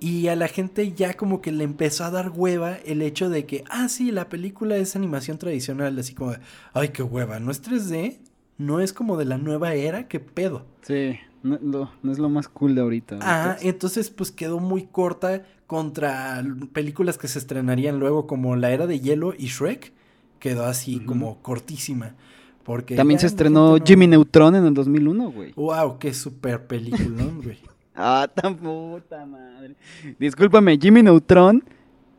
Y 0.00 0.28
a 0.28 0.36
la 0.36 0.46
gente 0.48 0.92
ya 0.92 1.14
como 1.14 1.40
que 1.40 1.50
le 1.50 1.64
empezó 1.64 2.04
a 2.04 2.10
dar 2.10 2.30
hueva 2.34 2.74
el 2.76 3.02
hecho 3.02 3.28
de 3.30 3.46
que, 3.46 3.64
ah, 3.68 3.88
sí, 3.88 4.12
la 4.12 4.28
película 4.28 4.76
es 4.76 4.94
animación 4.94 5.38
tradicional, 5.38 5.98
así 5.98 6.14
como, 6.14 6.32
de, 6.32 6.38
ay, 6.72 6.90
qué 6.90 7.02
hueva, 7.02 7.40
¿no 7.40 7.50
es 7.50 7.62
3D? 7.62 8.18
¿No 8.58 8.80
es 8.80 8.92
como 8.92 9.16
de 9.16 9.24
la 9.24 9.38
nueva 9.38 9.74
era? 9.74 10.06
¿Qué 10.08 10.20
pedo? 10.20 10.66
Sí, 10.82 11.16
no, 11.42 11.58
no- 11.62 11.90
no 12.02 12.12
es 12.12 12.18
lo 12.18 12.28
más 12.28 12.48
cool 12.48 12.74
de 12.76 12.80
ahorita. 12.80 13.18
Ah, 13.22 13.50
¿ubicas? 13.56 13.64
entonces 13.64 14.10
pues 14.10 14.30
quedó 14.32 14.60
muy 14.60 14.86
corta 14.86 15.44
contra 15.66 16.44
películas 16.72 17.18
que 17.18 17.28
se 17.28 17.38
estrenarían 17.38 17.98
luego 17.98 18.26
como 18.26 18.56
La 18.56 18.70
Era 18.70 18.86
de 18.86 19.00
Hielo 19.00 19.34
y 19.36 19.46
Shrek. 19.46 19.92
Quedó 20.40 20.64
así 20.66 21.00
como 21.00 21.42
cortísima. 21.42 22.14
Porque 22.62 22.94
También 22.96 23.18
se 23.18 23.26
estrenó 23.26 23.78
no- 23.78 23.84
Jimmy 23.84 24.06
Neutron 24.06 24.54
en 24.54 24.64
el 24.66 24.74
2001, 24.74 25.30
güey. 25.32 25.52
Wow, 25.54 25.98
qué 25.98 26.12
super 26.14 26.66
peliculón, 26.68 27.40
güey. 27.42 27.58
Ah, 28.00 28.28
tan 28.34 28.54
puta 28.54 29.26
madre. 29.26 29.74
Discúlpame, 30.20 30.78
Jimmy 30.78 31.02
Neutron 31.02 31.64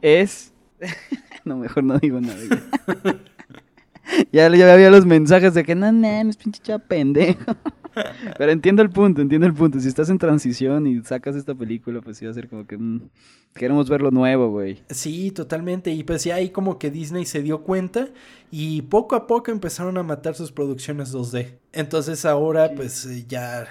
es. 0.02 0.52
no, 1.46 1.56
mejor 1.56 1.86
no 1.86 1.98
digo 1.98 2.20
nada. 2.20 2.38
ya, 4.34 4.50
ya 4.50 4.74
había 4.74 4.92
los 4.92 5.06
mensajes 5.06 5.54
de 5.54 5.64
que 5.64 5.76
no, 5.76 5.90
no, 5.94 6.08
es 6.08 6.36
pinche 6.36 6.62
chava 6.62 6.80
pendejo. 6.80 7.56
Pero 8.38 8.52
entiendo 8.52 8.82
el 8.82 8.90
punto, 8.90 9.22
entiendo 9.22 9.48
el 9.48 9.54
punto. 9.54 9.80
Si 9.80 9.88
estás 9.88 10.10
en 10.10 10.18
transición 10.18 10.88
y 10.88 11.02
sacas 11.04 11.36
esta 11.36 11.56
película, 11.56 12.02
pues 12.02 12.24
va 12.24 12.30
a 12.30 12.34
ser 12.34 12.48
como 12.50 12.66
que. 12.66 12.78
mm, 12.78 13.10
queremos 13.54 13.90
ver 13.90 14.02
lo 14.02 14.12
nuevo, 14.12 14.50
güey. 14.52 14.82
Sí, 14.90 15.32
totalmente. 15.32 15.92
Y 15.92 16.04
pues 16.04 16.24
ya 16.24 16.36
ahí 16.36 16.50
como 16.52 16.78
que 16.78 16.92
Disney 16.92 17.26
se 17.26 17.42
dio 17.42 17.64
cuenta 17.64 18.08
y 18.52 18.84
poco 18.84 19.16
a 19.16 19.28
poco 19.28 19.52
empezaron 19.52 19.98
a 19.98 20.04
matar 20.04 20.36
sus 20.36 20.52
producciones 20.52 21.12
2D. 21.14 21.58
Entonces 21.74 22.26
ahora 22.26 22.70
Sí. 22.70 22.74
pues 22.76 23.06
eh, 23.06 23.26
ya 23.28 23.68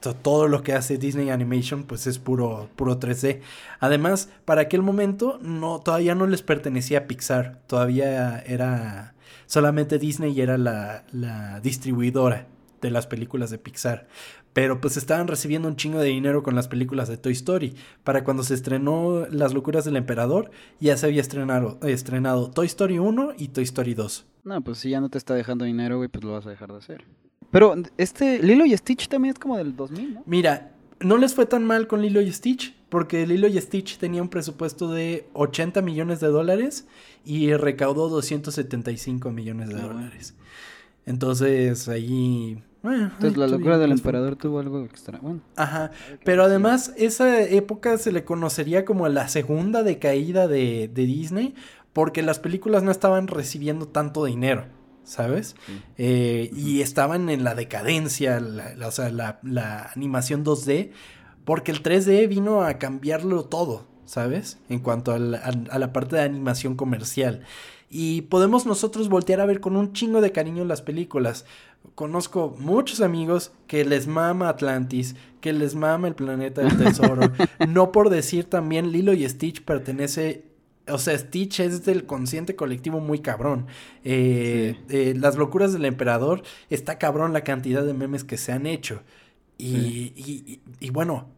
to- 0.00 0.14
todo 0.14 0.48
lo 0.48 0.62
que 0.62 0.72
hace 0.72 0.96
Disney 0.98 1.30
Animation 1.30 1.84
pues 1.84 2.06
es 2.06 2.18
puro, 2.18 2.68
puro 2.76 2.98
3D. 2.98 3.40
Además, 3.80 4.28
para 4.44 4.62
aquel 4.62 4.82
momento 4.82 5.38
no, 5.42 5.80
todavía 5.80 6.14
no 6.14 6.26
les 6.26 6.42
pertenecía 6.42 7.00
a 7.00 7.06
Pixar. 7.06 7.60
Todavía 7.66 8.40
era 8.46 9.14
solamente 9.46 9.98
Disney 9.98 10.32
y 10.32 10.40
era 10.40 10.56
la, 10.58 11.04
la 11.12 11.60
distribuidora 11.60 12.46
de 12.82 12.90
las 12.90 13.06
películas 13.06 13.48
de 13.50 13.56
Pixar. 13.58 14.06
Pero 14.52 14.82
pues 14.82 14.98
estaban 14.98 15.28
recibiendo 15.28 15.66
un 15.68 15.76
chingo 15.76 15.98
de 16.00 16.08
dinero 16.10 16.42
con 16.42 16.54
las 16.54 16.68
películas 16.68 17.08
de 17.08 17.16
Toy 17.16 17.32
Story. 17.32 17.74
Para 18.04 18.22
cuando 18.24 18.42
se 18.42 18.52
estrenó 18.52 19.26
Las 19.30 19.54
locuras 19.54 19.86
del 19.86 19.96
emperador, 19.96 20.50
ya 20.78 20.96
se 20.98 21.06
había 21.06 21.22
estrenado, 21.22 21.78
estrenado 21.82 22.50
Toy 22.50 22.66
Story 22.66 22.98
1 22.98 23.32
y 23.38 23.48
Toy 23.48 23.64
Story 23.64 23.94
2. 23.94 24.26
No, 24.44 24.60
pues 24.60 24.76
si 24.78 24.90
ya 24.90 25.00
no 25.00 25.08
te 25.08 25.16
está 25.16 25.34
dejando 25.34 25.64
dinero, 25.64 25.96
güey, 25.96 26.08
pues 26.10 26.22
lo 26.24 26.32
vas 26.32 26.46
a 26.46 26.50
dejar 26.50 26.70
de 26.72 26.78
hacer. 26.78 27.04
Pero 27.50 27.74
este 27.96 28.42
Lilo 28.42 28.66
y 28.66 28.76
Stitch 28.76 29.08
también 29.08 29.32
es 29.34 29.38
como 29.38 29.56
del 29.56 29.74
2000, 29.76 30.14
¿no? 30.14 30.22
Mira, 30.26 30.72
no 31.00 31.16
les 31.16 31.34
fue 31.34 31.46
tan 31.46 31.64
mal 31.64 31.86
con 31.86 32.02
Lilo 32.02 32.20
y 32.20 32.30
Stitch, 32.32 32.74
porque 32.88 33.26
Lilo 33.26 33.46
y 33.48 33.58
Stitch 33.60 33.98
tenía 33.98 34.20
un 34.22 34.28
presupuesto 34.28 34.90
de 34.90 35.28
80 35.32 35.80
millones 35.82 36.20
de 36.20 36.28
dólares 36.28 36.86
y 37.24 37.52
recaudó 37.54 38.08
275 38.08 39.30
millones 39.30 39.68
de 39.70 39.76
Ah, 39.76 39.82
dólares. 39.86 40.34
Entonces 41.06 41.88
ahí... 41.88 42.62
bueno, 42.82 43.04
Entonces 43.14 43.36
la 43.36 43.46
locura 43.46 43.78
del 43.78 43.92
emperador 43.92 44.36
tuvo 44.36 44.58
algo 44.58 44.84
extra. 44.84 45.18
Bueno, 45.22 45.40
Ajá, 45.56 45.90
pero 46.24 46.44
además 46.44 46.92
esa 46.96 47.40
época 47.42 47.96
se 47.98 48.12
le 48.12 48.24
conocería 48.24 48.84
como 48.84 49.08
la 49.08 49.28
segunda 49.28 49.82
decaída 49.82 50.48
de, 50.48 50.90
de 50.92 51.06
Disney 51.06 51.54
porque 51.92 52.22
las 52.22 52.38
películas 52.38 52.82
no 52.82 52.90
estaban 52.90 53.26
recibiendo 53.28 53.86
tanto 53.86 54.24
dinero, 54.24 54.64
¿sabes? 55.04 55.54
Sí. 55.66 55.80
Eh, 55.98 56.50
y 56.54 56.80
estaban 56.80 57.28
en 57.28 57.44
la 57.44 57.54
decadencia, 57.54 58.40
la- 58.40 58.74
la- 58.74 58.88
o 58.88 58.90
sea, 58.90 59.10
la, 59.10 59.38
la 59.42 59.90
animación 59.94 60.44
2D, 60.44 60.90
porque 61.44 61.70
el 61.70 61.82
3D 61.82 62.26
vino 62.28 62.62
a 62.62 62.78
cambiarlo 62.78 63.44
todo, 63.44 63.86
¿sabes? 64.06 64.58
En 64.70 64.78
cuanto 64.80 65.12
a 65.12 65.18
la, 65.18 65.38
a- 65.38 65.74
a 65.74 65.78
la 65.78 65.92
parte 65.92 66.16
de 66.16 66.22
animación 66.22 66.76
comercial. 66.76 67.42
Y 67.94 68.22
podemos 68.22 68.64
nosotros 68.64 69.10
voltear 69.10 69.40
a 69.42 69.46
ver 69.46 69.60
con 69.60 69.76
un 69.76 69.92
chingo 69.92 70.22
de 70.22 70.32
cariño 70.32 70.64
las 70.64 70.80
películas. 70.80 71.44
Conozco 71.94 72.56
muchos 72.58 73.02
amigos 73.02 73.52
que 73.66 73.84
les 73.84 74.06
mama 74.06 74.48
Atlantis, 74.48 75.14
que 75.42 75.52
les 75.52 75.74
mama 75.74 76.08
el 76.08 76.14
planeta 76.14 76.62
del 76.62 76.78
tesoro. 76.78 77.30
no 77.68 77.92
por 77.92 78.08
decir 78.08 78.44
también 78.46 78.92
Lilo 78.92 79.12
y 79.12 79.28
Stitch 79.28 79.62
pertenece. 79.62 80.46
O 80.88 80.96
sea, 80.96 81.18
Stitch 81.18 81.60
es 81.60 81.84
del 81.84 82.06
consciente 82.06 82.56
colectivo 82.56 82.98
muy 82.98 83.18
cabrón. 83.18 83.66
Eh, 84.04 84.76
eh, 84.88 85.14
las 85.16 85.36
locuras 85.36 85.74
del 85.74 85.84
emperador 85.84 86.42
está 86.70 86.96
cabrón 86.98 87.34
la 87.34 87.44
cantidad 87.44 87.84
de 87.84 87.92
memes 87.92 88.24
que 88.24 88.38
se 88.38 88.52
han 88.52 88.66
hecho. 88.66 89.02
Y, 89.58 89.66
Sí. 89.66 90.12
y- 90.16 90.52
y- 90.52 90.60
y 90.86 90.90
bueno, 90.90 91.28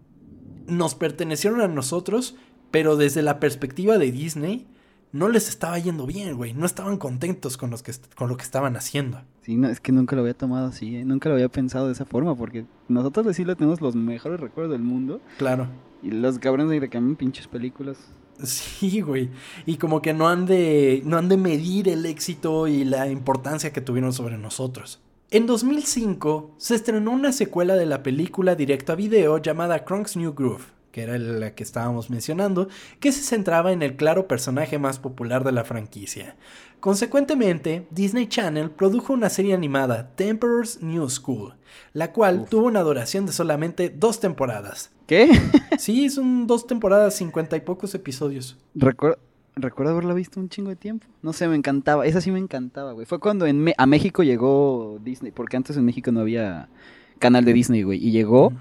nos 0.69 0.95
pertenecieron 0.95 1.61
a 1.63 1.67
nosotros, 1.69 2.37
pero 2.71 2.95
desde 2.97 3.23
la 3.23 3.41
perspectiva 3.41 3.99
de 3.99 4.13
Disney, 4.13 4.67
no 5.15 5.29
les 5.29 5.49
estaba 5.49 5.79
yendo 5.79 6.07
bien, 6.07 6.37
güey. 6.37 6.53
No 6.55 6.67
estaban 6.67 6.97
contentos 6.99 7.57
con, 7.57 7.71
los 7.71 7.85
que, 7.85 7.93
con 8.17 8.29
lo 8.29 8.37
que 8.37 8.43
estaban 8.43 8.77
haciendo. 8.77 9.23
sí, 9.43 9.57
no, 9.57 9.69
es 9.69 9.79
que 9.79 9.93
nunca 9.93 10.17
lo 10.17 10.23
había 10.23 10.35
tomado 10.35 10.67
así, 10.67 10.97
¿eh? 10.97 11.05
nunca 11.05 11.29
lo 11.29 11.37
había 11.37 11.49
pensado 11.49 11.87
de 11.87 11.93
esa 11.93 12.05
forma, 12.05 12.35
porque 12.37 12.67
nosotros 12.89 13.25
de 13.27 13.33
sí 13.35 13.45
le 13.45 13.55
tenemos 13.55 13.81
los 13.81 13.95
mejores 13.95 14.41
recuerdos 14.41 14.73
del 14.73 14.83
mundo 14.83 15.21
Claro. 15.39 15.69
y 16.03 16.11
los 16.11 16.41
cabrones 16.41 16.69
de 16.69 16.99
aman 16.99 17.15
pinches 17.17 17.47
películas. 17.47 17.97
Sí, 18.43 19.01
güey. 19.01 19.31
Y 19.65 19.77
como 19.77 20.03
que 20.03 20.13
no 20.13 20.29
han 20.29 20.47
de, 20.47 21.03
no 21.05 21.17
han 21.17 21.29
de 21.29 21.37
medir 21.37 21.89
el 21.89 22.05
éxito 22.05 22.67
y 22.67 22.85
la 22.85 23.09
importancia 23.09 23.73
que 23.73 23.81
tuvieron 23.81 24.13
sobre 24.13 24.37
nosotros. 24.37 25.01
En 25.31 25.47
2005 25.47 26.55
se 26.59 26.75
estrenó 26.75 27.13
una 27.13 27.31
secuela 27.31 27.77
de 27.77 27.87
la 27.87 28.03
película 28.03 28.57
directo 28.57 28.93
a 28.93 28.97
video 28.97 29.39
llamada 29.39 29.85
Kronk's 29.85 30.17
New 30.17 30.35
Groove, 30.35 30.65
que 30.95 31.03
era 31.03 31.19
la 31.19 31.57
que 31.57 31.65
estábamos 31.65 32.09
mencionando, 32.09 32.69
que 33.01 33.11
se 33.11 33.23
centraba 33.23 33.73
en 33.73 33.83
el 33.83 33.97
claro 33.97 34.29
personaje 34.29 34.79
más 34.79 35.01
popular 35.01 35.43
de 35.43 35.51
la 35.51 35.65
franquicia. 35.65 36.37
Consecuentemente, 36.79 37.89
Disney 37.91 38.29
Channel 38.29 38.71
produjo 38.71 39.13
una 39.13 39.29
serie 39.29 39.55
animada, 39.55 40.13
The 40.15 40.29
Emperor's 40.29 40.81
New 40.83 41.11
School, 41.11 41.55
la 41.95 42.13
cual 42.13 42.43
Uf. 42.43 42.49
tuvo 42.49 42.69
una 42.69 42.83
duración 42.83 43.27
de 43.27 43.33
solamente 43.33 43.91
dos 43.91 44.21
temporadas. 44.21 44.93
¿Qué? 45.09 45.31
Sí, 45.79 46.09
son 46.11 46.47
dos 46.47 46.69
temporadas, 46.69 47.17
cincuenta 47.17 47.57
y 47.57 47.61
pocos 47.63 47.93
episodios. 47.97 48.57
Recuerdo, 48.77 49.19
recuerdo 49.57 49.91
haberla 49.91 50.15
visto 50.15 50.39
un 50.39 50.49
chingo 50.49 50.71
de 50.71 50.77
tiempo. 50.77 51.09
No 51.23 51.33
sé, 51.33 51.49
me 51.49 51.57
encantaba. 51.57 52.07
Esa 52.07 52.21
sí 52.21 52.31
me 52.31 52.39
encantaba, 52.39 52.93
güey. 52.93 53.05
Fue 53.05 53.19
cuando 53.19 53.47
en 53.47 53.73
a 53.77 53.87
México 53.87 54.23
llegó 54.23 55.01
Disney, 55.03 55.33
porque 55.33 55.57
antes 55.57 55.77
en 55.77 55.85
México 55.85 56.13
no 56.13 56.21
había 56.21 56.69
canal 57.19 57.45
de 57.45 57.53
Disney, 57.53 57.83
güey. 57.83 57.99
Y 57.99 58.13
llegó, 58.13 58.53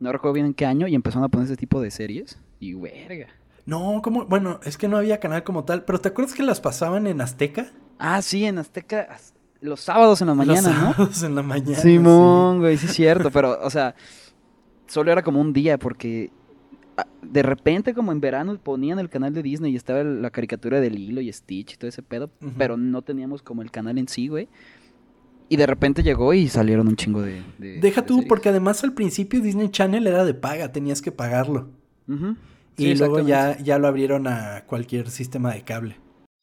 no 0.00 0.12
recuerdo 0.12 0.34
bien 0.34 0.46
en 0.46 0.54
qué 0.54 0.66
año, 0.66 0.86
y 0.86 0.94
empezaron 0.94 1.24
a 1.24 1.28
poner 1.28 1.46
ese 1.46 1.56
tipo 1.56 1.80
de 1.80 1.90
series. 1.90 2.38
Y 2.60 2.74
verga. 2.74 3.28
No, 3.66 4.00
como, 4.02 4.24
bueno, 4.24 4.60
es 4.64 4.78
que 4.78 4.88
no 4.88 4.96
había 4.96 5.20
canal 5.20 5.44
como 5.44 5.64
tal, 5.64 5.84
pero 5.84 6.00
¿te 6.00 6.08
acuerdas 6.08 6.34
que 6.34 6.42
las 6.42 6.60
pasaban 6.60 7.06
en 7.06 7.20
Azteca? 7.20 7.70
Ah, 7.98 8.22
sí, 8.22 8.44
en 8.44 8.58
Azteca, 8.58 9.18
los 9.60 9.80
sábados 9.80 10.20
en 10.22 10.28
la 10.28 10.34
mañana, 10.34 10.68
Los 10.70 10.78
¿no? 10.80 10.92
sábados 10.92 11.22
en 11.22 11.34
la 11.34 11.42
mañana. 11.42 11.76
Simón, 11.76 12.60
güey, 12.60 12.78
sí 12.78 12.86
es 12.86 12.94
cierto, 12.94 13.30
pero, 13.30 13.58
o 13.62 13.70
sea, 13.70 13.94
solo 14.86 15.12
era 15.12 15.22
como 15.22 15.40
un 15.40 15.52
día, 15.52 15.78
porque 15.78 16.30
ah, 16.96 17.06
de 17.20 17.42
repente, 17.42 17.92
como 17.92 18.12
en 18.12 18.20
verano, 18.20 18.56
ponían 18.58 18.98
el 19.00 19.10
canal 19.10 19.34
de 19.34 19.42
Disney 19.42 19.72
y 19.72 19.76
estaba 19.76 20.02
la 20.02 20.30
caricatura 20.30 20.80
de 20.80 20.90
Lilo 20.90 21.20
y 21.20 21.30
Stitch 21.32 21.74
y 21.74 21.76
todo 21.76 21.88
ese 21.88 22.02
pedo, 22.02 22.30
pero 22.56 22.76
no 22.76 23.02
teníamos 23.02 23.42
como 23.42 23.60
el 23.62 23.70
canal 23.70 23.98
en 23.98 24.08
sí, 24.08 24.28
güey. 24.28 24.48
Y 25.48 25.56
de 25.56 25.66
repente 25.66 26.02
llegó 26.02 26.34
y 26.34 26.48
salieron 26.48 26.88
un 26.88 26.96
chingo 26.96 27.22
de. 27.22 27.42
Deja 27.58 28.02
de 28.02 28.06
tú, 28.06 28.14
series. 28.14 28.28
porque 28.28 28.48
además 28.50 28.84
al 28.84 28.92
principio 28.92 29.40
Disney 29.40 29.70
Channel 29.70 30.06
era 30.06 30.24
de 30.24 30.34
paga, 30.34 30.72
tenías 30.72 31.00
que 31.02 31.10
pagarlo. 31.12 31.68
Y 32.76 32.84
Sí, 32.84 32.94
luego 32.94 33.20
ya, 33.20 33.58
ya 33.58 33.78
lo 33.78 33.88
abrieron 33.88 34.26
a 34.28 34.64
cualquier 34.66 35.10
sistema 35.10 35.52
de 35.52 35.62
cable. 35.62 35.96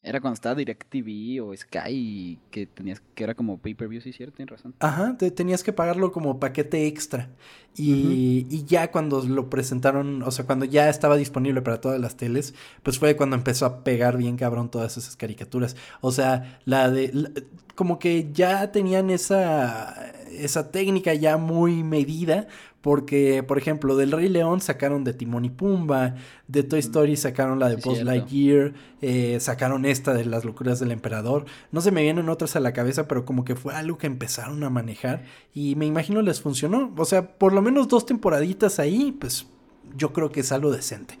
Era 0.06 0.20
cuando 0.20 0.34
estaba 0.34 0.54
DirecTV 0.54 1.42
o 1.42 1.56
Sky 1.56 1.90
y 1.90 2.38
que 2.52 2.66
tenías 2.66 3.02
que 3.14 3.24
era 3.24 3.34
como 3.34 3.58
pay-per-view, 3.58 4.00
sí, 4.00 4.12
cierto, 4.12 4.36
tienes 4.36 4.52
razón. 4.52 4.72
Ajá, 4.78 5.16
te 5.18 5.32
tenías 5.32 5.64
que 5.64 5.72
pagarlo 5.72 6.12
como 6.12 6.38
paquete 6.38 6.86
extra. 6.86 7.28
Y, 7.76 8.46
y 8.48 8.64
ya 8.64 8.90
cuando 8.92 9.20
lo 9.22 9.50
presentaron, 9.50 10.22
o 10.22 10.30
sea, 10.30 10.46
cuando 10.46 10.64
ya 10.64 10.88
estaba 10.88 11.16
disponible 11.16 11.60
para 11.60 11.80
todas 11.80 12.00
las 12.00 12.16
teles, 12.16 12.54
pues 12.84 12.98
fue 12.98 13.16
cuando 13.16 13.36
empezó 13.36 13.66
a 13.66 13.82
pegar 13.84 14.16
bien 14.16 14.36
cabrón 14.36 14.70
todas 14.70 14.96
esas 14.96 15.16
caricaturas. 15.16 15.76
O 16.00 16.12
sea, 16.12 16.60
la 16.64 16.88
de... 16.90 17.10
la- 17.12 17.30
como 17.74 17.98
que 17.98 18.30
ya 18.32 18.72
tenían 18.72 19.10
esa, 19.10 20.10
esa 20.30 20.70
técnica 20.70 21.12
ya 21.12 21.36
muy 21.36 21.82
medida. 21.84 22.46
Porque, 22.86 23.42
por 23.42 23.58
ejemplo, 23.58 23.96
del 23.96 24.12
Rey 24.12 24.28
León 24.28 24.60
sacaron 24.60 25.02
de 25.02 25.12
Timón 25.12 25.44
y 25.44 25.50
Pumba, 25.50 26.14
de 26.46 26.62
Toy 26.62 26.78
Story 26.78 27.16
sacaron 27.16 27.58
la 27.58 27.68
de. 27.68 27.78
Sí, 27.78 27.80
Buzz 27.82 27.94
cierto. 27.94 28.12
Lightyear, 28.12 28.74
eh, 29.02 29.38
sacaron 29.40 29.84
esta 29.84 30.14
de 30.14 30.24
las 30.24 30.44
locuras 30.44 30.78
del 30.78 30.92
emperador. 30.92 31.46
No 31.72 31.80
se 31.80 31.90
me 31.90 32.02
vienen 32.02 32.28
otras 32.28 32.54
a 32.54 32.60
la 32.60 32.72
cabeza, 32.72 33.08
pero 33.08 33.24
como 33.24 33.44
que 33.44 33.56
fue 33.56 33.74
algo 33.74 33.98
que 33.98 34.06
empezaron 34.06 34.62
a 34.62 34.70
manejar 34.70 35.24
y 35.52 35.74
me 35.74 35.84
imagino 35.84 36.22
les 36.22 36.40
funcionó. 36.40 36.94
O 36.96 37.04
sea, 37.04 37.36
por 37.38 37.52
lo 37.52 37.60
menos 37.60 37.88
dos 37.88 38.06
temporaditas 38.06 38.78
ahí, 38.78 39.10
pues 39.10 39.48
yo 39.96 40.12
creo 40.12 40.30
que 40.30 40.38
es 40.38 40.52
algo 40.52 40.70
decente. 40.70 41.18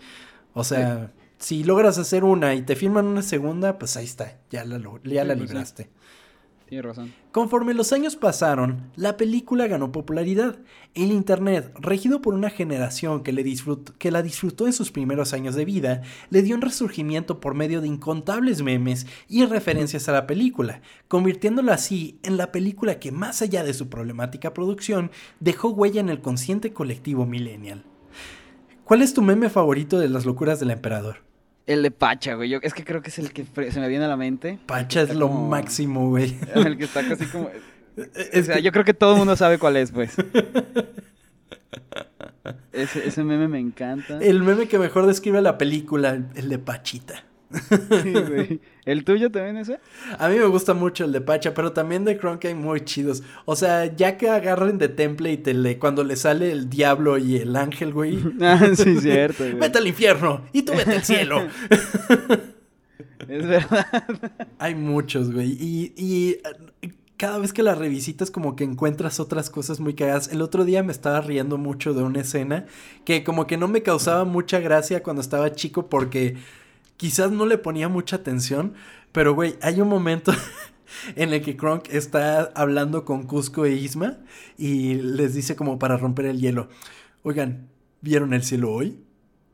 O 0.54 0.62
sea, 0.62 1.10
si 1.40 1.64
logras 1.64 1.98
hacer 1.98 2.22
una 2.22 2.54
y 2.54 2.62
te 2.62 2.76
firman 2.76 3.06
una 3.06 3.22
segunda, 3.22 3.76
pues 3.76 3.96
ahí 3.96 4.04
está, 4.04 4.38
ya 4.50 4.64
la, 4.64 4.78
ya 5.02 5.24
la 5.24 5.34
pues 5.34 5.48
libraste. 5.48 5.90
Tienes 6.66 6.84
razón. 6.84 7.14
Conforme 7.30 7.74
los 7.74 7.92
años 7.92 8.16
pasaron, 8.16 8.90
la 8.96 9.16
película 9.16 9.68
ganó 9.68 9.92
popularidad. 9.92 10.58
El 10.94 11.12
Internet, 11.12 11.72
regido 11.78 12.20
por 12.20 12.34
una 12.34 12.50
generación 12.50 13.22
que, 13.22 13.30
le 13.30 13.44
que 13.98 14.10
la 14.10 14.20
disfrutó 14.20 14.66
en 14.66 14.72
sus 14.72 14.90
primeros 14.90 15.32
años 15.32 15.54
de 15.54 15.64
vida, 15.64 16.02
le 16.28 16.42
dio 16.42 16.56
un 16.56 16.62
resurgimiento 16.62 17.38
por 17.38 17.54
medio 17.54 17.80
de 17.80 17.86
incontables 17.86 18.62
memes 18.62 19.06
y 19.28 19.44
referencias 19.46 20.08
a 20.08 20.12
la 20.12 20.26
película, 20.26 20.80
convirtiéndola 21.06 21.74
así 21.74 22.18
en 22.24 22.36
la 22.36 22.50
película 22.50 22.98
que 22.98 23.12
más 23.12 23.42
allá 23.42 23.62
de 23.62 23.72
su 23.72 23.88
problemática 23.88 24.52
producción, 24.52 25.12
dejó 25.38 25.68
huella 25.68 26.00
en 26.00 26.08
el 26.08 26.20
consciente 26.20 26.72
colectivo 26.72 27.26
millennial. 27.26 27.84
¿Cuál 28.82 29.02
es 29.02 29.14
tu 29.14 29.22
meme 29.22 29.50
favorito 29.50 30.00
de 30.00 30.08
las 30.08 30.26
locuras 30.26 30.58
del 30.58 30.72
emperador? 30.72 31.18
El 31.66 31.82
de 31.82 31.90
Pacha, 31.90 32.34
güey. 32.34 32.48
Yo, 32.48 32.58
es 32.62 32.72
que 32.74 32.84
creo 32.84 33.02
que 33.02 33.08
es 33.10 33.18
el 33.18 33.32
que 33.32 33.44
se 33.70 33.80
me 33.80 33.88
viene 33.88 34.04
a 34.04 34.08
la 34.08 34.16
mente. 34.16 34.58
Pacha 34.66 35.02
es 35.02 35.14
lo 35.14 35.26
como- 35.28 35.48
máximo, 35.48 36.08
güey. 36.10 36.36
El 36.54 36.76
que 36.78 36.84
está 36.84 37.06
casi 37.06 37.26
como. 37.26 37.50
Es 37.96 38.42
o 38.42 38.44
sea, 38.44 38.56
que- 38.56 38.62
yo 38.62 38.72
creo 38.72 38.84
que 38.84 38.92
todo 38.94 39.12
el 39.14 39.18
mundo 39.18 39.36
sabe 39.36 39.58
cuál 39.58 39.76
es, 39.76 39.90
pues. 39.90 40.14
Ese, 42.72 43.08
ese 43.08 43.24
meme 43.24 43.48
me 43.48 43.58
encanta. 43.58 44.18
El 44.20 44.42
meme 44.42 44.68
que 44.68 44.78
mejor 44.78 45.06
describe 45.06 45.40
la 45.42 45.56
película, 45.58 46.10
el- 46.10 46.26
el 46.36 46.48
de 46.50 46.58
Pachita. 46.58 47.24
Sí, 48.02 48.12
güey. 48.12 48.60
¿El 48.84 49.04
tuyo 49.04 49.30
también 49.30 49.56
ese? 49.56 49.80
A 50.18 50.28
mí 50.28 50.36
me 50.36 50.46
gusta 50.46 50.74
mucho 50.74 51.04
el 51.04 51.12
de 51.12 51.20
Pacha, 51.20 51.54
pero 51.54 51.72
también 51.72 52.04
de 52.04 52.16
Kronk 52.18 52.44
hay 52.44 52.54
muy 52.54 52.82
chidos. 52.82 53.22
O 53.44 53.56
sea, 53.56 53.94
ya 53.94 54.16
que 54.16 54.28
agarren 54.28 54.78
de 54.78 54.88
template 54.88 55.50
el 55.50 55.62
de 55.62 55.78
cuando 55.78 56.04
le 56.04 56.16
sale 56.16 56.52
el 56.52 56.68
diablo 56.70 57.18
y 57.18 57.36
el 57.36 57.56
ángel, 57.56 57.92
güey. 57.92 58.18
Ah, 58.40 58.70
sí, 58.74 59.00
cierto, 59.00 59.44
güey. 59.44 59.54
Vete 59.58 59.78
al 59.78 59.86
infierno 59.86 60.42
y 60.52 60.62
tú 60.62 60.72
vete 60.72 60.94
al 60.94 61.04
cielo. 61.04 61.46
Es 63.28 63.44
verdad. 63.44 64.04
hay 64.58 64.76
muchos, 64.76 65.32
güey. 65.32 65.56
Y, 65.58 65.92
y 65.96 66.38
eh, 66.82 66.92
cada 67.16 67.38
vez 67.38 67.52
que 67.52 67.62
la 67.62 67.74
revisitas 67.74 68.30
como 68.30 68.56
que 68.56 68.64
encuentras 68.64 69.20
otras 69.20 69.50
cosas 69.50 69.80
muy 69.80 69.94
cagadas. 69.94 70.28
El 70.28 70.42
otro 70.42 70.64
día 70.64 70.82
me 70.82 70.92
estaba 70.92 71.20
riendo 71.20 71.58
mucho 71.58 71.94
de 71.94 72.02
una 72.02 72.20
escena 72.20 72.66
que 73.04 73.24
como 73.24 73.46
que 73.46 73.56
no 73.56 73.68
me 73.68 73.82
causaba 73.82 74.24
mucha 74.24 74.60
gracia 74.60 75.02
cuando 75.02 75.22
estaba 75.22 75.52
chico 75.52 75.88
porque 75.88 76.36
quizás 76.96 77.30
no 77.30 77.46
le 77.46 77.58
ponía 77.58 77.88
mucha 77.88 78.16
atención. 78.16 78.74
Pero, 79.12 79.34
güey, 79.34 79.56
hay 79.62 79.80
un 79.80 79.88
momento 79.88 80.32
en 81.16 81.32
el 81.32 81.42
que 81.42 81.56
Kronk 81.56 81.88
está 81.90 82.52
hablando 82.54 83.04
con 83.04 83.24
Cusco 83.24 83.64
e 83.64 83.72
Isma 83.72 84.18
y 84.58 84.94
les 84.94 85.34
dice 85.34 85.56
como 85.56 85.78
para 85.78 85.96
romper 85.96 86.26
el 86.26 86.40
hielo. 86.40 86.68
Oigan, 87.22 87.68
¿vieron 88.02 88.34
el 88.34 88.42
cielo 88.42 88.72
hoy? 88.72 88.98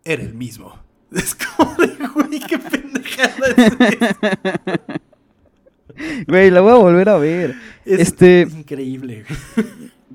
Era 0.05 0.22
el 0.22 0.34
mismo. 0.34 0.78
Es 1.12 1.34
como 1.34 1.74
de, 1.74 1.88
güey, 2.09 2.40
qué 2.40 2.59
pendejada 2.59 3.49
es? 3.57 4.97
Güey, 6.26 6.51
la 6.51 6.62
voy 6.62 6.72
a 6.72 6.76
volver 6.76 7.09
a 7.11 7.18
ver. 7.18 7.55
Es 7.84 8.01
Este- 8.01 8.49
increíble. 8.51 9.24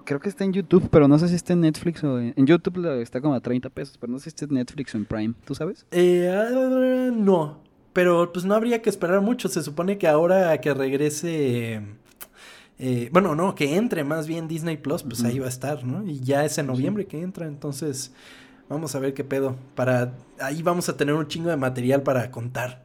Creo 0.08 0.22
que 0.22 0.30
está 0.30 0.46
en 0.46 0.54
YouTube, 0.54 0.88
pero 0.90 1.06
no 1.10 1.20
sé 1.20 1.28
si 1.28 1.36
está 1.36 1.52
en 1.52 1.60
Netflix 1.60 2.02
o 2.02 2.18
en, 2.18 2.34
en 2.38 2.48
YouTube 2.48 3.02
está 3.02 3.20
como 3.20 3.34
a 3.34 3.42
30 3.42 3.70
pesos, 3.70 3.98
pero 3.98 4.10
no 4.10 4.20
sé 4.20 4.24
si 4.24 4.30
está 4.30 4.46
en 4.46 4.54
Netflix 4.54 4.96
o 4.96 4.98
en 4.98 5.04
Prime. 5.04 5.34
¿Tú 5.44 5.54
sabes? 5.54 5.86
Eh, 5.92 6.34
ah, 6.34 7.12
no, 7.14 7.60
pero 7.92 8.32
pues 8.32 8.46
no 8.46 8.56
habría 8.56 8.82
que 8.82 8.90
esperar 8.90 9.20
mucho. 9.20 9.50
Se 9.50 9.62
supone 9.62 9.98
que 9.98 10.08
ahora 10.08 10.62
que 10.62 10.74
regrese, 10.74 11.82
eh, 12.80 13.10
bueno, 13.12 13.36
no, 13.36 13.54
que 13.54 13.76
entre 13.76 14.06
más 14.06 14.28
bien 14.28 14.48
Disney 14.48 14.78
Plus, 14.78 15.04
pues 15.04 15.26
ahí 15.26 15.40
va 15.40 15.48
a 15.48 15.50
estar, 15.50 15.84
¿no? 15.84 16.02
Y 16.06 16.22
ya 16.22 16.46
es 16.46 16.58
en 16.58 16.68
noviembre 16.68 17.06
que 17.06 17.22
entra, 17.22 17.46
entonces 17.46 18.14
vamos 18.70 18.96
a 18.96 19.00
ver 19.00 19.14
qué 19.14 19.26
pedo. 19.26 19.58
Para 19.76 20.14
ahí 20.40 20.64
vamos 20.64 20.88
a 20.88 20.96
tener 20.96 21.16
un 21.16 21.28
chingo 21.28 21.50
de 21.50 21.58
material 21.58 22.02
para 22.04 22.32
contar, 22.32 22.82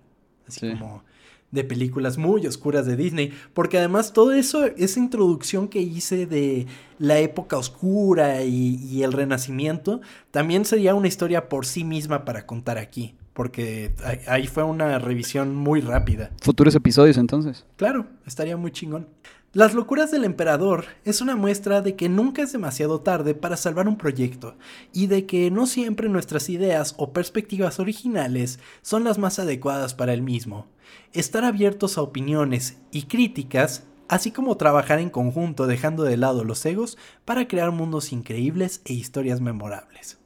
así 0.48 0.58
Sí. 0.58 0.72
como 0.76 1.04
de 1.52 1.62
películas 1.64 2.18
muy 2.18 2.46
oscuras 2.46 2.86
de 2.86 2.96
Disney, 2.96 3.32
porque 3.54 3.78
además 3.78 4.12
todo 4.12 4.32
eso, 4.32 4.64
esa 4.64 4.98
introducción 4.98 5.68
que 5.68 5.80
hice 5.80 6.26
de 6.26 6.66
la 6.98 7.18
época 7.20 7.56
oscura 7.58 8.42
y, 8.42 8.76
y 8.82 9.02
el 9.04 9.12
renacimiento, 9.12 10.00
también 10.30 10.64
sería 10.64 10.94
una 10.94 11.08
historia 11.08 11.48
por 11.48 11.66
sí 11.66 11.84
misma 11.84 12.24
para 12.24 12.46
contar 12.46 12.78
aquí, 12.78 13.14
porque 13.34 13.92
ahí- 14.04 14.20
ahí 14.26 14.46
fue 14.46 14.62
una 14.64 14.98
revisión 14.98 15.54
muy 15.54 15.80
rápida. 15.82 16.30
Futuros 16.40 16.74
episodios 16.74 17.18
entonces. 17.18 17.64
Claro, 17.76 18.06
estaría 18.26 18.56
muy 18.56 18.72
chingón. 18.72 19.06
Las 19.54 19.74
locuras 19.74 20.10
del 20.10 20.24
emperador 20.24 20.86
es 21.04 21.20
una 21.20 21.36
muestra 21.36 21.82
de 21.82 21.94
que 21.94 22.08
nunca 22.08 22.40
es 22.40 22.52
demasiado 22.52 23.02
tarde 23.02 23.34
para 23.34 23.58
salvar 23.58 23.86
un 23.86 23.98
proyecto 23.98 24.56
y 24.94 25.08
de 25.08 25.26
que 25.26 25.50
no 25.50 25.66
siempre 25.66 26.08
nuestras 26.08 26.48
ideas 26.48 26.94
o 26.96 27.12
perspectivas 27.12 27.78
originales 27.78 28.60
son 28.80 29.04
las 29.04 29.18
más 29.18 29.38
adecuadas 29.38 29.92
para 29.92 30.14
el 30.14 30.22
mismo. 30.22 30.68
Estar 31.12 31.44
abiertos 31.44 31.98
a 31.98 32.02
opiniones 32.02 32.78
y 32.92 33.02
críticas, 33.02 33.84
así 34.08 34.30
como 34.30 34.56
trabajar 34.56 35.00
en 35.00 35.10
conjunto 35.10 35.66
dejando 35.66 36.04
de 36.04 36.16
lado 36.16 36.44
los 36.44 36.64
egos 36.64 36.96
para 37.26 37.46
crear 37.46 37.72
mundos 37.72 38.10
increíbles 38.12 38.80
e 38.86 38.94
historias 38.94 39.42
memorables. 39.42 40.18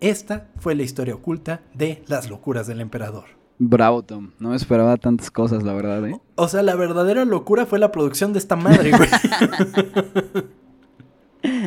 Esta 0.00 0.50
fue 0.58 0.74
la 0.74 0.82
historia 0.82 1.14
oculta 1.14 1.62
de 1.72 2.04
las 2.08 2.28
locuras 2.28 2.66
del 2.66 2.82
emperador. 2.82 3.45
Bravo, 3.58 4.02
Tom. 4.02 4.30
No 4.38 4.50
me 4.50 4.56
esperaba 4.56 4.96
tantas 4.96 5.30
cosas, 5.30 5.62
la 5.62 5.72
verdad, 5.72 6.06
¿eh? 6.06 6.20
O 6.34 6.48
sea, 6.48 6.62
la 6.62 6.74
verdadera 6.74 7.24
locura 7.24 7.64
fue 7.66 7.78
la 7.78 7.90
producción 7.90 8.32
de 8.32 8.38
esta 8.38 8.56
madre, 8.56 8.90
güey. 8.90 9.08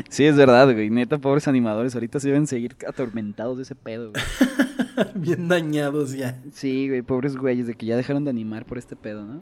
Sí, 0.10 0.26
es 0.26 0.36
verdad, 0.36 0.72
güey. 0.74 0.90
Neta, 0.90 1.20
pobres 1.20 1.48
animadores. 1.48 1.96
Ahorita 1.96 2.20
se 2.20 2.28
deben 2.28 2.48
seguir 2.48 2.76
atormentados 2.88 3.58
de 3.58 3.64
ese 3.64 3.76
pedo, 3.76 4.12
güey. 4.12 4.24
Bien 5.16 5.48
dañados 5.48 6.12
ya. 6.14 6.42
Sí, 6.54 6.90
güey, 6.90 7.02
pobres 7.02 7.38
güeyes 7.38 7.68
de 7.68 7.76
que 7.76 7.86
ya 7.86 7.96
dejaron 7.96 8.26
de 8.26 8.30
animar 8.30 8.66
por 8.66 8.78
este 8.78 8.96
pedo, 8.96 9.24
¿no? 9.24 9.42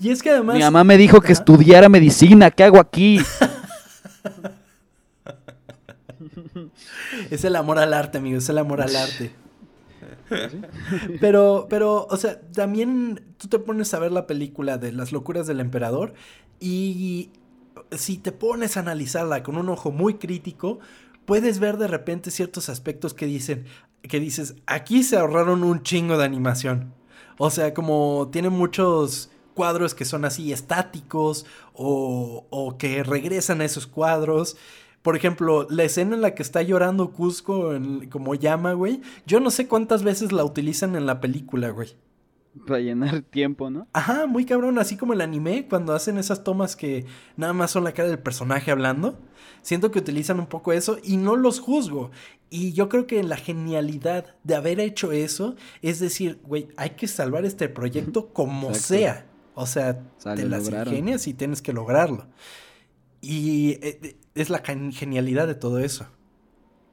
Y 0.00 0.10
es 0.10 0.22
que 0.22 0.30
además. 0.30 0.56
Mi 0.56 0.62
mamá 0.62 0.82
me 0.82 0.96
dijo 0.96 1.20
que 1.20 1.32
estudiara 1.32 1.88
medicina. 1.88 2.50
¿Qué 2.50 2.64
hago 2.64 2.80
aquí? 2.80 3.20
Es 7.30 7.44
el 7.44 7.56
amor 7.56 7.78
al 7.78 7.94
arte, 7.94 8.18
amigo. 8.18 8.38
Es 8.38 8.48
el 8.48 8.58
amor 8.58 8.80
al 8.80 8.94
arte. 8.94 9.32
Pero, 11.20 11.66
pero, 11.68 12.06
o 12.08 12.16
sea, 12.16 12.40
también 12.52 13.34
tú 13.36 13.48
te 13.48 13.58
pones 13.58 13.92
a 13.94 13.98
ver 13.98 14.12
la 14.12 14.26
película 14.26 14.78
de 14.78 14.92
las 14.92 15.12
locuras 15.12 15.46
del 15.46 15.60
emperador 15.60 16.14
y 16.60 17.30
si 17.92 18.18
te 18.18 18.32
pones 18.32 18.76
a 18.76 18.80
analizarla 18.80 19.42
con 19.42 19.56
un 19.56 19.68
ojo 19.68 19.90
muy 19.90 20.14
crítico, 20.14 20.78
puedes 21.24 21.58
ver 21.58 21.76
de 21.76 21.88
repente 21.88 22.30
ciertos 22.30 22.68
aspectos 22.68 23.14
que 23.14 23.26
dicen, 23.26 23.64
que 24.02 24.20
dices, 24.20 24.56
aquí 24.66 25.02
se 25.02 25.16
ahorraron 25.16 25.64
un 25.64 25.82
chingo 25.82 26.16
de 26.16 26.24
animación. 26.24 26.94
O 27.38 27.50
sea, 27.50 27.74
como 27.74 28.28
tiene 28.32 28.50
muchos 28.50 29.30
cuadros 29.54 29.94
que 29.94 30.04
son 30.04 30.24
así 30.24 30.52
estáticos 30.52 31.46
o, 31.72 32.46
o 32.50 32.78
que 32.78 33.02
regresan 33.02 33.60
a 33.60 33.64
esos 33.64 33.86
cuadros. 33.86 34.56
Por 35.02 35.16
ejemplo, 35.16 35.66
la 35.70 35.84
escena 35.84 36.14
en 36.14 36.20
la 36.22 36.34
que 36.34 36.42
está 36.42 36.60
llorando 36.62 37.12
Cusco 37.12 37.74
en- 37.74 38.08
como 38.10 38.34
llama, 38.34 38.74
güey. 38.74 39.00
Yo 39.26 39.40
no 39.40 39.50
sé 39.50 39.66
cuántas 39.66 40.02
veces 40.02 40.30
la 40.32 40.44
utilizan 40.44 40.94
en 40.96 41.06
la 41.06 41.20
película, 41.20 41.70
güey. 41.70 41.96
Para 42.66 42.80
llenar 42.80 43.22
tiempo, 43.22 43.70
¿no? 43.70 43.86
Ajá, 43.92 44.26
muy 44.26 44.44
cabrón, 44.44 44.78
así 44.80 44.96
como 44.96 45.12
el 45.12 45.20
anime, 45.20 45.68
cuando 45.68 45.94
hacen 45.94 46.18
esas 46.18 46.42
tomas 46.42 46.74
que 46.74 47.06
nada 47.36 47.52
más 47.52 47.70
son 47.70 47.84
la 47.84 47.92
cara 47.92 48.08
del 48.08 48.18
personaje 48.18 48.72
hablando. 48.72 49.18
Siento 49.62 49.90
que 49.92 50.00
utilizan 50.00 50.40
un 50.40 50.46
poco 50.48 50.72
eso 50.72 50.98
y 51.04 51.16
no 51.16 51.36
los 51.36 51.60
juzgo. 51.60 52.10
Y 52.50 52.72
yo 52.72 52.88
creo 52.88 53.06
que 53.06 53.22
la 53.22 53.36
genialidad 53.36 54.34
de 54.42 54.56
haber 54.56 54.80
hecho 54.80 55.12
eso 55.12 55.54
es 55.80 56.00
decir, 56.00 56.40
güey, 56.44 56.68
hay 56.76 56.90
que 56.90 57.06
salvar 57.06 57.44
este 57.44 57.68
proyecto 57.68 58.28
como 58.34 58.68
Exacto. 58.70 58.86
sea. 58.88 59.26
O 59.54 59.66
sea, 59.66 60.02
Sale, 60.18 60.42
te 60.42 60.48
las 60.48 60.64
lograron. 60.64 60.92
ingenias 60.92 61.26
y 61.28 61.34
tienes 61.34 61.62
que 61.62 61.72
lograrlo. 61.72 62.26
Y 63.20 63.72
eh, 63.82 64.16
es 64.40 64.50
la 64.50 64.58
gen- 64.60 64.92
genialidad 64.92 65.46
de 65.46 65.54
todo 65.54 65.78
eso. 65.78 66.06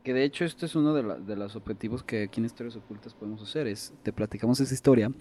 Que 0.03 0.13
de 0.13 0.23
hecho 0.23 0.45
este 0.45 0.65
es 0.65 0.75
uno 0.75 0.93
de, 0.93 1.03
la- 1.03 1.15
de 1.17 1.35
los 1.35 1.55
objetivos 1.55 2.01
que 2.03 2.23
aquí 2.23 2.39
en 2.39 2.45
Historias 2.45 2.75
Ocultas 2.77 3.13
podemos 3.13 3.41
hacer. 3.41 3.67
Es, 3.67 3.93
te 4.03 4.13
platicamos 4.13 4.59
esa 4.59 4.73
historia 4.73 5.11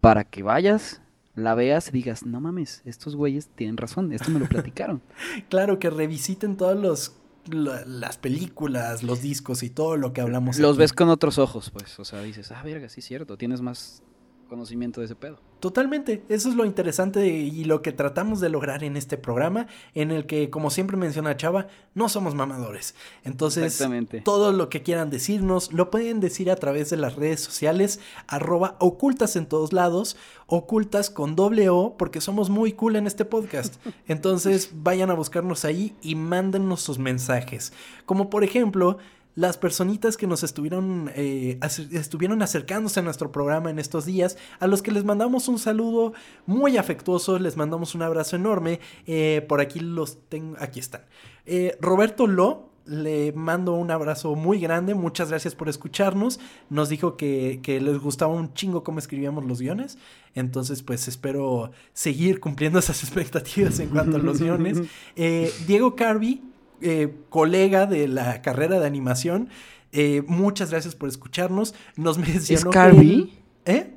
para 0.00 0.24
que 0.24 0.42
vayas, 0.42 1.02
la 1.34 1.54
veas 1.54 1.88
y 1.88 1.92
digas, 1.92 2.24
no 2.24 2.40
mames, 2.40 2.82
estos 2.84 3.16
güeyes 3.16 3.48
tienen 3.54 3.76
razón, 3.76 4.12
esto 4.12 4.30
me 4.30 4.38
lo 4.40 4.46
platicaron. 4.48 5.02
Claro, 5.48 5.78
que 5.78 5.90
revisiten 5.90 6.56
todas 6.56 6.78
los, 6.78 7.16
la- 7.50 7.84
las 7.84 8.16
películas, 8.18 9.02
los 9.02 9.22
discos 9.22 9.62
y 9.62 9.70
todo 9.70 9.96
lo 9.96 10.12
que 10.12 10.20
hablamos. 10.20 10.58
Los 10.58 10.72
aquí. 10.72 10.78
ves 10.80 10.92
con 10.92 11.08
otros 11.08 11.38
ojos, 11.38 11.70
pues. 11.70 11.98
O 11.98 12.04
sea, 12.04 12.22
dices, 12.22 12.52
ah, 12.52 12.62
verga, 12.62 12.88
sí 12.88 13.00
es 13.00 13.06
cierto, 13.06 13.36
tienes 13.36 13.60
más 13.60 14.02
conocimiento 14.50 15.00
de 15.00 15.06
ese 15.06 15.14
pedo. 15.14 15.38
Totalmente, 15.60 16.22
eso 16.28 16.48
es 16.48 16.54
lo 16.54 16.64
interesante 16.64 17.26
y 17.26 17.64
lo 17.64 17.82
que 17.82 17.92
tratamos 17.92 18.40
de 18.40 18.48
lograr 18.48 18.82
en 18.82 18.96
este 18.96 19.18
programa, 19.18 19.66
en 19.94 20.10
el 20.10 20.26
que, 20.26 20.48
como 20.48 20.70
siempre 20.70 20.96
menciona 20.96 21.36
Chava, 21.36 21.68
no 21.94 22.08
somos 22.08 22.34
mamadores. 22.34 22.94
Entonces, 23.24 23.82
todo 24.24 24.52
lo 24.52 24.70
que 24.70 24.82
quieran 24.82 25.10
decirnos, 25.10 25.72
lo 25.72 25.90
pueden 25.90 26.20
decir 26.20 26.50
a 26.50 26.56
través 26.56 26.88
de 26.90 26.96
las 26.96 27.16
redes 27.16 27.40
sociales, 27.40 28.00
arroba 28.26 28.76
ocultas 28.80 29.36
en 29.36 29.46
todos 29.46 29.72
lados, 29.72 30.16
ocultas 30.46 31.10
con 31.10 31.36
doble 31.36 31.68
O, 31.68 31.96
porque 31.98 32.20
somos 32.20 32.50
muy 32.50 32.72
cool 32.72 32.96
en 32.96 33.06
este 33.06 33.24
podcast. 33.24 33.76
Entonces, 34.08 34.70
vayan 34.74 35.10
a 35.10 35.14
buscarnos 35.14 35.64
ahí 35.64 35.94
y 36.02 36.14
mándennos 36.14 36.80
sus 36.80 36.98
mensajes. 36.98 37.72
Como 38.06 38.30
por 38.30 38.44
ejemplo, 38.44 38.98
las 39.34 39.56
personitas 39.56 40.16
que 40.16 40.26
nos 40.26 40.42
estuvieron, 40.42 41.10
eh, 41.14 41.58
estuvieron 41.92 42.42
acercándose 42.42 43.00
a 43.00 43.02
nuestro 43.02 43.32
programa 43.32 43.70
en 43.70 43.78
estos 43.78 44.04
días, 44.06 44.36
a 44.58 44.66
los 44.66 44.82
que 44.82 44.90
les 44.90 45.04
mandamos 45.04 45.48
un 45.48 45.58
saludo 45.58 46.12
muy 46.46 46.76
afectuoso, 46.76 47.38
les 47.38 47.56
mandamos 47.56 47.94
un 47.94 48.02
abrazo 48.02 48.36
enorme. 48.36 48.80
eh, 49.06 49.44
por 49.48 49.60
aquí 49.60 49.80
los 49.80 50.18
tengo, 50.28 50.56
aquí 50.58 50.80
están. 50.80 51.02
Eh, 51.46 51.76
Roberto 51.80 52.26
Lo, 52.26 52.70
le 52.86 53.32
mando 53.32 53.74
un 53.74 53.90
abrazo 53.90 54.34
muy 54.34 54.58
grande, 54.58 54.94
muchas 54.94 55.30
gracias 55.30 55.54
por 55.54 55.68
escucharnos. 55.68 56.40
Nos 56.70 56.88
dijo 56.88 57.16
que, 57.16 57.60
que 57.62 57.80
les 57.80 57.98
gustaba 57.98 58.32
un 58.32 58.52
chingo 58.54 58.82
cómo 58.82 58.98
escribíamos 58.98 59.44
los 59.44 59.60
guiones, 59.60 59.96
entonces 60.34 60.82
pues 60.82 61.06
espero 61.06 61.70
seguir 61.92 62.40
cumpliendo 62.40 62.78
esas 62.78 63.02
expectativas 63.04 63.78
en 63.78 63.90
cuanto 63.90 64.16
a 64.16 64.20
los 64.20 64.40
guiones. 64.40 64.80
Eh, 65.16 65.52
Diego 65.66 65.96
Carby, 65.96 66.42
eh, 66.80 67.14
colega 67.28 67.86
de 67.86 68.08
la 68.08 68.42
carrera 68.42 68.78
de 68.80 68.86
animación, 68.86 69.48
eh, 69.92 70.22
muchas 70.26 70.70
gracias 70.70 70.94
por 70.94 71.08
escucharnos. 71.08 71.74
Nos 71.96 72.18
mencionó 72.18 72.70
Carby? 72.70 73.32
él- 73.66 73.74
¿Eh? 73.76 73.94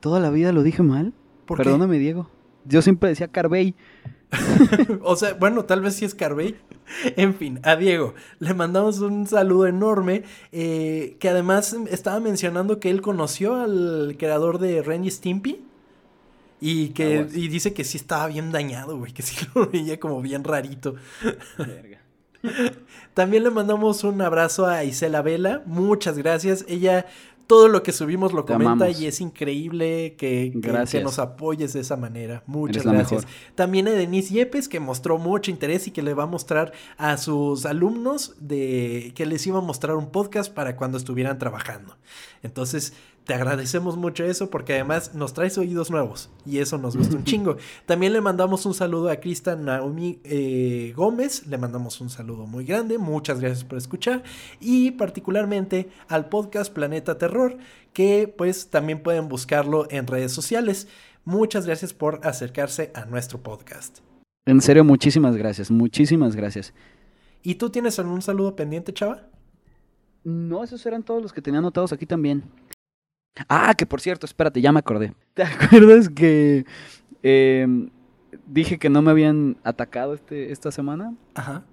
Toda 0.00 0.20
la 0.20 0.30
vida 0.30 0.52
lo 0.52 0.62
dije 0.62 0.82
mal. 0.82 1.12
¿Por 1.46 1.58
qué? 1.58 1.64
Perdóname, 1.64 1.98
Diego. 1.98 2.30
Yo 2.66 2.82
siempre 2.82 3.08
decía 3.10 3.28
Carvey. 3.28 3.74
o 5.02 5.14
sea, 5.16 5.34
bueno, 5.34 5.64
tal 5.64 5.80
vez 5.80 5.94
sí 5.94 6.04
es 6.04 6.14
Carvey. 6.14 6.56
En 7.16 7.34
fin, 7.34 7.60
a 7.62 7.76
Diego 7.76 8.14
le 8.40 8.52
mandamos 8.54 8.98
un 9.00 9.26
saludo 9.26 9.66
enorme. 9.66 10.24
eh, 10.52 11.16
que 11.20 11.28
además 11.28 11.76
estaba 11.90 12.20
mencionando 12.20 12.80
que 12.80 12.90
él 12.90 13.00
conoció 13.00 13.54
al 13.56 14.16
creador 14.18 14.58
de 14.58 14.82
Ren 14.82 15.04
y 15.04 15.10
Stimpy. 15.10 15.62
Y 16.60 16.88
que 16.90 17.26
y 17.34 17.48
dice 17.48 17.74
que 17.74 17.84
sí 17.84 17.98
estaba 17.98 18.26
bien 18.28 18.50
dañado, 18.52 18.96
güey. 18.98 19.12
Que 19.12 19.22
sí 19.22 19.46
lo 19.54 19.68
veía 19.68 20.00
como 20.00 20.20
bien 20.22 20.44
rarito. 20.44 20.94
Verga. 21.58 22.00
También 23.14 23.44
le 23.44 23.50
mandamos 23.50 24.04
un 24.04 24.20
abrazo 24.20 24.66
a 24.66 24.84
Isela 24.84 25.22
Vela. 25.22 25.62
Muchas 25.66 26.18
gracias. 26.18 26.64
Ella, 26.68 27.06
todo 27.46 27.68
lo 27.68 27.82
que 27.82 27.92
subimos 27.92 28.32
lo 28.32 28.44
Te 28.44 28.54
comenta 28.54 28.72
amamos. 28.86 29.00
y 29.00 29.06
es 29.06 29.20
increíble 29.20 30.14
que, 30.18 30.50
que- 30.52 30.60
que 30.60 30.68
Gracias. 30.68 31.02
nos 31.02 31.18
apoyes 31.18 31.72
de 31.74 31.80
esa 31.80 31.96
manera. 31.96 32.42
Muchas 32.46 32.84
gracias. 32.84 33.26
También 33.54 33.86
a 33.88 33.92
Denise 33.92 34.32
Yepes, 34.34 34.68
que 34.68 34.80
mostró 34.80 35.18
mucho 35.18 35.50
interés 35.50 35.86
y 35.86 35.90
que 35.90 36.02
le 36.02 36.14
va 36.14 36.24
a 36.24 36.26
mostrar 36.26 36.72
a 36.96 37.16
sus 37.18 37.66
alumnos 37.66 38.34
de 38.40 39.12
que 39.14 39.26
les 39.26 39.46
iba 39.46 39.58
a 39.58 39.62
mostrar 39.62 39.96
un 39.96 40.10
podcast 40.10 40.52
para 40.52 40.74
cuando 40.76 40.96
estuvieran 40.98 41.38
trabajando. 41.38 41.96
Entonces, 42.42 42.94
te 43.24 43.32
agradecemos 43.32 43.96
mucho 43.96 44.24
eso 44.24 44.50
porque 44.50 44.74
además 44.74 45.14
nos 45.14 45.32
traes 45.32 45.56
oídos 45.56 45.90
nuevos 45.90 46.30
y 46.44 46.58
eso 46.58 46.76
nos 46.78 46.96
gusta 46.96 47.16
un 47.16 47.24
chingo. 47.24 47.56
También 47.86 48.12
le 48.12 48.20
mandamos 48.20 48.66
un 48.66 48.74
saludo 48.74 49.08
a 49.08 49.16
Krista 49.16 49.56
Naomi 49.56 50.20
eh, 50.24 50.92
Gómez, 50.94 51.46
le 51.46 51.56
mandamos 51.56 52.00
un 52.00 52.10
saludo 52.10 52.46
muy 52.46 52.64
grande, 52.64 52.98
muchas 52.98 53.40
gracias 53.40 53.64
por 53.64 53.78
escuchar 53.78 54.22
y 54.60 54.90
particularmente 54.92 55.88
al 56.08 56.28
podcast 56.28 56.72
Planeta 56.72 57.16
Terror 57.16 57.56
que 57.94 58.32
pues 58.36 58.68
también 58.68 59.02
pueden 59.02 59.28
buscarlo 59.28 59.86
en 59.90 60.06
redes 60.06 60.32
sociales. 60.32 60.88
Muchas 61.24 61.64
gracias 61.64 61.94
por 61.94 62.20
acercarse 62.24 62.92
a 62.94 63.06
nuestro 63.06 63.42
podcast. 63.42 64.00
En 64.44 64.60
serio, 64.60 64.84
muchísimas 64.84 65.36
gracias, 65.36 65.70
muchísimas 65.70 66.36
gracias. 66.36 66.74
¿Y 67.42 67.54
tú 67.54 67.70
tienes 67.70 67.98
algún 67.98 68.20
saludo 68.20 68.54
pendiente, 68.54 68.92
chava? 68.92 69.28
No, 70.24 70.64
esos 70.64 70.84
eran 70.84 71.02
todos 71.02 71.22
los 71.22 71.32
que 71.32 71.40
tenía 71.40 71.60
anotados 71.60 71.92
aquí 71.92 72.04
también. 72.04 72.44
Ah, 73.48 73.74
que 73.76 73.86
por 73.86 74.00
cierto, 74.00 74.26
espérate, 74.26 74.60
ya 74.60 74.72
me 74.72 74.78
acordé. 74.78 75.12
¿Te 75.34 75.42
acuerdas 75.42 76.08
que 76.08 76.64
em, 77.22 77.90
dije 78.46 78.78
que 78.78 78.88
no 78.90 79.02
me 79.02 79.10
habían 79.10 79.56
atacado 79.64 80.14
este, 80.14 80.52
esta 80.52 80.70
semana? 80.70 81.14
Ajá. 81.34 81.64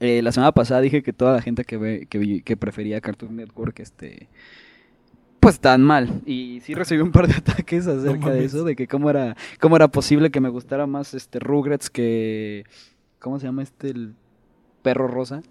Eh, 0.00 0.22
la 0.22 0.32
semana 0.32 0.52
pasada 0.52 0.80
dije 0.80 1.02
que 1.02 1.12
toda 1.12 1.34
la 1.34 1.42
gente 1.42 1.64
que 1.64 1.76
ve, 1.76 2.06
que, 2.08 2.18
vi- 2.18 2.42
que 2.42 2.56
prefería 2.56 3.00
Cartoon 3.00 3.36
Network, 3.36 3.80
este, 3.80 4.28
pues 5.40 5.60
tan 5.60 5.82
mal. 5.82 6.22
Y 6.24 6.60
sí 6.60 6.74
recibí 6.74 7.02
un 7.02 7.12
par 7.12 7.28
de 7.28 7.34
ataques 7.36 7.86
acerca 7.86 8.30
de 8.30 8.44
eso, 8.44 8.64
de 8.64 8.74
que 8.74 8.88
cómo 8.88 9.10
era, 9.10 9.36
cómo 9.60 9.76
era 9.76 9.88
posible 9.88 10.30
que 10.30 10.40
me 10.40 10.48
gustara 10.48 10.86
más 10.86 11.12
este 11.14 11.38
Rugrats 11.38 11.90
que, 11.90 12.64
¿cómo 13.18 13.38
se 13.38 13.46
llama 13.46 13.62
este 13.62 13.90
el 13.90 14.14
perro 14.82 15.06
rosa? 15.08 15.42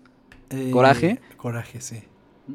Eh, 0.50 0.72
¿Coraje? 0.72 1.20
Coraje, 1.38 1.80
sí. 1.82 2.04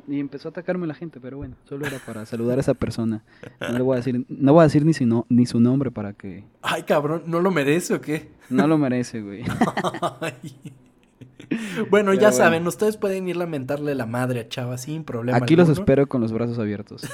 Y 0.09 0.21
empezó 0.21 0.49
a 0.49 0.51
atacarme 0.51 0.87
la 0.87 0.95
gente, 0.95 1.21
pero 1.21 1.37
bueno, 1.37 1.57
solo 1.69 1.87
era 1.87 1.99
para 1.99 2.25
saludar 2.27 2.59
a 2.59 2.61
esa 2.61 2.75
persona. 2.75 3.25
No 3.61 3.73
le 3.77 3.83
voy 3.83 3.95
a 3.95 3.97
decir, 3.97 4.25
no 4.29 4.53
voy 4.53 4.61
a 4.61 4.65
decir 4.65 4.85
ni 4.85 4.95
su, 4.95 5.07
no- 5.07 5.27
ni 5.29 5.47
su 5.47 5.61
nombre 5.61 5.91
para 5.91 6.13
que 6.13 6.45
Ay, 6.63 6.83
cabrón, 6.85 7.25
¿no 7.27 7.41
lo 7.41 7.51
merece 7.51 7.95
o 7.95 8.01
qué? 8.01 8.29
no 8.51 8.67
lo 8.67 8.79
merece, 8.79 9.21
güey. 9.23 9.45
Bueno, 11.91 12.13
ya 12.15 12.31
bueno. 12.31 12.37
saben, 12.37 12.67
ustedes 12.67 12.97
pueden 12.97 13.29
ir 13.29 13.37
a 13.37 13.41
lamentarle 13.41 13.95
la 13.95 14.07
madre 14.07 14.41
a 14.41 14.49
Chava 14.49 14.79
sin 14.79 15.05
problema. 15.05 15.39
Aquí 15.39 15.55
los 15.57 15.69
espero 15.69 16.07
con 16.09 16.21
los 16.21 16.33
brazos 16.33 16.59
abiertos. 16.59 17.03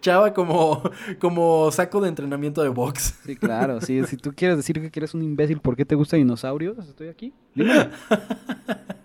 Chava 0.00 0.32
como, 0.34 0.82
como 1.18 1.70
saco 1.72 2.00
de 2.00 2.08
entrenamiento 2.08 2.62
de 2.62 2.68
box. 2.68 3.18
Sí, 3.26 3.34
claro, 3.36 3.80
sí, 3.80 4.04
si 4.04 4.16
tú 4.16 4.32
quieres 4.34 4.56
decir 4.56 4.90
que 4.90 5.00
eres 5.00 5.14
un 5.14 5.22
imbécil, 5.22 5.58
¿por 5.60 5.74
qué 5.74 5.84
te 5.84 5.96
gustan 5.96 6.20
dinosaurios? 6.20 6.78
Estoy 6.78 7.08
aquí. 7.08 7.32
Dímelo. 7.54 7.88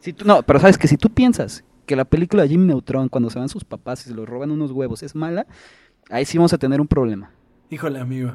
Si 0.00 0.12
tú, 0.12 0.24
no, 0.24 0.42
pero 0.42 0.60
sabes 0.60 0.78
que 0.78 0.88
si 0.88 0.96
tú 0.96 1.10
piensas 1.10 1.64
que 1.86 1.96
la 1.96 2.04
película 2.04 2.42
de 2.42 2.50
Jimmy 2.50 2.66
Neutron, 2.66 3.08
cuando 3.08 3.30
se 3.30 3.38
van 3.38 3.48
sus 3.48 3.64
papás 3.64 4.04
y 4.06 4.10
se 4.10 4.14
los 4.14 4.28
roban 4.28 4.50
unos 4.50 4.70
huevos, 4.70 5.02
es 5.02 5.14
mala, 5.14 5.46
ahí 6.10 6.24
sí 6.24 6.38
vamos 6.38 6.52
a 6.52 6.58
tener 6.58 6.80
un 6.80 6.86
problema. 6.86 7.30
Híjole, 7.70 7.98
amigo. 7.98 8.32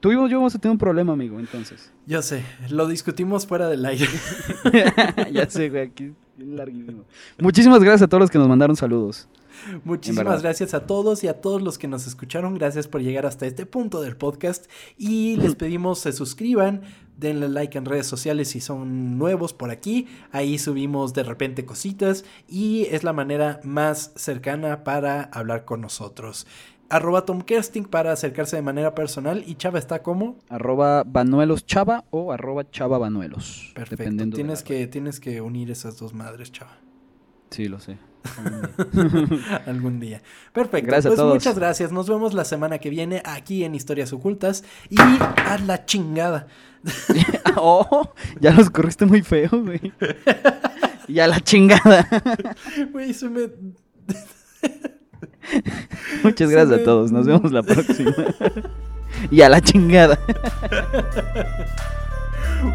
Tú 0.00 0.12
y 0.12 0.30
yo 0.30 0.38
vamos 0.38 0.54
a 0.54 0.58
tener 0.58 0.72
un 0.72 0.78
problema, 0.78 1.12
amigo, 1.12 1.38
entonces. 1.38 1.92
Yo 2.06 2.22
sé, 2.22 2.42
lo 2.70 2.88
discutimos 2.88 3.46
fuera 3.46 3.68
del 3.68 3.84
aire. 3.84 4.08
ya 5.32 5.48
sé, 5.48 5.68
güey, 5.68 5.82
aquí 5.82 6.12
es 6.38 6.46
larguísimo. 6.46 7.04
Muchísimas 7.38 7.80
gracias 7.80 8.02
a 8.02 8.08
todos 8.08 8.22
los 8.22 8.30
que 8.30 8.38
nos 8.38 8.48
mandaron 8.48 8.76
saludos. 8.76 9.28
Muchísimas 9.84 10.42
gracias 10.42 10.74
a 10.74 10.86
todos 10.86 11.24
y 11.24 11.28
a 11.28 11.40
todos 11.40 11.62
los 11.62 11.78
que 11.78 11.88
nos 11.88 12.06
escucharon. 12.06 12.54
Gracias 12.54 12.88
por 12.88 13.02
llegar 13.02 13.26
hasta 13.26 13.46
este 13.46 13.66
punto 13.66 14.00
del 14.00 14.16
podcast. 14.16 14.66
Y 14.96 15.36
les 15.36 15.54
pedimos 15.54 15.98
se 16.00 16.12
suscriban, 16.12 16.82
denle 17.16 17.48
like 17.48 17.78
en 17.78 17.84
redes 17.84 18.06
sociales 18.06 18.48
si 18.48 18.60
son 18.60 19.18
nuevos 19.18 19.52
por 19.52 19.70
aquí. 19.70 20.06
Ahí 20.32 20.58
subimos 20.58 21.14
de 21.14 21.22
repente 21.22 21.64
cositas 21.64 22.24
y 22.48 22.86
es 22.90 23.04
la 23.04 23.12
manera 23.12 23.60
más 23.64 24.12
cercana 24.16 24.84
para 24.84 25.22
hablar 25.22 25.64
con 25.64 25.80
nosotros. 25.80 26.46
Arroba 26.90 27.24
Tom 27.24 27.40
Kersting 27.40 27.86
para 27.86 28.12
acercarse 28.12 28.56
de 28.56 28.62
manera 28.62 28.94
personal 28.94 29.42
y 29.46 29.54
Chava 29.56 29.78
está 29.78 30.02
como. 30.02 30.36
Arroba 30.48 31.02
Banuelos 31.04 31.66
Chava 31.66 32.04
o 32.10 32.30
arroba 32.30 32.70
Chava 32.70 32.98
Banuelos. 32.98 33.72
Perfecto. 33.74 34.02
dependiendo 34.02 34.36
de 34.36 34.42
Tienes 34.42 34.62
que, 34.62 34.86
tienes 34.86 35.18
que 35.18 35.40
unir 35.40 35.70
esas 35.70 35.98
dos 35.98 36.12
madres, 36.12 36.52
Chava. 36.52 36.76
Sí, 37.50 37.68
lo 37.68 37.80
sé. 37.80 37.98
Algún 39.66 40.00
día. 40.00 40.22
Perfecto. 40.52 40.86
Gracias 40.86 41.06
a 41.06 41.08
pues 41.10 41.18
todos. 41.18 41.34
muchas 41.34 41.58
gracias. 41.58 41.92
Nos 41.92 42.08
vemos 42.08 42.34
la 42.34 42.44
semana 42.44 42.78
que 42.78 42.90
viene 42.90 43.22
aquí 43.24 43.64
en 43.64 43.74
Historias 43.74 44.12
Ocultas. 44.12 44.64
Y 44.90 44.96
a 44.98 45.58
la 45.66 45.84
chingada. 45.84 46.46
oh, 47.56 48.12
ya 48.40 48.52
los 48.52 48.70
corriste 48.70 49.06
muy 49.06 49.22
feo, 49.22 49.48
güey. 49.52 49.92
Y 51.08 51.18
a 51.20 51.26
la 51.26 51.40
chingada. 51.40 52.06
Güey, 52.92 53.12
se 53.14 53.28
me. 53.28 53.48
Muchas 56.22 56.50
gracias 56.50 56.76
me- 56.76 56.82
a 56.82 56.84
todos. 56.84 57.12
Nos 57.12 57.26
vemos 57.26 57.52
la 57.52 57.62
próxima. 57.62 58.12
Y 59.30 59.42
a 59.42 59.48
la 59.48 59.60
chingada. 59.60 60.18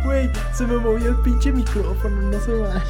Güey, 0.06 0.30
se 0.54 0.66
me 0.68 0.78
movió 0.78 1.10
el 1.10 1.16
pinche 1.18 1.52
micrófono. 1.52 2.22
No 2.22 2.39
se 2.39 2.54
va. 2.54 2.84